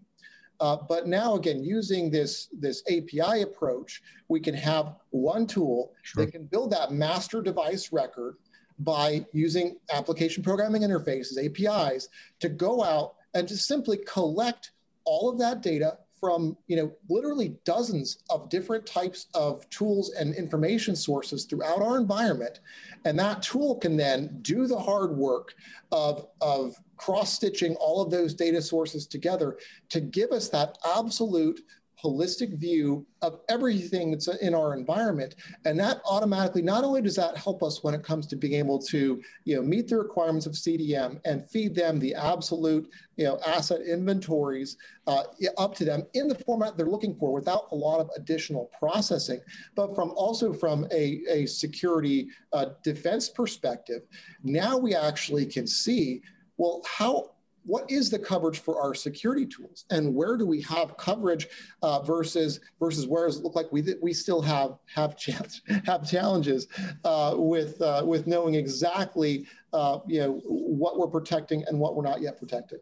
uh, 0.64 0.78
but 0.88 1.08
now 1.08 1.36
again, 1.36 1.62
using 1.62 2.10
this, 2.10 2.48
this 2.58 2.84
API 2.90 3.42
approach, 3.42 4.02
we 4.30 4.40
can 4.40 4.54
have 4.54 4.96
one 5.10 5.46
tool 5.46 5.92
sure. 6.04 6.24
that 6.24 6.32
can 6.32 6.46
build 6.46 6.72
that 6.72 6.94
master 6.94 7.42
device 7.42 7.92
record 7.92 8.38
by 8.80 9.26
using 9.34 9.76
application 9.92 10.42
programming 10.42 10.82
interfaces, 10.82 11.38
APIs, 11.38 12.08
to 12.40 12.48
go 12.48 12.82
out 12.82 13.16
and 13.34 13.46
to 13.46 13.58
simply 13.58 14.00
collect 14.08 14.72
all 15.04 15.30
of 15.30 15.38
that 15.38 15.62
data 15.62 15.98
from 16.18 16.56
you 16.68 16.78
know 16.78 16.90
literally 17.10 17.58
dozens 17.66 18.20
of 18.30 18.48
different 18.48 18.86
types 18.86 19.28
of 19.34 19.70
tools 19.70 20.12
and 20.12 20.34
information 20.36 20.96
sources 20.96 21.44
throughout 21.44 21.82
our 21.82 21.98
environment 21.98 22.62
and 23.04 23.20
that 23.20 23.42
tool 23.42 23.76
can 23.76 23.98
then 23.98 24.40
do 24.42 24.66
the 24.66 24.80
hard 24.80 25.12
work 25.12 25.54
of, 25.92 26.26
of 26.40 26.78
cross-stitching 27.04 27.76
all 27.76 28.02
of 28.02 28.10
those 28.10 28.34
data 28.34 28.62
sources 28.62 29.06
together 29.06 29.58
to 29.90 30.00
give 30.00 30.32
us 30.32 30.48
that 30.50 30.78
absolute 30.96 31.60
holistic 32.04 32.58
view 32.58 33.06
of 33.22 33.40
everything 33.50 34.12
that's 34.12 34.28
in 34.28 34.54
our 34.54 34.76
environment. 34.76 35.36
And 35.64 35.80
that 35.80 36.02
automatically, 36.06 36.62
not 36.62 36.84
only 36.84 37.02
does 37.02 37.16
that 37.16 37.38
help 37.38 37.64
us 37.64 37.84
when 37.84 37.94
it 37.94 38.04
comes 38.04 38.28
to 38.28 38.36
being 38.36 38.54
able 38.54 38.80
to 38.80 39.22
you 39.46 39.56
know, 39.56 39.62
meet 39.62 39.88
the 39.88 39.98
requirements 39.98 40.46
of 40.46 40.54
CDM 40.54 41.22
and 41.24 41.50
feed 41.50 41.74
them 41.76 42.00
the 42.00 42.14
absolute 42.14 42.90
you 43.16 43.26
know, 43.26 43.40
asset 43.48 43.82
inventories 43.82 44.76
uh, 45.08 45.24
up 45.58 45.76
to 45.76 45.86
them 45.86 46.04
in 46.14 46.28
the 46.28 46.36
format 46.36 46.76
they're 46.76 46.88
looking 46.88 47.16
for 47.16 47.32
without 47.32 47.68
a 47.72 47.76
lot 47.76 48.00
of 48.00 48.10
additional 48.18 48.70
processing, 48.78 49.40
but 49.76 49.96
from 49.96 50.12
also 50.12 50.52
from 50.52 50.86
a, 50.92 51.22
a 51.30 51.46
security 51.46 52.28
uh, 52.52 52.66
defense 52.84 53.30
perspective, 53.30 54.02
now 54.44 54.78
we 54.78 54.94
actually 54.94 55.46
can 55.46 55.68
see 55.68 56.22
well, 56.64 56.82
how 56.88 57.32
what 57.66 57.90
is 57.90 58.10
the 58.10 58.20
coverage 58.20 58.60
for 58.60 58.82
our 58.82 58.94
security 58.94 59.46
tools 59.46 59.86
and 59.90 60.14
where 60.14 60.38
do 60.38 60.46
we 60.46 60.62
have 60.62 60.96
coverage 60.98 61.48
uh, 61.82 62.02
versus 62.02 62.60
versus 62.80 63.06
where 63.08 63.26
does 63.26 63.38
it 63.38 63.44
look 63.44 63.56
like 63.56 63.72
we 63.72 63.84
we 64.02 64.14
still 64.14 64.42
have 64.42 64.78
have 64.94 65.16
have 65.86 66.10
challenges 66.10 66.68
uh, 67.04 67.34
with 67.38 67.82
uh, 67.82 68.02
with 68.06 68.28
knowing 68.28 68.56
exactly 68.56 69.46
uh, 69.74 70.00
you 70.08 70.20
know 70.20 70.42
what 70.46 70.98
we're 70.98 71.08
protecting 71.08 71.64
and 71.68 71.78
what 71.78 71.96
we're 71.96 72.04
not 72.04 72.22
yet 72.22 72.38
protecting. 72.38 72.80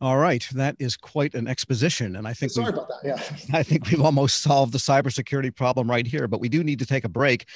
All 0.00 0.18
right, 0.18 0.46
that 0.52 0.76
is 0.78 0.96
quite 0.96 1.34
an 1.34 1.48
exposition, 1.48 2.16
and 2.16 2.28
I 2.28 2.32
think 2.32 2.52
sorry 2.52 2.68
about 2.68 2.88
that. 2.88 3.00
Yeah, 3.04 3.20
I 3.58 3.62
think 3.62 3.90
we've 3.90 4.00
almost 4.00 4.42
solved 4.42 4.72
the 4.72 4.78
cybersecurity 4.78 5.54
problem 5.54 5.90
right 5.90 6.06
here, 6.06 6.28
but 6.28 6.40
we 6.40 6.48
do 6.48 6.62
need 6.62 6.78
to 6.78 6.86
take 6.86 7.04
a 7.04 7.08
break. 7.08 7.46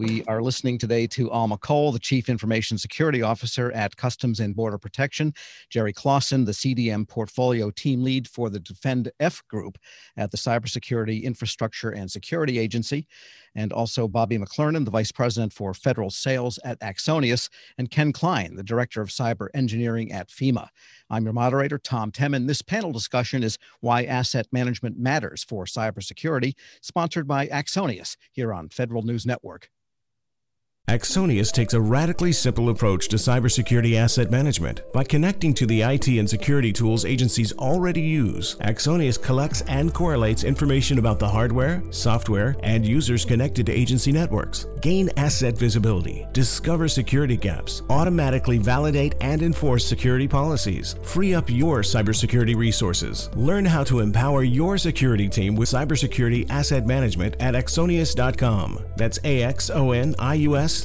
We 0.00 0.24
are 0.24 0.40
listening 0.40 0.78
today 0.78 1.06
to 1.08 1.30
Alma 1.30 1.58
Cole, 1.58 1.92
the 1.92 1.98
Chief 1.98 2.30
Information 2.30 2.78
Security 2.78 3.20
Officer 3.20 3.70
at 3.72 3.98
Customs 3.98 4.40
and 4.40 4.56
Border 4.56 4.78
Protection, 4.78 5.34
Jerry 5.68 5.92
Clausen, 5.92 6.46
the 6.46 6.52
CDM 6.52 7.06
Portfolio 7.06 7.70
Team 7.70 8.02
Lead 8.02 8.26
for 8.26 8.48
the 8.48 8.60
Defend 8.60 9.12
F 9.20 9.46
Group 9.48 9.76
at 10.16 10.30
the 10.30 10.38
Cybersecurity 10.38 11.22
Infrastructure 11.22 11.90
and 11.90 12.10
Security 12.10 12.58
Agency, 12.58 13.06
and 13.54 13.74
also 13.74 14.08
Bobby 14.08 14.38
McClernand, 14.38 14.86
the 14.86 14.90
Vice 14.90 15.12
President 15.12 15.52
for 15.52 15.74
Federal 15.74 16.08
Sales 16.08 16.58
at 16.64 16.80
Axonius, 16.80 17.50
and 17.76 17.90
Ken 17.90 18.10
Klein, 18.10 18.56
the 18.56 18.62
Director 18.62 19.02
of 19.02 19.10
Cyber 19.10 19.48
Engineering 19.52 20.12
at 20.12 20.30
FEMA. 20.30 20.68
I'm 21.10 21.24
your 21.24 21.34
moderator, 21.34 21.76
Tom 21.76 22.10
Temin. 22.10 22.46
This 22.46 22.62
panel 22.62 22.90
discussion 22.90 23.42
is 23.42 23.58
Why 23.80 24.04
Asset 24.04 24.46
Management 24.50 24.98
Matters 24.98 25.44
for 25.44 25.66
Cybersecurity, 25.66 26.54
sponsored 26.80 27.28
by 27.28 27.48
Axonius 27.48 28.16
here 28.32 28.54
on 28.54 28.70
Federal 28.70 29.02
News 29.02 29.26
Network. 29.26 29.68
Axonius 30.90 31.52
takes 31.52 31.72
a 31.72 31.80
radically 31.80 32.32
simple 32.32 32.68
approach 32.68 33.06
to 33.06 33.16
cybersecurity 33.16 33.94
asset 33.94 34.28
management. 34.28 34.82
By 34.92 35.04
connecting 35.04 35.54
to 35.54 35.64
the 35.64 35.82
IT 35.82 36.08
and 36.08 36.28
security 36.28 36.72
tools 36.72 37.04
agencies 37.04 37.52
already 37.52 38.00
use, 38.00 38.56
Axonius 38.56 39.22
collects 39.22 39.60
and 39.68 39.94
correlates 39.94 40.42
information 40.42 40.98
about 40.98 41.20
the 41.20 41.28
hardware, 41.28 41.80
software, 41.90 42.56
and 42.64 42.84
users 42.84 43.24
connected 43.24 43.66
to 43.66 43.72
agency 43.72 44.10
networks. 44.10 44.66
Gain 44.80 45.10
asset 45.16 45.56
visibility, 45.56 46.26
discover 46.32 46.88
security 46.88 47.36
gaps, 47.36 47.82
automatically 47.88 48.58
validate 48.58 49.14
and 49.20 49.42
enforce 49.42 49.86
security 49.86 50.26
policies, 50.26 50.96
free 51.02 51.34
up 51.34 51.48
your 51.48 51.82
cybersecurity 51.82 52.56
resources. 52.56 53.30
Learn 53.36 53.64
how 53.64 53.84
to 53.84 54.00
empower 54.00 54.42
your 54.42 54.76
security 54.76 55.28
team 55.28 55.54
with 55.54 55.68
cybersecurity 55.68 56.50
asset 56.50 56.84
management 56.84 57.36
at 57.38 57.54
axonius.com. 57.54 58.84
That's 58.96 59.20
A 59.22 59.44
X 59.44 59.70
O 59.70 59.92
N 59.92 60.16
I 60.18 60.34
U 60.34 60.56
S 60.56 60.79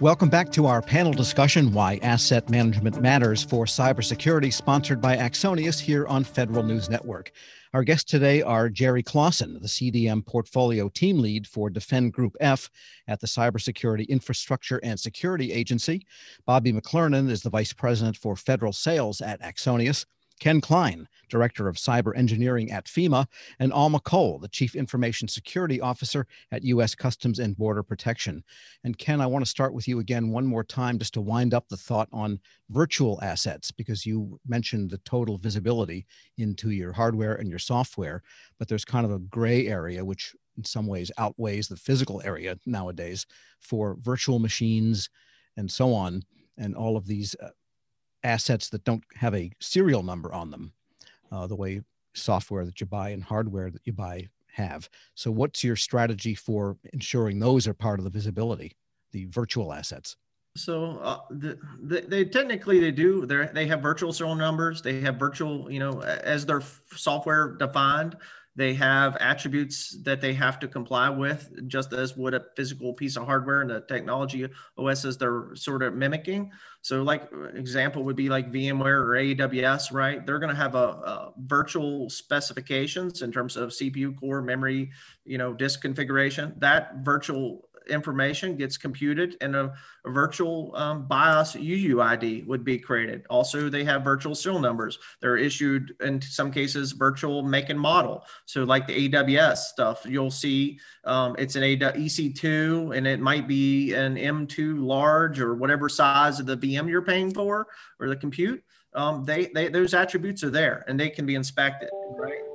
Welcome 0.00 0.30
back 0.30 0.50
to 0.52 0.66
our 0.66 0.82
panel 0.82 1.12
discussion 1.12 1.72
Why 1.72 2.00
Asset 2.02 2.50
Management 2.50 3.00
Matters 3.00 3.44
for 3.44 3.66
Cybersecurity, 3.66 4.52
sponsored 4.52 5.00
by 5.00 5.16
Axonius 5.16 5.78
here 5.78 6.06
on 6.06 6.24
Federal 6.24 6.64
News 6.64 6.90
Network. 6.90 7.30
Our 7.72 7.84
guests 7.84 8.10
today 8.10 8.42
are 8.42 8.68
Jerry 8.68 9.02
Clausen, 9.02 9.54
the 9.54 9.68
CDM 9.68 10.26
Portfolio 10.26 10.88
Team 10.88 11.20
Lead 11.20 11.46
for 11.46 11.70
Defend 11.70 12.12
Group 12.12 12.36
F 12.40 12.68
at 13.06 13.20
the 13.20 13.26
Cybersecurity 13.26 14.08
Infrastructure 14.08 14.80
and 14.82 14.98
Security 14.98 15.52
Agency. 15.52 16.04
Bobby 16.44 16.72
McClernand 16.72 17.30
is 17.30 17.42
the 17.42 17.50
Vice 17.50 17.72
President 17.72 18.16
for 18.16 18.34
Federal 18.34 18.72
Sales 18.72 19.20
at 19.20 19.40
Axonius. 19.40 20.04
Ken 20.42 20.60
Klein, 20.60 21.06
Director 21.28 21.68
of 21.68 21.76
Cyber 21.76 22.16
Engineering 22.16 22.72
at 22.72 22.86
FEMA, 22.86 23.28
and 23.60 23.72
Alma 23.72 24.00
Cole, 24.00 24.40
the 24.40 24.48
Chief 24.48 24.74
Information 24.74 25.28
Security 25.28 25.80
Officer 25.80 26.26
at 26.50 26.64
U.S. 26.64 26.96
Customs 26.96 27.38
and 27.38 27.56
Border 27.56 27.84
Protection. 27.84 28.42
And 28.82 28.98
Ken, 28.98 29.20
I 29.20 29.26
want 29.28 29.44
to 29.44 29.48
start 29.48 29.72
with 29.72 29.86
you 29.86 30.00
again 30.00 30.32
one 30.32 30.44
more 30.44 30.64
time 30.64 30.98
just 30.98 31.14
to 31.14 31.20
wind 31.20 31.54
up 31.54 31.68
the 31.68 31.76
thought 31.76 32.08
on 32.12 32.40
virtual 32.70 33.20
assets, 33.22 33.70
because 33.70 34.04
you 34.04 34.40
mentioned 34.44 34.90
the 34.90 34.98
total 34.98 35.38
visibility 35.38 36.06
into 36.38 36.70
your 36.70 36.92
hardware 36.92 37.36
and 37.36 37.48
your 37.48 37.60
software, 37.60 38.20
but 38.58 38.66
there's 38.66 38.84
kind 38.84 39.06
of 39.06 39.12
a 39.12 39.20
gray 39.20 39.68
area, 39.68 40.04
which 40.04 40.34
in 40.56 40.64
some 40.64 40.88
ways 40.88 41.12
outweighs 41.18 41.68
the 41.68 41.76
physical 41.76 42.20
area 42.24 42.58
nowadays 42.66 43.26
for 43.60 43.96
virtual 44.00 44.40
machines 44.40 45.08
and 45.56 45.70
so 45.70 45.94
on, 45.94 46.24
and 46.58 46.74
all 46.74 46.96
of 46.96 47.06
these 47.06 47.36
uh, 47.40 47.50
assets 48.24 48.68
that 48.70 48.84
don't 48.84 49.04
have 49.16 49.34
a 49.34 49.52
serial 49.60 50.02
number 50.02 50.32
on 50.32 50.50
them, 50.50 50.72
uh, 51.30 51.46
the 51.46 51.56
way 51.56 51.82
software 52.14 52.64
that 52.64 52.80
you 52.80 52.86
buy 52.86 53.10
and 53.10 53.24
hardware 53.24 53.70
that 53.70 53.82
you 53.84 53.92
buy 53.92 54.28
have. 54.52 54.88
So, 55.14 55.30
what's 55.30 55.64
your 55.64 55.76
strategy 55.76 56.34
for 56.34 56.76
ensuring 56.92 57.38
those 57.38 57.66
are 57.66 57.74
part 57.74 57.98
of 57.98 58.04
the 58.04 58.10
visibility, 58.10 58.76
the 59.12 59.26
virtual 59.26 59.72
assets? 59.72 60.16
So 60.54 60.98
uh, 60.98 61.20
the, 61.30 61.58
the, 61.82 62.02
they 62.02 62.24
technically 62.26 62.78
they 62.78 62.90
do 62.90 63.24
they 63.24 63.48
they 63.54 63.66
have 63.68 63.80
virtual 63.80 64.12
serial 64.12 64.34
numbers. 64.34 64.82
They 64.82 65.00
have 65.00 65.16
virtual, 65.16 65.70
you 65.70 65.78
know, 65.78 66.02
as 66.02 66.44
their 66.44 66.62
software 66.94 67.52
defined. 67.52 68.16
They 68.54 68.74
have 68.74 69.16
attributes 69.16 69.96
that 70.02 70.20
they 70.20 70.34
have 70.34 70.58
to 70.60 70.68
comply 70.68 71.08
with, 71.08 71.50
just 71.68 71.94
as 71.94 72.16
would 72.18 72.34
a 72.34 72.44
physical 72.54 72.92
piece 72.92 73.16
of 73.16 73.24
hardware 73.24 73.62
and 73.62 73.70
the 73.70 73.80
technology 73.80 74.46
OSs 74.76 75.16
they're 75.16 75.54
sort 75.54 75.82
of 75.82 75.94
mimicking. 75.94 76.50
So, 76.82 77.02
like 77.02 77.30
example 77.54 78.04
would 78.04 78.16
be 78.16 78.28
like 78.28 78.52
VMware 78.52 78.84
or 78.84 79.14
AWS, 79.14 79.92
right? 79.92 80.26
They're 80.26 80.38
going 80.38 80.50
to 80.50 80.56
have 80.56 80.74
a, 80.74 80.78
a, 80.78 81.32
virtual 81.38 82.10
specifications 82.10 83.22
in 83.22 83.32
terms 83.32 83.56
of 83.56 83.70
CPU 83.70 84.18
core, 84.18 84.42
memory, 84.42 84.90
you 85.24 85.38
know, 85.38 85.54
disk 85.54 85.80
configuration. 85.80 86.54
That 86.58 86.96
virtual 86.96 87.68
information 87.88 88.56
gets 88.56 88.76
computed 88.76 89.36
and 89.40 89.54
a, 89.56 89.72
a 90.04 90.10
virtual 90.10 90.74
um, 90.74 91.06
BIOS 91.06 91.54
UUID 91.54 92.46
would 92.46 92.64
be 92.64 92.78
created. 92.78 93.24
Also, 93.28 93.68
they 93.68 93.84
have 93.84 94.02
virtual 94.02 94.34
serial 94.34 94.60
numbers. 94.60 94.98
They're 95.20 95.36
issued 95.36 95.94
in 96.00 96.20
some 96.20 96.50
cases 96.50 96.92
virtual 96.92 97.42
make 97.42 97.70
and 97.70 97.78
model. 97.78 98.24
So 98.46 98.64
like 98.64 98.86
the 98.86 99.08
AWS 99.08 99.58
stuff, 99.58 100.02
you'll 100.06 100.30
see 100.30 100.78
um, 101.04 101.34
it's 101.38 101.56
an 101.56 101.62
EC2 101.62 102.96
and 102.96 103.06
it 103.06 103.20
might 103.20 103.48
be 103.48 103.94
an 103.94 104.16
M2 104.16 104.78
large 104.84 105.40
or 105.40 105.54
whatever 105.54 105.88
size 105.88 106.40
of 106.40 106.46
the 106.46 106.56
VM 106.56 106.88
you're 106.88 107.02
paying 107.02 107.32
for 107.32 107.66
or 107.98 108.08
the 108.08 108.16
compute. 108.16 108.62
Um, 108.94 109.24
they, 109.24 109.46
they, 109.54 109.68
those 109.68 109.94
attributes 109.94 110.44
are 110.44 110.50
there 110.50 110.84
and 110.86 111.00
they 111.00 111.10
can 111.10 111.24
be 111.24 111.34
inspected, 111.34 111.90
right? 112.16 112.51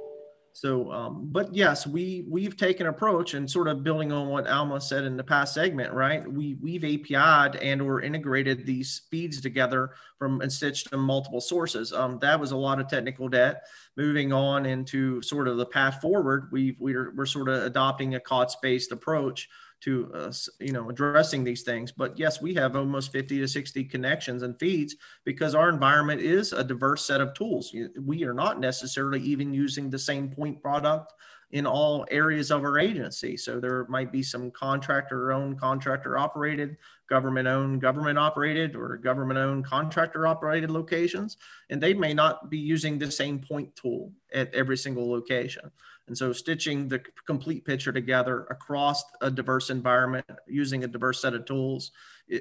So, 0.57 0.91
um, 0.91 1.29
but 1.31 1.53
yes, 1.53 1.85
we 1.85 2.25
we've 2.27 2.57
taken 2.57 2.87
approach 2.87 3.35
and 3.35 3.47
sort 3.47 3.67
of 3.67 3.83
building 3.83 4.11
on 4.11 4.27
what 4.27 4.47
Alma 4.47 4.81
said 4.81 5.03
in 5.03 5.15
the 5.15 5.23
past 5.23 5.53
segment, 5.53 5.93
right? 5.93 6.27
We 6.27 6.55
we've 6.55 6.83
API'd 6.83 7.57
and 7.57 7.79
or 7.79 8.01
integrated 8.01 8.65
these 8.65 9.03
feeds 9.11 9.39
together 9.39 9.91
from 10.17 10.41
and 10.41 10.51
stitched 10.51 10.89
them 10.89 11.01
multiple 11.01 11.41
sources. 11.41 11.93
Um, 11.93 12.17
that 12.23 12.39
was 12.39 12.53
a 12.53 12.57
lot 12.57 12.79
of 12.79 12.87
technical 12.87 13.29
debt. 13.29 13.65
Moving 13.97 14.33
on 14.33 14.65
into 14.65 15.21
sort 15.21 15.47
of 15.47 15.57
the 15.57 15.65
path 15.67 16.01
forward, 16.01 16.47
we've 16.51 16.75
we're 16.79 17.13
we're 17.13 17.27
sort 17.27 17.49
of 17.49 17.61
adopting 17.61 18.15
a 18.15 18.19
COTS 18.19 18.55
based 18.59 18.91
approach 18.91 19.49
to 19.81 20.11
uh, 20.13 20.31
you 20.59 20.71
know 20.71 20.89
addressing 20.89 21.43
these 21.43 21.63
things. 21.63 21.91
But 21.91 22.17
yes 22.17 22.41
we 22.41 22.53
have 22.55 22.75
almost 22.75 23.11
50 23.11 23.39
to 23.39 23.47
60 23.47 23.83
connections 23.85 24.43
and 24.43 24.57
feeds 24.59 24.95
because 25.23 25.55
our 25.55 25.69
environment 25.69 26.21
is 26.21 26.53
a 26.53 26.63
diverse 26.63 27.05
set 27.05 27.21
of 27.21 27.33
tools. 27.33 27.73
We 28.03 28.23
are 28.23 28.33
not 28.33 28.59
necessarily 28.59 29.21
even 29.21 29.53
using 29.53 29.89
the 29.89 29.99
same 29.99 30.29
point 30.29 30.61
product 30.61 31.13
in 31.51 31.65
all 31.65 32.05
areas 32.11 32.51
of 32.51 32.63
our 32.63 32.77
agency. 32.77 33.37
So 33.37 33.59
there 33.59 33.85
might 33.87 34.11
be 34.11 34.21
some 34.21 34.51
contractor 34.51 35.31
owned 35.31 35.59
contractor 35.59 36.17
operated 36.17 36.77
government 37.09 37.47
owned 37.47 37.81
government 37.81 38.19
operated 38.19 38.75
or 38.75 38.97
government 38.97 39.39
owned 39.39 39.65
contractor 39.65 40.27
operated 40.27 40.69
locations 40.69 41.37
and 41.69 41.81
they 41.81 41.93
may 41.93 42.13
not 42.13 42.49
be 42.49 42.57
using 42.57 42.99
the 42.99 43.09
same 43.09 43.39
point 43.39 43.73
tool 43.77 44.11
at 44.33 44.53
every 44.53 44.75
single 44.75 45.09
location 45.09 45.71
and 46.07 46.17
so 46.17 46.31
stitching 46.31 46.87
the 46.87 47.01
complete 47.25 47.65
picture 47.65 47.91
together 47.91 48.45
across 48.49 49.03
a 49.21 49.29
diverse 49.29 49.69
environment 49.69 50.25
using 50.47 50.83
a 50.83 50.87
diverse 50.87 51.21
set 51.21 51.33
of 51.33 51.45
tools 51.45 51.91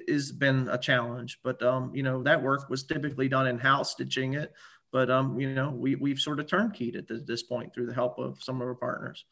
has 0.09 0.33
been 0.33 0.69
a 0.71 0.79
challenge. 0.79 1.41
But, 1.43 1.63
um, 1.63 1.93
you 1.95 2.03
know, 2.03 2.23
that 2.23 2.43
work 2.43 2.69
was 2.71 2.85
typically 2.85 3.29
done 3.29 3.47
in-house 3.47 3.93
stitching 3.93 4.35
it. 4.35 4.53
But, 4.93 5.11
um, 5.11 5.39
you 5.39 5.53
know, 5.53 5.71
we, 5.71 5.97
we've 5.97 6.21
sort 6.21 6.41
of 6.41 6.47
turnkeyed 6.47 6.97
at 6.97 7.27
this 7.27 7.43
point 7.43 7.75
through 7.75 7.87
the 7.87 7.95
help 7.95 8.19
of 8.19 8.43
some 8.43 8.61
of 8.61 8.69
our 8.69 8.75
partners. 8.75 9.25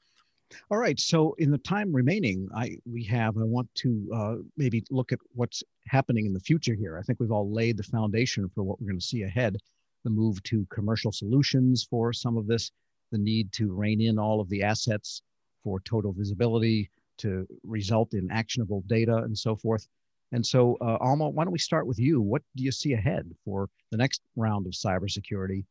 All 0.70 0.78
right. 0.78 0.98
So 1.00 1.34
in 1.38 1.50
the 1.50 1.58
time 1.58 1.92
remaining, 1.92 2.48
I 2.54 2.76
we 2.84 3.02
have, 3.04 3.36
I 3.36 3.44
want 3.44 3.68
to 3.76 4.10
uh, 4.14 4.34
maybe 4.56 4.84
look 4.90 5.10
at 5.12 5.18
what's 5.32 5.62
happening 5.86 6.26
in 6.26 6.32
the 6.32 6.40
future 6.40 6.74
here. 6.74 6.98
I 6.98 7.02
think 7.02 7.18
we've 7.18 7.32
all 7.32 7.50
laid 7.52 7.76
the 7.76 7.82
foundation 7.82 8.48
for 8.54 8.62
what 8.62 8.80
we're 8.80 8.88
going 8.88 9.00
to 9.00 9.06
see 9.06 9.22
ahead. 9.22 9.56
The 10.04 10.10
move 10.10 10.42
to 10.44 10.66
commercial 10.70 11.12
solutions 11.12 11.86
for 11.88 12.12
some 12.12 12.36
of 12.36 12.46
this, 12.46 12.70
the 13.12 13.18
need 13.18 13.52
to 13.52 13.72
rein 13.72 14.00
in 14.00 14.18
all 14.18 14.40
of 14.40 14.48
the 14.48 14.62
assets 14.62 15.22
for 15.62 15.80
total 15.80 16.12
visibility 16.12 16.90
to 17.18 17.46
result 17.62 18.14
in 18.14 18.30
actionable 18.30 18.82
data 18.86 19.16
and 19.18 19.36
so 19.36 19.56
forth. 19.56 19.86
And 20.32 20.44
so, 20.44 20.76
uh, 20.80 20.98
Alma, 21.00 21.28
why 21.28 21.44
don't 21.44 21.52
we 21.52 21.58
start 21.58 21.86
with 21.86 21.98
you? 21.98 22.20
What 22.20 22.42
do 22.56 22.64
you 22.64 22.72
see 22.72 22.92
ahead 22.92 23.30
for 23.44 23.68
the 23.90 23.96
next 23.96 24.20
round 24.36 24.66
of 24.66 24.72
cybersecurity, 24.72 25.64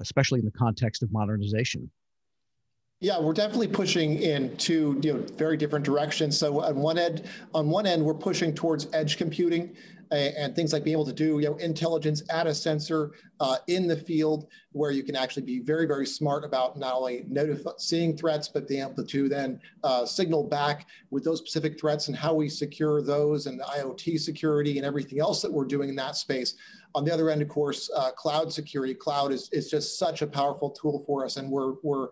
especially 0.00 0.38
in 0.38 0.44
the 0.44 0.52
context 0.52 1.02
of 1.02 1.12
modernization? 1.12 1.90
Yeah, 3.00 3.20
we're 3.20 3.32
definitely 3.32 3.68
pushing 3.68 4.22
in 4.22 4.56
two 4.56 5.00
you 5.02 5.14
know, 5.14 5.18
very 5.36 5.56
different 5.56 5.84
directions. 5.84 6.38
So 6.38 6.62
on 6.62 6.76
one 6.76 6.96
end, 6.96 7.24
on 7.52 7.68
one 7.68 7.86
end, 7.86 8.04
we're 8.04 8.14
pushing 8.14 8.54
towards 8.54 8.86
edge 8.92 9.16
computing 9.16 9.76
and 10.10 10.54
things 10.54 10.72
like 10.72 10.84
being 10.84 10.94
able 10.94 11.04
to 11.04 11.12
do 11.12 11.38
you 11.38 11.48
know 11.48 11.56
intelligence 11.56 12.22
at 12.30 12.46
a 12.46 12.54
sensor 12.54 13.12
uh, 13.40 13.56
in 13.66 13.86
the 13.86 13.96
field 13.96 14.48
where 14.72 14.90
you 14.90 15.02
can 15.02 15.16
actually 15.16 15.42
be 15.42 15.60
very 15.60 15.86
very 15.86 16.06
smart 16.06 16.44
about 16.44 16.78
not 16.78 16.94
only 16.94 17.24
notifying 17.28 17.76
seeing 17.78 18.16
threats 18.16 18.48
but 18.48 18.68
being 18.68 18.82
able 18.82 19.04
to 19.04 19.28
then 19.28 19.60
uh, 19.82 20.04
signal 20.04 20.44
back 20.44 20.86
with 21.10 21.24
those 21.24 21.38
specific 21.38 21.78
threats 21.78 22.08
and 22.08 22.16
how 22.16 22.34
we 22.34 22.48
secure 22.48 23.02
those 23.02 23.46
and 23.46 23.60
IoT 23.60 24.18
security 24.20 24.78
and 24.78 24.86
everything 24.86 25.20
else 25.20 25.42
that 25.42 25.52
we're 25.52 25.64
doing 25.64 25.88
in 25.88 25.96
that 25.96 26.16
space. 26.16 26.54
On 26.96 27.04
the 27.04 27.12
other 27.12 27.28
end, 27.28 27.42
of 27.42 27.48
course, 27.48 27.90
uh, 27.96 28.12
cloud 28.12 28.52
security. 28.52 28.94
Cloud 28.94 29.32
is, 29.32 29.48
is 29.50 29.68
just 29.68 29.98
such 29.98 30.22
a 30.22 30.26
powerful 30.28 30.70
tool 30.70 31.02
for 31.04 31.24
us, 31.24 31.38
and 31.38 31.50
we're 31.50 31.74
we're 31.82 32.08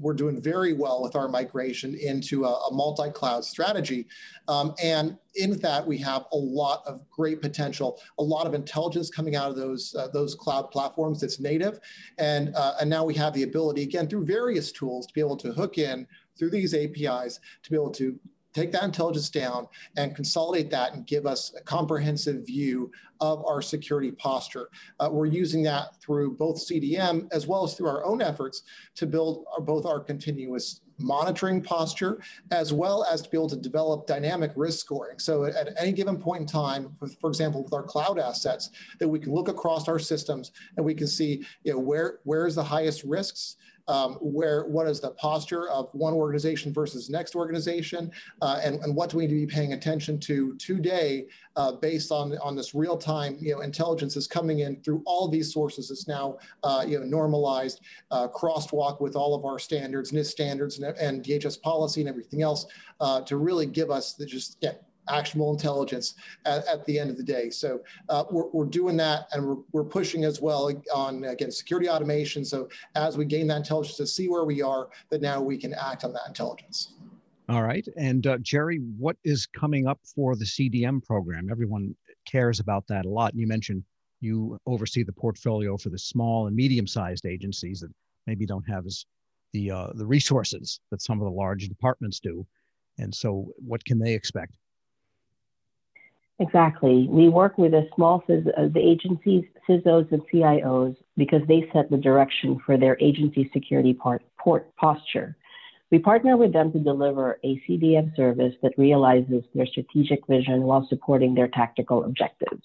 we're 0.00 0.14
doing 0.14 0.40
very 0.40 0.72
well 0.72 1.02
with 1.02 1.14
our 1.16 1.28
migration 1.28 1.94
into 1.94 2.44
a, 2.46 2.48
a 2.48 2.72
multi-cloud 2.72 3.44
strategy. 3.44 4.06
Um, 4.48 4.74
and 4.82 5.18
in 5.34 5.58
that, 5.60 5.86
we 5.86 5.98
have 5.98 6.26
a 6.32 6.36
lot 6.36 6.82
of 6.86 7.08
great 7.10 7.40
potential, 7.40 8.00
a 8.18 8.22
lot 8.22 8.46
of 8.46 8.54
intelligence 8.54 9.10
coming 9.10 9.36
out 9.36 9.50
of 9.50 9.56
those 9.56 9.94
uh, 9.98 10.08
those 10.08 10.34
cloud 10.34 10.70
platforms 10.70 11.20
that's 11.20 11.40
native, 11.40 11.78
and 12.18 12.54
uh, 12.54 12.74
and 12.80 12.88
now 12.88 13.04
we 13.04 13.14
have 13.14 13.32
the 13.32 13.42
ability 13.42 13.82
again 13.82 14.08
through 14.08 14.24
various 14.24 14.72
tools 14.72 15.06
to 15.06 15.14
be 15.14 15.20
able 15.20 15.36
to 15.36 15.52
hook 15.52 15.78
in 15.78 16.06
through 16.38 16.50
these 16.50 16.74
APIs 16.74 17.40
to 17.62 17.70
be 17.70 17.76
able 17.76 17.90
to 17.90 18.18
take 18.52 18.72
that 18.72 18.84
intelligence 18.84 19.30
down 19.30 19.66
and 19.96 20.14
consolidate 20.14 20.70
that 20.70 20.92
and 20.92 21.06
give 21.06 21.26
us 21.26 21.54
a 21.56 21.62
comprehensive 21.62 22.46
view 22.46 22.90
of 23.20 23.44
our 23.46 23.62
security 23.62 24.10
posture. 24.10 24.68
Uh, 25.00 25.08
we're 25.10 25.26
using 25.26 25.62
that 25.62 25.96
through 26.00 26.36
both 26.36 26.56
CDM 26.56 27.28
as 27.32 27.46
well 27.46 27.64
as 27.64 27.74
through 27.74 27.88
our 27.88 28.04
own 28.04 28.20
efforts 28.20 28.62
to 28.94 29.06
build 29.06 29.46
our, 29.52 29.60
both 29.60 29.86
our 29.86 30.00
continuous 30.00 30.81
monitoring 30.98 31.62
posture, 31.62 32.20
as 32.50 32.72
well 32.72 33.04
as 33.04 33.22
to 33.22 33.30
be 33.30 33.36
able 33.36 33.48
to 33.48 33.56
develop 33.56 34.06
dynamic 34.06 34.52
risk 34.56 34.80
scoring. 34.80 35.18
So 35.18 35.44
at 35.44 35.74
any 35.78 35.92
given 35.92 36.18
point 36.18 36.42
in 36.42 36.46
time, 36.46 36.96
for 37.20 37.28
example, 37.28 37.62
with 37.62 37.72
our 37.72 37.82
cloud 37.82 38.18
assets, 38.18 38.70
that 38.98 39.08
we 39.08 39.18
can 39.18 39.32
look 39.32 39.48
across 39.48 39.88
our 39.88 39.98
systems 39.98 40.52
and 40.76 40.84
we 40.84 40.94
can 40.94 41.06
see 41.06 41.44
you 41.64 41.72
know, 41.72 41.78
where, 41.78 42.18
where 42.24 42.46
is 42.46 42.54
the 42.54 42.64
highest 42.64 43.04
risks, 43.04 43.56
um, 43.88 44.14
where 44.20 44.64
what 44.66 44.86
is 44.86 45.00
the 45.00 45.10
posture 45.12 45.68
of 45.70 45.88
one 45.92 46.14
organization 46.14 46.72
versus 46.72 47.10
next 47.10 47.34
organization, 47.34 48.10
uh, 48.40 48.60
and, 48.62 48.76
and 48.82 48.94
what 48.94 49.10
do 49.10 49.16
we 49.16 49.26
need 49.26 49.34
to 49.34 49.46
be 49.46 49.52
paying 49.52 49.72
attention 49.72 50.18
to 50.20 50.54
today 50.56 51.26
uh, 51.56 51.72
based 51.72 52.10
on, 52.10 52.36
on 52.38 52.56
this 52.56 52.74
real-time 52.74 53.36
you 53.40 53.52
know, 53.52 53.60
intelligence 53.60 54.16
is 54.16 54.26
coming 54.26 54.60
in 54.60 54.80
through 54.82 55.02
all 55.04 55.28
these 55.28 55.52
sources. 55.52 55.90
It's 55.90 56.08
now 56.08 56.38
uh, 56.62 56.84
you 56.86 56.98
know, 56.98 57.04
normalized, 57.04 57.80
uh, 58.10 58.28
crosswalk 58.28 59.00
with 59.00 59.16
all 59.16 59.34
of 59.34 59.44
our 59.44 59.58
standards, 59.58 60.12
NIST 60.12 60.26
standards, 60.26 60.78
and, 60.78 60.96
and 60.96 61.24
DHS 61.24 61.60
policy 61.60 62.00
and 62.00 62.08
everything 62.08 62.42
else 62.42 62.66
uh, 63.00 63.20
to 63.22 63.36
really 63.36 63.66
give 63.66 63.90
us 63.90 64.14
the 64.14 64.26
just 64.26 64.58
yeah, 64.60 64.72
actionable 65.08 65.52
intelligence 65.52 66.14
at, 66.44 66.66
at, 66.66 66.84
the 66.86 66.98
end 66.98 67.10
of 67.10 67.16
the 67.16 67.22
day. 67.22 67.50
So 67.50 67.80
uh, 68.08 68.24
we're, 68.30 68.48
we're 68.52 68.66
doing 68.66 68.96
that 68.98 69.26
and 69.32 69.46
we're, 69.46 69.56
we're 69.72 69.84
pushing 69.84 70.24
as 70.24 70.40
well 70.40 70.70
on, 70.94 71.24
again, 71.24 71.50
security 71.50 71.88
automation. 71.88 72.44
So 72.44 72.68
as 72.94 73.16
we 73.16 73.24
gain 73.24 73.46
that 73.48 73.58
intelligence 73.58 73.96
to 73.96 74.06
see 74.06 74.28
where 74.28 74.44
we 74.44 74.62
are, 74.62 74.88
that 75.10 75.20
now 75.20 75.40
we 75.40 75.58
can 75.58 75.74
act 75.74 76.04
on 76.04 76.12
that 76.12 76.22
intelligence. 76.26 76.94
All 77.48 77.62
right. 77.62 77.86
And 77.96 78.26
uh, 78.26 78.38
Jerry, 78.38 78.78
what 78.96 79.16
is 79.24 79.46
coming 79.46 79.86
up 79.86 80.00
for 80.14 80.36
the 80.36 80.44
CDM 80.44 81.04
program? 81.04 81.48
Everyone 81.50 81.94
cares 82.26 82.60
about 82.60 82.86
that 82.88 83.04
a 83.04 83.08
lot. 83.08 83.32
And 83.32 83.40
you 83.40 83.46
mentioned 83.46 83.84
you 84.20 84.56
oversee 84.66 85.02
the 85.02 85.12
portfolio 85.12 85.76
for 85.76 85.90
the 85.90 85.98
small 85.98 86.46
and 86.46 86.54
medium-sized 86.54 87.26
agencies 87.26 87.80
that 87.80 87.90
maybe 88.26 88.46
don't 88.46 88.68
have 88.68 88.86
as 88.86 89.04
the 89.52 89.70
uh, 89.70 89.88
the 89.94 90.06
resources 90.06 90.80
that 90.90 91.02
some 91.02 91.20
of 91.20 91.24
the 91.24 91.30
large 91.30 91.68
departments 91.68 92.20
do. 92.20 92.46
And 92.98 93.14
so, 93.14 93.52
what 93.58 93.84
can 93.84 93.98
they 93.98 94.14
expect? 94.14 94.56
Exactly. 96.42 97.06
We 97.08 97.28
work 97.28 97.56
with 97.56 97.70
the 97.70 97.88
small 97.94 98.24
uh, 98.28 98.66
the 98.74 98.80
agencies, 98.80 99.44
CISOs 99.68 100.10
and 100.10 100.22
CIOs 100.22 100.96
because 101.16 101.42
they 101.46 101.70
set 101.72 101.88
the 101.88 101.96
direction 101.96 102.58
for 102.66 102.76
their 102.76 102.98
agency 103.00 103.48
security 103.52 103.94
part, 103.94 104.22
port 104.38 104.74
posture. 104.74 105.36
We 105.92 106.00
partner 106.00 106.36
with 106.36 106.52
them 106.52 106.72
to 106.72 106.80
deliver 106.80 107.38
a 107.44 107.62
CDM 107.64 108.16
service 108.16 108.54
that 108.60 108.72
realizes 108.76 109.44
their 109.54 109.66
strategic 109.66 110.26
vision 110.26 110.62
while 110.62 110.84
supporting 110.88 111.32
their 111.32 111.46
tactical 111.46 112.02
objectives. 112.02 112.64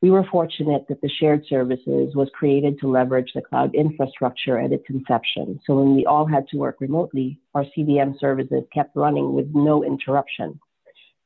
We 0.00 0.10
were 0.10 0.24
fortunate 0.24 0.86
that 0.88 1.02
the 1.02 1.10
shared 1.20 1.44
services 1.50 2.14
was 2.14 2.30
created 2.32 2.78
to 2.80 2.88
leverage 2.88 3.32
the 3.34 3.42
cloud 3.42 3.74
infrastructure 3.74 4.58
at 4.58 4.72
its 4.72 4.84
inception. 4.88 5.60
So 5.66 5.74
when 5.74 5.94
we 5.94 6.06
all 6.06 6.24
had 6.24 6.48
to 6.48 6.56
work 6.56 6.76
remotely, 6.80 7.40
our 7.54 7.66
CDM 7.76 8.18
services 8.18 8.64
kept 8.72 8.96
running 8.96 9.34
with 9.34 9.50
no 9.54 9.84
interruption. 9.84 10.58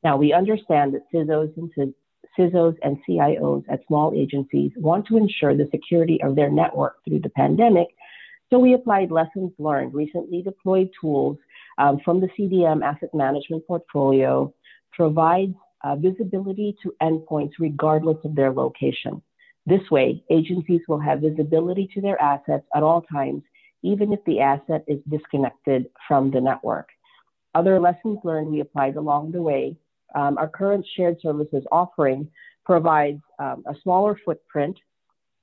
Now 0.05 0.17
we 0.17 0.33
understand 0.33 0.95
that 0.95 1.03
CISOs 1.13 1.57
and 1.57 1.95
CISOs 2.39 2.77
and 2.83 2.99
CIOs 3.09 3.65
at 3.71 3.87
small 3.87 4.13
agencies 4.17 4.73
want 4.77 5.07
to 5.07 5.17
ensure 5.17 5.55
the 5.57 5.69
security 5.71 6.21
of 6.23 6.35
their 6.35 6.51
network 6.51 7.05
through 7.05 7.21
the 7.21 7.31
pandemic. 7.31 7.89
So 8.51 8.59
we 8.59 8.75
applied 8.75 9.11
lessons 9.11 9.53
learned, 9.59 9.95
recently 9.95 10.43
deployed 10.43 10.91
tools 11.01 11.39
um, 11.79 12.01
from 12.05 12.21
the 12.21 12.29
CDM 12.39 12.83
asset 12.85 13.11
management 13.15 13.67
portfolio, 13.67 14.53
provides 14.93 15.55
uh, 15.85 15.97
visibility 15.97 16.77
to 16.83 16.95
endpoints 17.03 17.53
regardless 17.59 18.19
of 18.25 18.35
their 18.35 18.53
location. 18.53 19.23
This 19.67 19.91
way, 19.91 20.23
agencies 20.31 20.81
will 20.89 20.99
have 20.99 21.21
visibility 21.21 21.89
to 21.95 22.01
their 22.01 22.21
assets 22.21 22.65
at 22.75 22.83
all 22.83 23.03
times, 23.03 23.43
even 23.83 24.13
if 24.13 24.25
the 24.25 24.41
asset 24.41 24.85
is 24.87 24.99
disconnected 25.09 25.87
from 26.09 26.31
the 26.31 26.41
network. 26.41 26.89
Other 27.55 27.79
lessons 27.79 28.19
learned 28.25 28.49
we 28.49 28.61
applied 28.61 28.97
along 28.97 29.33
the 29.33 29.43
way. 29.43 29.77
Um, 30.15 30.39
our 30.39 30.49
current 30.49 30.87
shared 30.97 31.17
services 31.21 31.65
offering 31.73 32.29
provides 32.65 33.21
um, 33.39 33.65
a 33.67 33.75
smaller 33.83 34.19
footprint 34.25 34.77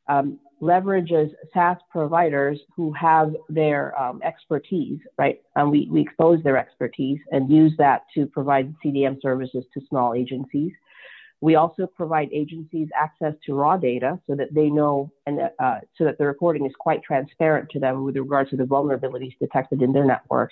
um, 0.08 0.40
leverages 0.62 1.32
SaaS 1.54 1.78
providers 1.90 2.60
who 2.76 2.92
have 2.94 3.34
their 3.48 3.98
um, 4.00 4.22
expertise, 4.24 5.00
right? 5.18 5.42
And 5.56 5.72
we, 5.72 5.88
we 5.90 6.02
expose 6.02 6.44
their 6.44 6.58
expertise 6.58 7.20
and 7.32 7.50
use 7.50 7.74
that 7.78 8.04
to 8.16 8.26
provide 8.26 8.74
CDM 8.84 9.22
services 9.22 9.64
to 9.74 9.82
small 9.88 10.14
agencies. 10.14 10.74
We 11.42 11.56
also 11.56 11.88
provide 11.88 12.30
agencies 12.34 12.90
access 13.00 13.34
to 13.46 13.54
raw 13.54 13.78
data 13.78 14.20
so 14.28 14.36
that 14.36 14.54
they 14.54 14.70
know 14.70 15.10
and 15.26 15.40
uh, 15.58 15.80
so 15.98 16.04
that 16.04 16.18
the 16.18 16.26
reporting 16.26 16.66
is 16.66 16.74
quite 16.78 17.02
transparent 17.02 17.70
to 17.70 17.80
them 17.80 18.04
with 18.04 18.18
regards 18.18 18.50
to 18.50 18.58
the 18.58 18.66
vulnerabilities 18.66 19.38
detected 19.40 19.82
in 19.82 19.94
their 19.94 20.04
network. 20.04 20.52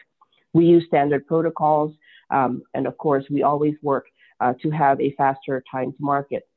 We 0.54 0.66
use 0.66 0.86
standard 0.88 1.28
protocols, 1.28 1.94
um, 2.30 2.64
and 2.74 2.88
of 2.88 2.98
course, 2.98 3.26
we 3.30 3.44
always 3.44 3.76
work 3.82 4.06
uh, 4.40 4.54
to 4.62 4.70
have 4.70 5.00
a 5.02 5.14
faster 5.18 5.64
time 5.70 5.92
to 5.92 5.98
market. 6.00 6.48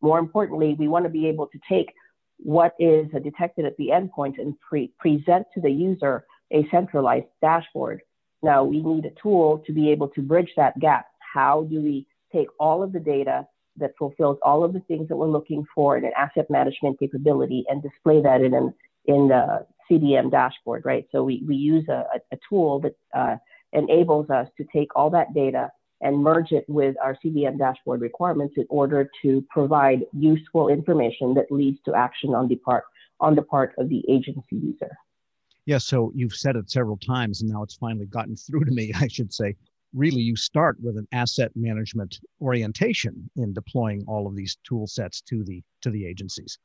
More 0.00 0.18
importantly, 0.18 0.76
we 0.78 0.88
want 0.88 1.04
to 1.04 1.10
be 1.10 1.26
able 1.28 1.46
to 1.48 1.58
take 1.68 1.92
what 2.38 2.74
is 2.78 3.06
detected 3.22 3.64
at 3.64 3.76
the 3.76 3.88
endpoint 3.88 4.38
and 4.38 4.54
pre- 4.60 4.92
present 4.98 5.46
to 5.54 5.60
the 5.60 5.70
user 5.70 6.24
a 6.52 6.66
centralized 6.70 7.26
dashboard. 7.40 8.02
Now, 8.42 8.64
we 8.64 8.82
need 8.82 9.06
a 9.06 9.10
tool 9.22 9.62
to 9.66 9.72
be 9.72 9.90
able 9.90 10.08
to 10.08 10.20
bridge 10.20 10.50
that 10.56 10.78
gap. 10.78 11.06
How 11.20 11.66
do 11.70 11.80
we 11.80 12.06
take 12.32 12.48
all 12.60 12.82
of 12.82 12.92
the 12.92 13.00
data 13.00 13.46
that 13.76 13.92
fulfills 13.98 14.38
all 14.42 14.62
of 14.62 14.72
the 14.72 14.80
things 14.80 15.08
that 15.08 15.16
we're 15.16 15.26
looking 15.26 15.64
for 15.74 15.96
in 15.96 16.04
an 16.04 16.12
asset 16.16 16.46
management 16.50 16.98
capability 16.98 17.64
and 17.68 17.82
display 17.82 18.22
that 18.22 18.40
in 18.40 18.54
an 18.54 18.74
in 19.06 19.28
the 19.28 19.66
CDM 19.90 20.30
dashboard, 20.30 20.82
right? 20.84 21.06
So 21.12 21.22
we, 21.24 21.42
we 21.46 21.56
use 21.56 21.86
a, 21.88 22.04
a 22.32 22.38
tool 22.48 22.80
that 22.80 22.96
uh, 23.14 23.36
enables 23.74 24.30
us 24.30 24.48
to 24.56 24.64
take 24.72 24.94
all 24.96 25.10
that 25.10 25.34
data 25.34 25.70
and 26.00 26.18
merge 26.18 26.52
it 26.52 26.64
with 26.68 26.96
our 27.02 27.16
CDM 27.24 27.58
dashboard 27.58 28.00
requirements 28.00 28.54
in 28.56 28.66
order 28.68 29.08
to 29.22 29.44
provide 29.50 30.04
useful 30.12 30.68
information 30.68 31.34
that 31.34 31.50
leads 31.50 31.78
to 31.84 31.94
action 31.94 32.34
on 32.34 32.48
the 32.48 32.56
part 32.56 32.84
on 33.20 33.34
the 33.34 33.42
part 33.42 33.74
of 33.78 33.88
the 33.88 34.04
agency 34.08 34.56
user. 34.56 34.90
Yeah, 35.66 35.78
so 35.78 36.12
you've 36.14 36.34
said 36.34 36.56
it 36.56 36.70
several 36.70 36.98
times, 36.98 37.40
and 37.40 37.50
now 37.50 37.62
it's 37.62 37.76
finally 37.76 38.06
gotten 38.06 38.36
through 38.46 38.64
to 38.64 38.70
me. 38.70 38.92
I 38.94 39.08
should 39.08 39.32
say, 39.32 39.56
really, 39.94 40.20
you 40.20 40.36
start 40.36 40.76
with 40.82 40.98
an 40.98 41.08
asset 41.12 41.52
management 41.54 42.18
orientation 42.40 43.30
in 43.36 43.54
deploying 43.54 44.04
all 44.06 44.26
of 44.26 44.36
these 44.36 44.58
tool 44.64 44.86
sets 44.86 45.22
to 45.22 45.42
the 45.44 45.62
to 45.82 45.90
the 45.90 46.06
agencies. 46.06 46.58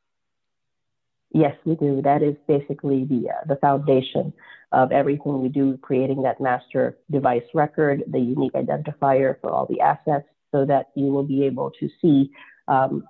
Yes, 1.32 1.56
we 1.64 1.76
do. 1.76 2.02
That 2.02 2.24
is 2.24 2.36
basically 2.48 3.06
the 3.06 3.30
uh, 3.30 3.46
the 3.48 3.56
foundation 3.58 4.34
of 4.72 4.92
everything 4.92 5.42
we 5.42 5.50
do, 5.50 5.78
creating 5.78 6.24
that 6.24 6.42
master 6.42 6.98
device 7.12 7.44
record, 7.54 8.04
the 8.08 8.20
unique 8.20 8.54
identifier 8.54 9.40
for 9.40 9.52
all 9.52 9.66
the 9.68 9.80
assets, 9.80 10.28
so 10.52 10.66
that 10.66 10.90
you 10.96 11.06
will 11.06 11.24
be 11.24 11.44
able 11.44 11.72
to 11.80 11.90
see 12.02 12.32
um, 12.68 13.04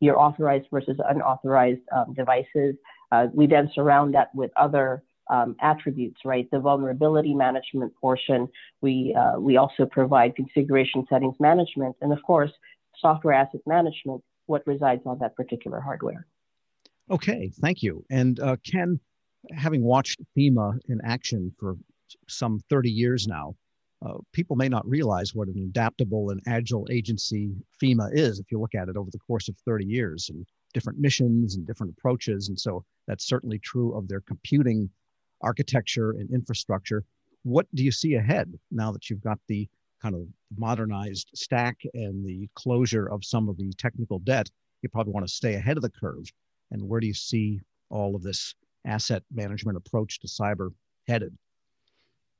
your 0.00 0.18
authorized 0.18 0.66
versus 0.70 0.98
unauthorized 1.08 1.80
um, 1.94 2.14
devices. 2.14 2.76
Uh, 3.12 3.26
we 3.34 3.46
then 3.46 3.70
surround 3.74 4.14
that 4.14 4.32
with 4.34 4.50
other 4.56 5.02
um, 5.28 5.56
attributes, 5.60 6.20
right? 6.24 6.48
The 6.50 6.60
vulnerability 6.60 7.34
management 7.34 7.92
portion. 8.00 8.48
We 8.80 9.14
uh, 9.18 9.40
we 9.40 9.56
also 9.56 9.86
provide 9.86 10.36
configuration 10.36 11.04
settings 11.10 11.36
management, 11.40 11.96
and 12.00 12.12
of 12.12 12.22
course, 12.22 12.52
software 13.00 13.34
asset 13.34 13.62
management. 13.66 14.22
What 14.46 14.64
resides 14.66 15.02
on 15.06 15.18
that 15.20 15.34
particular 15.36 15.80
hardware. 15.80 16.26
Okay, 17.10 17.50
thank 17.60 17.82
you. 17.82 18.04
And 18.08 18.38
uh, 18.38 18.56
Ken, 18.64 19.00
having 19.52 19.82
watched 19.82 20.20
FEMA 20.36 20.78
in 20.88 21.00
action 21.04 21.52
for 21.58 21.76
some 22.28 22.60
30 22.70 22.88
years 22.88 23.26
now, 23.26 23.56
uh, 24.06 24.18
people 24.32 24.54
may 24.54 24.68
not 24.68 24.88
realize 24.88 25.34
what 25.34 25.48
an 25.48 25.58
adaptable 25.58 26.30
and 26.30 26.40
agile 26.46 26.86
agency 26.90 27.52
FEMA 27.82 28.10
is 28.12 28.38
if 28.38 28.50
you 28.52 28.60
look 28.60 28.76
at 28.76 28.88
it 28.88 28.96
over 28.96 29.10
the 29.10 29.18
course 29.18 29.48
of 29.48 29.56
30 29.66 29.84
years 29.84 30.30
and 30.30 30.46
different 30.72 31.00
missions 31.00 31.56
and 31.56 31.66
different 31.66 31.92
approaches. 31.98 32.48
And 32.48 32.58
so 32.58 32.84
that's 33.08 33.26
certainly 33.26 33.58
true 33.58 33.92
of 33.98 34.06
their 34.06 34.20
computing 34.20 34.88
architecture 35.42 36.12
and 36.12 36.32
infrastructure. 36.32 37.04
What 37.42 37.66
do 37.74 37.82
you 37.82 37.90
see 37.90 38.14
ahead 38.14 38.52
now 38.70 38.92
that 38.92 39.10
you've 39.10 39.24
got 39.24 39.40
the 39.48 39.68
kind 40.00 40.14
of 40.14 40.22
modernized 40.56 41.30
stack 41.34 41.76
and 41.92 42.24
the 42.24 42.48
closure 42.54 43.06
of 43.06 43.24
some 43.24 43.48
of 43.48 43.56
the 43.56 43.72
technical 43.78 44.20
debt? 44.20 44.48
You 44.82 44.88
probably 44.88 45.12
want 45.12 45.26
to 45.26 45.34
stay 45.34 45.54
ahead 45.54 45.76
of 45.76 45.82
the 45.82 45.90
curve 45.90 46.24
and 46.70 46.82
where 46.82 47.00
do 47.00 47.06
you 47.06 47.14
see 47.14 47.60
all 47.88 48.14
of 48.16 48.22
this 48.22 48.54
asset 48.84 49.22
management 49.32 49.76
approach 49.76 50.20
to 50.20 50.26
cyber 50.26 50.70
headed? 51.06 51.36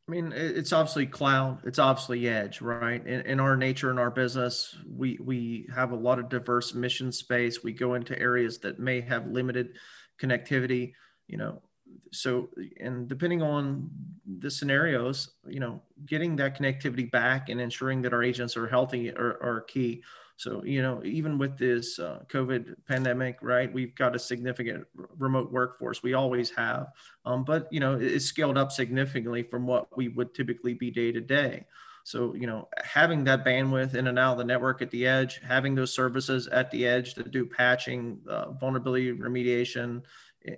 I 0.09 0.13
mean, 0.13 0.33
it's 0.35 0.73
obviously 0.73 1.07
cloud. 1.07 1.61
It's 1.65 1.79
obviously 1.79 2.27
edge, 2.29 2.61
right? 2.61 3.05
In, 3.07 3.21
in, 3.21 3.39
our 3.39 3.57
nature, 3.57 3.93
in 3.93 3.99
our 3.99 4.11
business, 4.11 4.77
we 4.85 5.19
we 5.23 5.69
have 5.73 5.93
a 5.93 5.97
lot 5.97 6.19
of 6.19 6.29
diverse 6.29 6.75
mission 6.75 7.13
space. 7.13 7.63
We 7.63 7.73
go 7.73 7.95
into 7.95 8.19
areas 8.19 8.59
that 8.59 8.81
may 8.81 9.03
have 9.03 9.29
limited 9.29 9.77
connectivity. 10.21 10.95
You 11.29 11.37
know, 11.37 11.63
so 12.11 12.51
and 12.81 13.09
depending 13.09 13.41
on 13.41 13.89
the 14.27 14.51
scenarios, 14.51 15.31
you 15.47 15.61
know, 15.61 15.81
getting 16.07 16.35
that 16.37 16.59
connectivity 16.59 17.09
back 17.09 17.49
and 17.49 17.61
ensuring 17.61 18.03
that 18.03 18.13
our 18.13 18.25
agents 18.25 18.57
are 18.57 18.67
healthy 18.67 19.13
are, 19.13 19.39
are 19.41 19.65
key. 19.69 20.03
So, 20.41 20.65
you 20.65 20.81
know, 20.81 21.03
even 21.05 21.37
with 21.37 21.59
this 21.59 21.99
uh, 21.99 22.21
COVID 22.29 22.75
pandemic, 22.89 23.37
right, 23.43 23.71
we've 23.71 23.95
got 23.95 24.17
a 24.17 24.19
significant 24.19 24.87
remote 25.19 25.53
workforce. 25.53 26.03
We 26.03 26.15
always 26.15 26.49
have, 26.53 26.87
um, 27.27 27.45
but, 27.45 27.71
you 27.71 27.79
know, 27.79 27.99
it's 28.01 28.25
scaled 28.25 28.57
up 28.57 28.73
significantly 28.73 29.43
from 29.43 29.67
what 29.67 29.95
we 29.99 30.09
would 30.09 30.33
typically 30.33 30.73
be 30.73 30.91
day 30.91 31.13
to 31.13 31.21
day. 31.21 31.67
So, 32.05 32.35
you 32.35 32.47
know, 32.47 32.71
having 32.83 33.23
that 33.25 33.45
bandwidth 33.45 33.95
in 33.95 34.07
and 34.07 34.19
out 34.19 34.33
of 34.33 34.39
the 34.39 34.45
network 34.45 34.81
at 34.81 34.91
the 34.91 35.07
edge, 35.07 35.43
having 35.47 35.75
those 35.75 35.93
services 35.93 36.47
at 36.47 36.71
the 36.71 36.87
edge 36.87 37.13
to 37.17 37.23
do 37.23 37.45
patching, 37.45 38.21
uh, 38.27 38.53
vulnerability 38.53 39.13
remediation, 39.13 40.01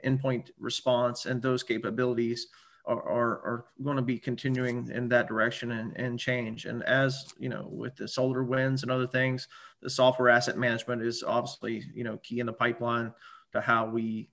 endpoint 0.05 0.51
response, 0.61 1.27
and 1.27 1.43
those 1.43 1.65
capabilities 1.65 2.47
are, 2.85 3.03
are, 3.03 3.31
are 3.45 3.65
going 3.83 3.97
to 3.97 4.03
be 4.03 4.19
continuing 4.19 4.91
in 4.91 5.09
that 5.09 5.29
direction 5.29 5.73
and, 5.73 5.97
and 5.97 6.19
change. 6.19 6.65
And 6.65 6.83
as 6.85 7.27
you 7.39 7.49
know, 7.49 7.69
with 7.71 7.97
the 7.97 8.05
SolarWinds 8.05 8.83
and 8.83 8.91
other 8.91 9.07
things, 9.07 9.49
the 9.81 9.91
software 9.91 10.29
asset 10.29 10.59
management 10.59 11.03
is 11.03 11.23
obviously 11.23 11.85
you 11.95 12.05
know 12.05 12.19
key 12.19 12.41
in 12.41 12.47
the 12.47 12.53
pipeline 12.53 13.13
to 13.53 13.61
how 13.61 13.87
we 13.87 14.29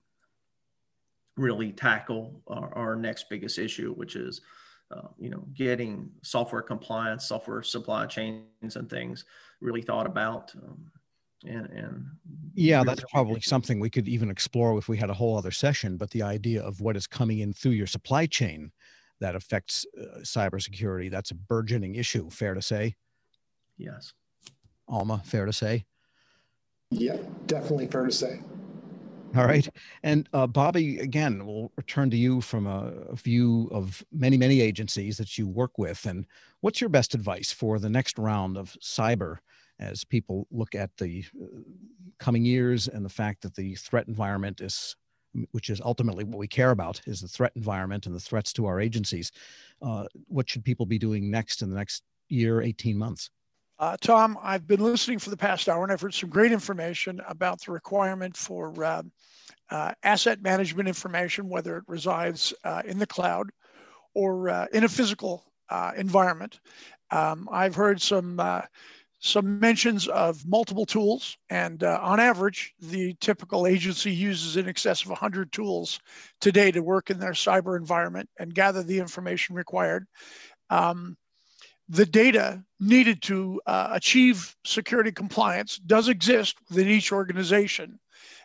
really 1.36 1.72
tackle 1.72 2.40
our, 2.48 2.74
our 2.74 2.96
next 2.96 3.30
biggest 3.30 3.58
issue, 3.58 3.94
which 3.94 4.16
is 4.16 4.40
uh, 4.90 5.08
you 5.18 5.30
know 5.30 5.44
getting 5.54 6.10
software 6.22 6.62
compliance, 6.62 7.26
software 7.26 7.62
supply 7.62 8.06
chains, 8.06 8.76
and 8.76 8.90
things 8.90 9.24
really 9.60 9.82
thought 9.82 10.06
about. 10.06 10.52
Um, 10.56 10.90
and, 11.46 11.66
and 11.70 12.06
yeah 12.54 12.84
that's 12.84 13.04
probably 13.10 13.40
something 13.40 13.80
we 13.80 13.90
could 13.90 14.08
even 14.08 14.30
explore 14.30 14.76
if 14.78 14.88
we 14.88 14.96
had 14.96 15.10
a 15.10 15.14
whole 15.14 15.36
other 15.36 15.50
session 15.50 15.96
but 15.96 16.10
the 16.10 16.22
idea 16.22 16.62
of 16.62 16.80
what 16.80 16.96
is 16.96 17.06
coming 17.06 17.40
in 17.40 17.52
through 17.52 17.72
your 17.72 17.86
supply 17.86 18.26
chain 18.26 18.70
that 19.20 19.34
affects 19.34 19.86
uh, 20.00 20.18
cybersecurity 20.20 21.10
that's 21.10 21.30
a 21.30 21.34
burgeoning 21.34 21.94
issue 21.94 22.28
fair 22.30 22.54
to 22.54 22.62
say 22.62 22.94
yes 23.78 24.12
alma 24.88 25.22
fair 25.24 25.46
to 25.46 25.52
say 25.52 25.84
Yeah, 26.90 27.18
definitely 27.46 27.86
fair 27.86 28.06
to 28.06 28.12
say. 28.12 28.40
All 29.36 29.46
right. 29.46 29.68
And 30.02 30.28
uh, 30.32 30.48
Bobby, 30.48 30.98
again, 30.98 31.46
we'll 31.46 31.70
return 31.76 32.10
to 32.10 32.16
you 32.16 32.40
from 32.40 32.66
a, 32.66 32.92
a, 33.10 33.14
view 33.14 33.68
of 33.70 34.04
many, 34.10 34.36
many 34.36 34.60
agencies 34.60 35.16
that 35.18 35.38
you 35.38 35.46
work 35.46 35.78
with. 35.78 36.04
And 36.04 36.26
what's 36.62 36.80
your 36.80 36.90
best 36.90 37.14
advice 37.14 37.52
for 37.52 37.78
the 37.78 37.88
next 37.88 38.18
round 38.18 38.56
of 38.56 38.76
cyber 38.82 39.36
as 39.80 40.04
people 40.04 40.46
look 40.50 40.74
at 40.74 40.90
the 40.98 41.24
uh, 41.42 41.46
coming 42.18 42.44
years 42.44 42.86
and 42.86 43.04
the 43.04 43.10
fact 43.10 43.42
that 43.42 43.54
the 43.54 43.74
threat 43.74 44.06
environment 44.06 44.60
is, 44.60 44.94
which 45.52 45.70
is 45.70 45.80
ultimately 45.80 46.22
what 46.22 46.38
we 46.38 46.46
care 46.46 46.70
about, 46.70 47.00
is 47.06 47.20
the 47.20 47.28
threat 47.28 47.52
environment 47.56 48.06
and 48.06 48.14
the 48.14 48.20
threats 48.20 48.52
to 48.52 48.66
our 48.66 48.80
agencies? 48.80 49.32
Uh, 49.82 50.04
what 50.28 50.48
should 50.48 50.64
people 50.64 50.86
be 50.86 50.98
doing 50.98 51.30
next 51.30 51.62
in 51.62 51.70
the 51.70 51.76
next 51.76 52.02
year, 52.28 52.60
18 52.60 52.96
months? 52.96 53.30
Uh, 53.78 53.96
Tom, 53.98 54.38
I've 54.42 54.66
been 54.66 54.80
listening 54.80 55.18
for 55.18 55.30
the 55.30 55.36
past 55.38 55.66
hour 55.66 55.82
and 55.82 55.90
I've 55.90 56.02
heard 56.02 56.12
some 56.12 56.28
great 56.28 56.52
information 56.52 57.20
about 57.26 57.62
the 57.62 57.72
requirement 57.72 58.36
for 58.36 58.84
uh, 58.84 59.02
uh, 59.70 59.92
asset 60.02 60.42
management 60.42 60.86
information, 60.86 61.48
whether 61.48 61.78
it 61.78 61.84
resides 61.86 62.52
uh, 62.64 62.82
in 62.84 62.98
the 62.98 63.06
cloud 63.06 63.48
or 64.12 64.50
in 64.72 64.84
a 64.84 64.88
physical 64.88 65.44
environment. 65.96 66.60
Um, 67.10 67.48
I've 67.50 67.74
heard 67.74 68.02
some 68.02 68.38
some 69.20 69.60
mentions 69.60 70.08
of 70.08 70.46
multiple 70.46 70.86
tools, 70.86 71.36
and 71.50 71.82
on 71.84 72.18
average, 72.18 72.74
the 72.80 73.14
typical 73.20 73.66
agency 73.66 74.10
uses 74.10 74.56
in 74.56 74.66
excess 74.66 75.02
of 75.02 75.10
100 75.10 75.52
tools 75.52 76.00
today 76.40 76.70
to 76.70 76.80
work 76.80 77.10
in 77.10 77.20
their 77.20 77.32
cyber 77.32 77.76
environment 77.76 78.30
and 78.38 78.54
gather 78.54 78.82
the 78.82 78.98
information 78.98 79.54
required. 79.54 80.06
Um, 80.70 81.18
the 81.90 82.06
data 82.06 82.64
needed 82.78 83.20
to 83.22 83.60
uh, 83.66 83.88
achieve 83.92 84.56
security 84.64 85.12
compliance 85.12 85.76
does 85.76 86.08
exist 86.08 86.56
within 86.70 86.88
each 86.88 87.12
organization. 87.12 87.98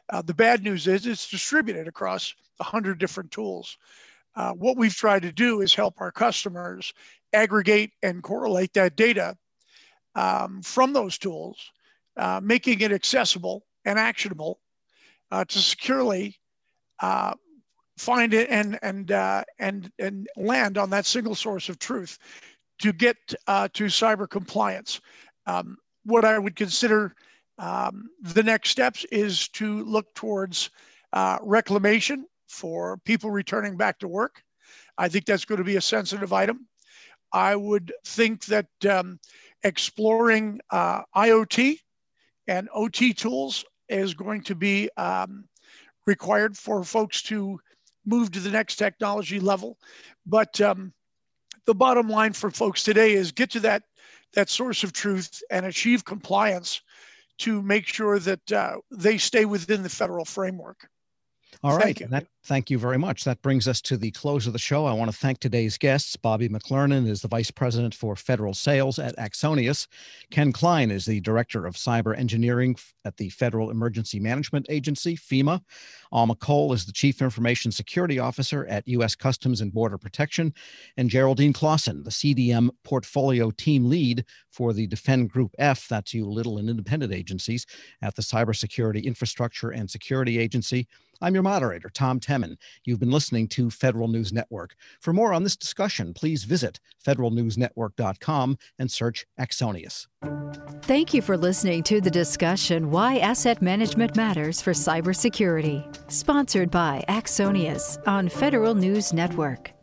Uh, 0.10 0.22
the 0.24 0.34
bad 0.34 0.62
news 0.62 0.88
is 0.88 1.06
it's 1.06 1.30
distributed 1.30 1.88
across 1.88 2.34
100 2.58 2.98
different 2.98 3.32
tools. 3.32 3.78
Uh, 4.36 4.52
what 4.52 4.78
we've 4.78 4.96
tried 4.96 5.22
to 5.22 5.32
do 5.32 5.62
is 5.62 5.74
help 5.74 6.02
our 6.02 6.12
customers 6.12 6.92
aggregate 7.32 7.92
and 8.04 8.24
correlate 8.24 8.74
that 8.74 8.98
data 8.98 9.38
um, 10.16 10.62
from 10.62 10.94
those 10.94 11.18
tools, 11.18 11.58
uh, 12.18 12.40
making 12.44 12.82
it 12.82 12.92
accessible 12.92 13.66
and 13.86 14.00
actionable 14.00 14.60
uh, 15.32 15.46
to 15.46 15.60
securely 15.60 16.40
uh, 17.02 17.34
find 17.98 18.34
it 18.34 18.50
and 18.50 18.78
and 18.82 19.12
and 19.60 19.92
and 20.00 20.28
land 20.38 20.78
on 20.78 20.90
that 20.90 21.06
single 21.06 21.36
source 21.36 21.70
of 21.70 21.80
truth 21.80 22.18
to 22.80 22.92
get 22.92 23.18
uh, 23.48 23.68
to 23.74 23.86
cyber 23.86 24.30
compliance. 24.30 25.02
Um, 25.46 25.78
what 26.04 26.26
I 26.26 26.38
would 26.38 26.56
consider 26.56 27.16
um, 27.58 28.10
the 28.22 28.44
next 28.44 28.70
steps 28.70 29.06
is 29.12 29.48
to 29.50 29.84
look 29.86 30.14
towards 30.14 30.70
uh, 31.14 31.40
reclamation 31.42 32.26
for 32.48 32.98
people 33.06 33.32
returning 33.32 33.78
back 33.78 34.00
to 34.00 34.08
work. 34.08 34.44
I 34.98 35.10
think 35.10 35.26
that's 35.26 35.46
going 35.46 35.58
to 35.58 35.64
be 35.64 35.78
a 35.78 35.82
sensitive 35.82 36.34
item. 36.34 36.68
I 37.34 37.56
would 37.56 37.94
think 38.06 38.46
that 38.46 38.68
um, 38.90 39.20
exploring 39.66 40.62
uh, 40.70 41.02
IoT 41.16 41.80
and 42.48 42.70
OT 42.74 43.14
tools 43.14 43.66
is 43.90 44.14
going 44.14 44.44
to 44.44 44.56
be 44.56 44.90
um, 44.96 45.46
required 46.06 46.56
for 46.56 46.84
folks 46.84 47.24
to 47.24 47.60
move 48.06 48.32
to 48.32 48.40
the 48.40 48.52
next 48.52 48.76
technology 48.76 49.40
level. 49.40 49.78
But 50.26 50.62
um, 50.62 50.94
the 51.66 51.74
bottom 51.74 52.08
line 52.08 52.34
for 52.34 52.52
folks 52.52 52.84
today 52.84 53.14
is 53.14 53.32
get 53.32 53.50
to 53.52 53.60
that 53.62 53.84
that 54.34 54.50
source 54.50 54.84
of 54.84 54.94
truth 54.94 55.42
and 55.50 55.66
achieve 55.66 56.04
compliance 56.04 56.82
to 57.38 57.62
make 57.62 57.88
sure 57.88 58.20
that 58.20 58.52
uh, 58.52 58.76
they 58.92 59.18
stay 59.18 59.46
within 59.46 59.82
the 59.82 59.90
federal 59.90 60.26
framework. 60.26 60.90
All 61.64 61.78
right. 61.78 61.98
Thank 61.98 62.12
that, 62.12 62.28
thank 62.44 62.70
you 62.70 62.78
very 62.78 62.98
much. 62.98 63.24
That 63.24 63.42
brings 63.42 63.68
us 63.68 63.82
to 63.82 63.98
the 63.98 64.12
close 64.12 64.46
of 64.48 64.54
the 64.54 64.60
show. 64.60 64.86
I 64.86 64.94
want 64.94 65.12
to 65.12 65.18
thank 65.18 65.40
today's 65.40 65.78
guests. 65.78 66.16
Bobby 66.16 66.48
McLernon 66.48 67.08
is 67.08 67.22
the 67.22 67.28
Vice 67.28 67.52
President 67.52 67.96
for 67.96 68.16
Federal 68.16 68.54
Sales 68.54 69.00
at 69.00 69.16
Axonius. 69.18 69.88
Ken 70.32 70.52
Klein 70.52 70.92
is 70.92 71.06
the 71.06 71.22
Director 71.22 71.66
of 71.66 71.76
Cyber 71.76 72.18
Engineering 72.18 72.76
at 73.04 73.18
the 73.18 73.30
Federal 73.30 73.72
Emergency 73.72 74.20
Management 74.20 74.68
Agency, 74.70 75.16
FEMA. 75.16 75.62
Alma 76.12 76.36
Cole 76.36 76.74
is 76.74 76.86
the 76.86 76.92
Chief 76.92 77.22
Information 77.22 77.72
Security 77.72 78.20
Officer 78.20 78.66
at 78.68 78.88
U.S. 78.88 79.16
Customs 79.16 79.62
and 79.62 79.74
Border 79.74 79.98
Protection. 79.98 80.54
And 80.98 81.10
Geraldine 81.10 81.54
Clausen, 81.54 82.04
the 82.04 82.10
CDM 82.10 82.70
Portfolio 82.84 83.52
Team 83.52 83.90
Lead 83.90 84.26
for 84.52 84.72
the 84.72 84.88
Defend 84.88 85.30
Group 85.30 85.52
F, 85.58 85.88
that's 85.88 86.14
you 86.14 86.26
little 86.26 86.58
and 86.58 86.70
independent 86.70 87.14
agencies, 87.14 87.66
at 88.02 88.16
the 88.16 88.22
Cybersecurity 88.22 89.04
Infrastructure 89.04 89.72
and 89.72 89.90
Security 89.90 90.40
Agency. 90.40 90.88
I'm 91.22 91.34
your 91.34 91.44
moderator, 91.44 91.90
Tom 91.90 92.20
Temin. 92.20 92.58
You've 92.84 93.00
been 93.00 93.12
listening 93.12 93.48
to 93.50 93.70
Federal 93.70 94.08
News 94.08 94.34
Network. 94.34 94.76
For 95.00 95.14
more 95.14 95.34
on 95.34 95.44
this 95.44 95.56
discussion, 95.56 96.14
please 96.14 96.44
visit 96.44 96.80
federalnewsnetwork.com 97.06 98.58
and 98.80 98.92
search 98.92 99.26
Axonius. 99.40 100.08
Thank 100.84 101.14
you 101.14 101.22
for 101.22 101.38
listening 101.38 101.84
to 101.84 102.02
the 102.02 102.12
discussion 102.12 102.92
Why 102.92 103.18
Asset 103.18 103.62
Management 103.62 104.16
Matters 104.16 104.62
for 104.62 104.72
Cybersecurity, 104.72 106.12
sponsored 106.12 106.72
by 106.72 107.04
Axonius 107.10 108.06
on 108.08 108.30
Federal 108.30 108.76
News 108.76 109.14
Network. 109.14 109.75